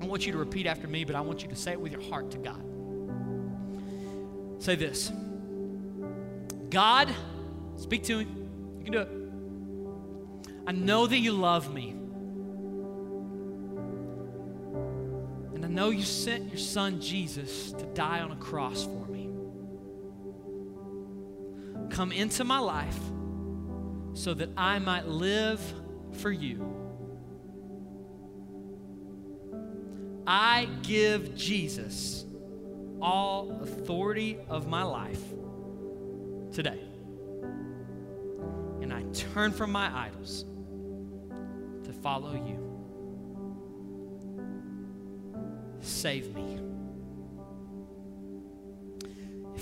I 0.01 0.07
want 0.07 0.27
you 0.27 0.33
to 0.33 0.39
repeat 0.39 0.67
after 0.67 0.87
me, 0.87 1.05
but 1.05 1.17
I 1.17 1.21
want 1.21 1.43
you 1.43 1.49
to 1.49 1.57
say 1.57 1.73
it 1.73 1.81
with 1.81 1.93
your 1.93 2.03
heart 2.03 2.31
to 2.33 2.39
God. 2.39 2.63
Say 4.59 4.77
this 4.77 5.13
God, 6.71 7.15
speak 7.77 8.05
to 8.05 8.19
Him. 8.19 8.49
You 8.79 8.85
can 8.85 8.93
do 8.93 9.01
it. 9.01 9.09
I 10.67 10.73
know 10.73 11.07
that 11.07 11.19
you 11.19 11.33
love 11.33 11.73
me. 11.73 11.95
Know 15.75 15.91
you 15.91 16.03
sent 16.03 16.49
your 16.49 16.59
son 16.59 17.01
Jesus 17.01 17.73
to 17.73 17.85
die 17.87 18.21
on 18.21 18.31
a 18.31 18.37
cross 18.37 18.85
for 18.85 19.07
me. 19.07 19.29
Come 21.91 22.13
into 22.13 22.45
my 22.45 22.61
life 22.61 22.99
so 24.15 24.33
that 24.35 24.51
I 24.57 24.79
might 24.79 25.09
live 25.09 25.61
for 26.13 26.31
you. 26.31 26.71
I 30.27 30.69
give 30.83 31.35
Jesus 31.35 32.25
all 33.03 33.61
authority 33.63 34.39
of 34.49 34.69
my 34.69 34.85
life 34.85 35.23
today. 36.53 36.81
And 38.81 38.93
I 38.93 39.03
turn 39.13 39.53
from 39.53 39.73
my 39.73 40.07
idols 40.07 40.45
to 41.85 41.93
follow 41.93 42.33
you. 42.33 42.64
Save 45.85 46.35
me. 46.35 46.65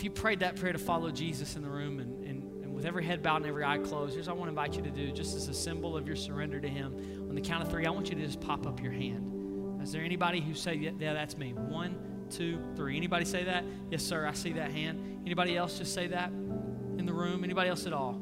if 0.03 0.05
you 0.05 0.11
prayed 0.11 0.41
that 0.41 0.57
prayer 0.57 0.73
to 0.73 0.81
follow 0.81 1.13
Jesus 1.13 1.55
in 1.55 1.63
the 1.63 1.69
room 1.69 2.01
and, 2.01 2.25
and, 2.25 2.65
and 2.65 2.75
with 2.75 2.85
every 2.87 3.05
head 3.05 3.23
bowed 3.23 3.37
and 3.37 3.47
every 3.47 3.63
eye 3.63 3.79
closed, 3.79 4.15
here's 4.15 4.27
what 4.27 4.35
I 4.35 4.37
want 4.37 4.47
to 4.47 4.51
invite 4.51 4.75
you 4.75 4.83
to 4.83 4.91
do, 4.91 5.13
just 5.13 5.37
as 5.37 5.47
a 5.47 5.55
symbol 5.55 5.97
of 5.97 6.09
your 6.09 6.17
surrender 6.17 6.59
to 6.59 6.67
Him. 6.67 7.27
On 7.29 7.37
the 7.37 7.41
count 7.41 7.63
of 7.63 7.71
three, 7.71 7.87
I 7.87 7.91
want 7.91 8.09
you 8.09 8.17
to 8.17 8.27
just 8.27 8.41
pop 8.41 8.67
up 8.67 8.83
your 8.83 8.91
hand. 8.91 9.81
Is 9.81 9.93
there 9.93 10.03
anybody 10.03 10.41
who 10.41 10.55
say, 10.55 10.75
yeah, 10.75 10.91
yeah 10.99 11.13
that's 11.13 11.37
me? 11.37 11.53
One, 11.53 11.95
two, 12.31 12.59
three. 12.75 12.97
Anybody 12.97 13.25
say 13.25 13.45
that? 13.45 13.65
Yes, 13.93 14.03
sir, 14.03 14.27
I 14.27 14.33
see 14.33 14.55
that 14.55 14.73
hand. 14.73 15.21
Anybody 15.25 15.57
else 15.57 15.79
just 15.79 15.95
say 15.95 16.09
that 16.09 16.31
in 16.31 17.05
the 17.07 17.13
room? 17.13 17.45
Anybody 17.45 17.69
else 17.69 17.87
at 17.87 17.93
all? 17.93 18.21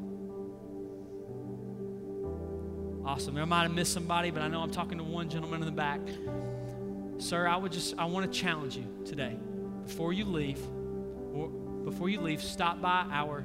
Awesome. 3.07 3.39
I 3.39 3.45
might 3.47 3.63
have 3.63 3.73
missed 3.73 3.95
somebody, 3.95 4.31
but 4.31 4.43
I 4.43 4.49
know 4.49 4.61
I'm 4.61 4.71
talking 4.71 4.99
to 4.99 5.05
one 5.05 5.31
gentleman 5.31 5.61
in 5.61 5.67
the 5.67 5.73
back. 5.73 6.01
Sir, 7.31 7.47
I 7.47 7.57
would 7.57 7.71
just 7.71 7.95
I 7.97 8.07
want 8.07 8.33
to 8.33 8.41
challenge 8.41 8.77
you 8.77 8.85
today. 9.05 9.37
Before 9.87 10.13
you 10.13 10.25
leave, 10.25 10.59
or 11.33 11.49
before 11.85 12.09
you 12.09 12.21
leave, 12.21 12.43
stop 12.43 12.83
by 12.83 13.07
our 13.09 13.45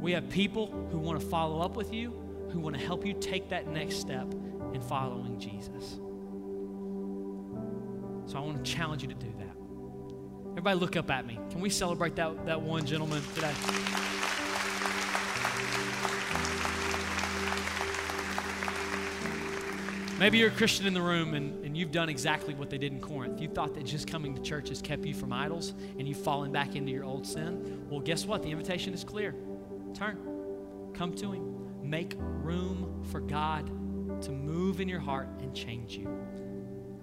We 0.00 0.12
have 0.12 0.30
people 0.30 0.68
who 0.90 0.96
want 0.96 1.20
to 1.20 1.26
follow 1.26 1.60
up 1.60 1.76
with 1.76 1.92
you, 1.92 2.25
who 2.56 2.62
want 2.62 2.74
to 2.74 2.82
help 2.82 3.04
you 3.04 3.12
take 3.12 3.50
that 3.50 3.68
next 3.68 3.96
step 3.96 4.32
in 4.72 4.80
following 4.80 5.38
Jesus. 5.38 6.00
So 8.24 8.38
I 8.38 8.40
want 8.40 8.64
to 8.64 8.72
challenge 8.72 9.02
you 9.02 9.08
to 9.08 9.14
do 9.14 9.30
that. 9.38 9.54
Everybody, 10.52 10.78
look 10.78 10.96
up 10.96 11.10
at 11.10 11.26
me. 11.26 11.38
Can 11.50 11.60
we 11.60 11.68
celebrate 11.68 12.16
that, 12.16 12.46
that 12.46 12.58
one 12.58 12.86
gentleman 12.86 13.20
today? 13.34 13.52
Maybe 20.18 20.38
you're 20.38 20.48
a 20.48 20.52
Christian 20.52 20.86
in 20.86 20.94
the 20.94 21.02
room 21.02 21.34
and, 21.34 21.62
and 21.62 21.76
you've 21.76 21.92
done 21.92 22.08
exactly 22.08 22.54
what 22.54 22.70
they 22.70 22.78
did 22.78 22.90
in 22.90 23.00
Corinth. 23.00 23.38
You 23.38 23.48
thought 23.48 23.74
that 23.74 23.84
just 23.84 24.08
coming 24.08 24.34
to 24.34 24.40
church 24.40 24.70
has 24.70 24.80
kept 24.80 25.04
you 25.04 25.12
from 25.12 25.30
idols 25.30 25.74
and 25.98 26.08
you've 26.08 26.16
fallen 26.16 26.52
back 26.52 26.74
into 26.74 26.90
your 26.90 27.04
old 27.04 27.26
sin. 27.26 27.84
Well, 27.90 28.00
guess 28.00 28.24
what? 28.24 28.42
The 28.42 28.50
invitation 28.50 28.94
is 28.94 29.04
clear. 29.04 29.34
Turn, 29.92 30.16
come 30.94 31.12
to 31.16 31.32
Him, 31.32 31.55
make 31.86 32.14
room 32.18 33.04
for 33.10 33.20
God 33.20 33.70
to 34.22 34.30
move 34.30 34.80
in 34.80 34.88
your 34.88 35.00
heart 35.00 35.28
and 35.40 35.54
change 35.54 35.96
you. 35.96 36.08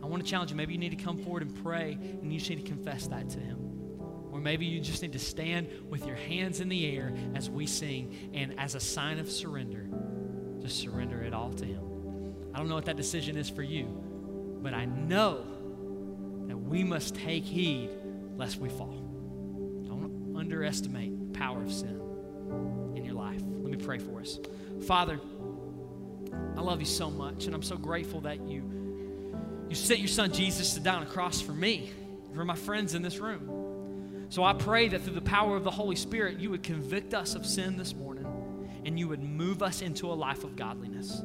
I 0.02 0.06
want 0.06 0.24
to 0.24 0.30
challenge 0.30 0.52
you. 0.52 0.58
Maybe 0.58 0.74
you 0.74 0.80
need 0.80 0.98
to 0.98 1.04
come 1.04 1.18
forward 1.18 1.44
and 1.44 1.64
pray 1.64 1.94
and 1.94 2.32
you 2.32 2.40
just 2.40 2.50
need 2.50 2.64
to 2.64 2.68
confess 2.68 3.08
that 3.08 3.30
to 3.32 3.40
Him. 3.40 3.58
Or 4.32 4.40
maybe 4.40 4.66
you 4.66 4.80
just 4.82 5.02
need 5.02 5.14
to 5.14 5.20
stand 5.20 5.70
with 5.90 6.06
your 6.06 6.16
hands 6.16 6.60
in 6.60 6.68
the 6.68 6.98
air 6.98 7.14
as 7.36 7.50
we 7.50 7.68
sing 7.68 8.32
and 8.34 8.60
as 8.60 8.76
a 8.76 8.80
sign 8.80 9.20
of 9.20 9.32
surrender, 9.32 9.88
just 10.62 10.80
surrender 10.80 11.22
it 11.22 11.34
all 11.34 11.54
to 11.54 11.66
Him. 11.66 11.84
I 12.54 12.58
don't 12.58 12.68
know 12.68 12.76
what 12.76 12.86
that 12.86 12.98
decision 12.98 13.38
is 13.38 13.50
for 13.50 13.64
you, 13.64 13.86
but 14.62 14.74
I 14.74 14.86
know 14.86 15.46
that 16.48 16.58
we 16.58 16.84
must 16.84 17.16
take 17.16 17.44
heed 17.44 17.92
lest 18.36 18.58
we 18.58 18.70
fall. 18.70 19.02
Don't 19.86 20.36
underestimate 20.36 21.32
the 21.32 21.40
power 21.40 21.62
of 21.62 21.72
sin 21.72 22.02
in 22.96 23.06
your 23.06 23.16
life. 23.16 23.42
Me 23.74 23.84
pray 23.84 23.98
for 23.98 24.22
us. 24.22 24.38
Father, 24.86 25.20
I 26.56 26.62
love 26.62 26.80
you 26.80 26.86
so 26.86 27.10
much, 27.10 27.48
and 27.48 27.56
I'm 27.56 27.64
so 27.64 27.76
grateful 27.76 28.22
that 28.22 28.40
you 28.48 28.70
you 29.68 29.74
sent 29.74 30.00
your 30.00 30.10
son 30.10 30.32
Jesus 30.32 30.76
to 30.76 30.80
die 30.80 30.94
on 30.94 31.02
a 31.02 31.08
cross 31.08 31.42
for 31.42 31.54
me, 31.54 31.90
for 32.36 32.46
my 32.46 32.54
friends 32.54 32.94
in 32.94 33.02
this 33.02 33.18
room. 33.18 34.28
So 34.30 34.44
I 34.44 34.54
pray 34.54 34.90
that 34.90 35.02
through 35.02 35.16
the 35.16 35.22
power 35.22 35.56
of 35.58 35.64
the 35.64 35.72
Holy 35.72 35.96
Spirit, 35.96 36.40
you 36.40 36.52
would 36.52 36.62
convict 36.62 37.16
us 37.16 37.34
of 37.34 37.48
sin 37.48 37.78
this 37.78 37.96
morning 37.96 38.28
and 38.86 39.00
you 39.00 39.08
would 39.08 39.24
move 39.24 39.64
us 39.64 39.82
into 39.82 40.12
a 40.12 40.14
life 40.14 40.44
of 40.44 40.56
godliness. 40.56 41.24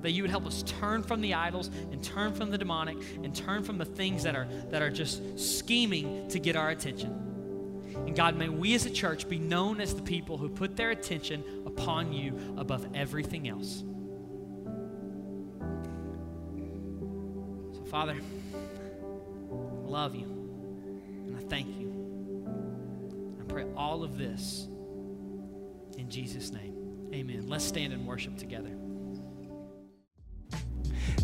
That 0.00 0.12
you 0.12 0.22
would 0.22 0.30
help 0.30 0.46
us 0.46 0.62
turn 0.62 1.02
from 1.02 1.20
the 1.20 1.34
idols 1.34 1.68
and 1.90 2.02
turn 2.02 2.32
from 2.32 2.50
the 2.50 2.56
demonic 2.56 2.96
and 3.22 3.34
turn 3.34 3.62
from 3.64 3.76
the 3.76 3.84
things 3.84 4.22
that 4.22 4.34
are, 4.34 4.46
that 4.70 4.80
are 4.80 4.90
just 4.90 5.38
scheming 5.38 6.28
to 6.28 6.38
get 6.38 6.56
our 6.56 6.70
attention. 6.70 7.31
And 8.12 8.16
God, 8.18 8.36
may 8.36 8.50
we 8.50 8.74
as 8.74 8.84
a 8.84 8.90
church 8.90 9.26
be 9.26 9.38
known 9.38 9.80
as 9.80 9.94
the 9.94 10.02
people 10.02 10.36
who 10.36 10.50
put 10.50 10.76
their 10.76 10.90
attention 10.90 11.42
upon 11.64 12.12
you 12.12 12.38
above 12.58 12.86
everything 12.92 13.48
else. 13.48 13.84
So, 17.72 17.82
Father, 17.84 18.20
I 18.20 19.88
love 19.88 20.14
you 20.14 20.26
and 21.26 21.38
I 21.38 21.40
thank 21.48 21.68
you. 21.68 21.88
I 23.40 23.44
pray 23.44 23.64
all 23.78 24.04
of 24.04 24.18
this 24.18 24.68
in 25.96 26.10
Jesus' 26.10 26.52
name. 26.52 27.08
Amen. 27.14 27.48
Let's 27.48 27.64
stand 27.64 27.94
and 27.94 28.06
worship 28.06 28.36
together. 28.36 28.76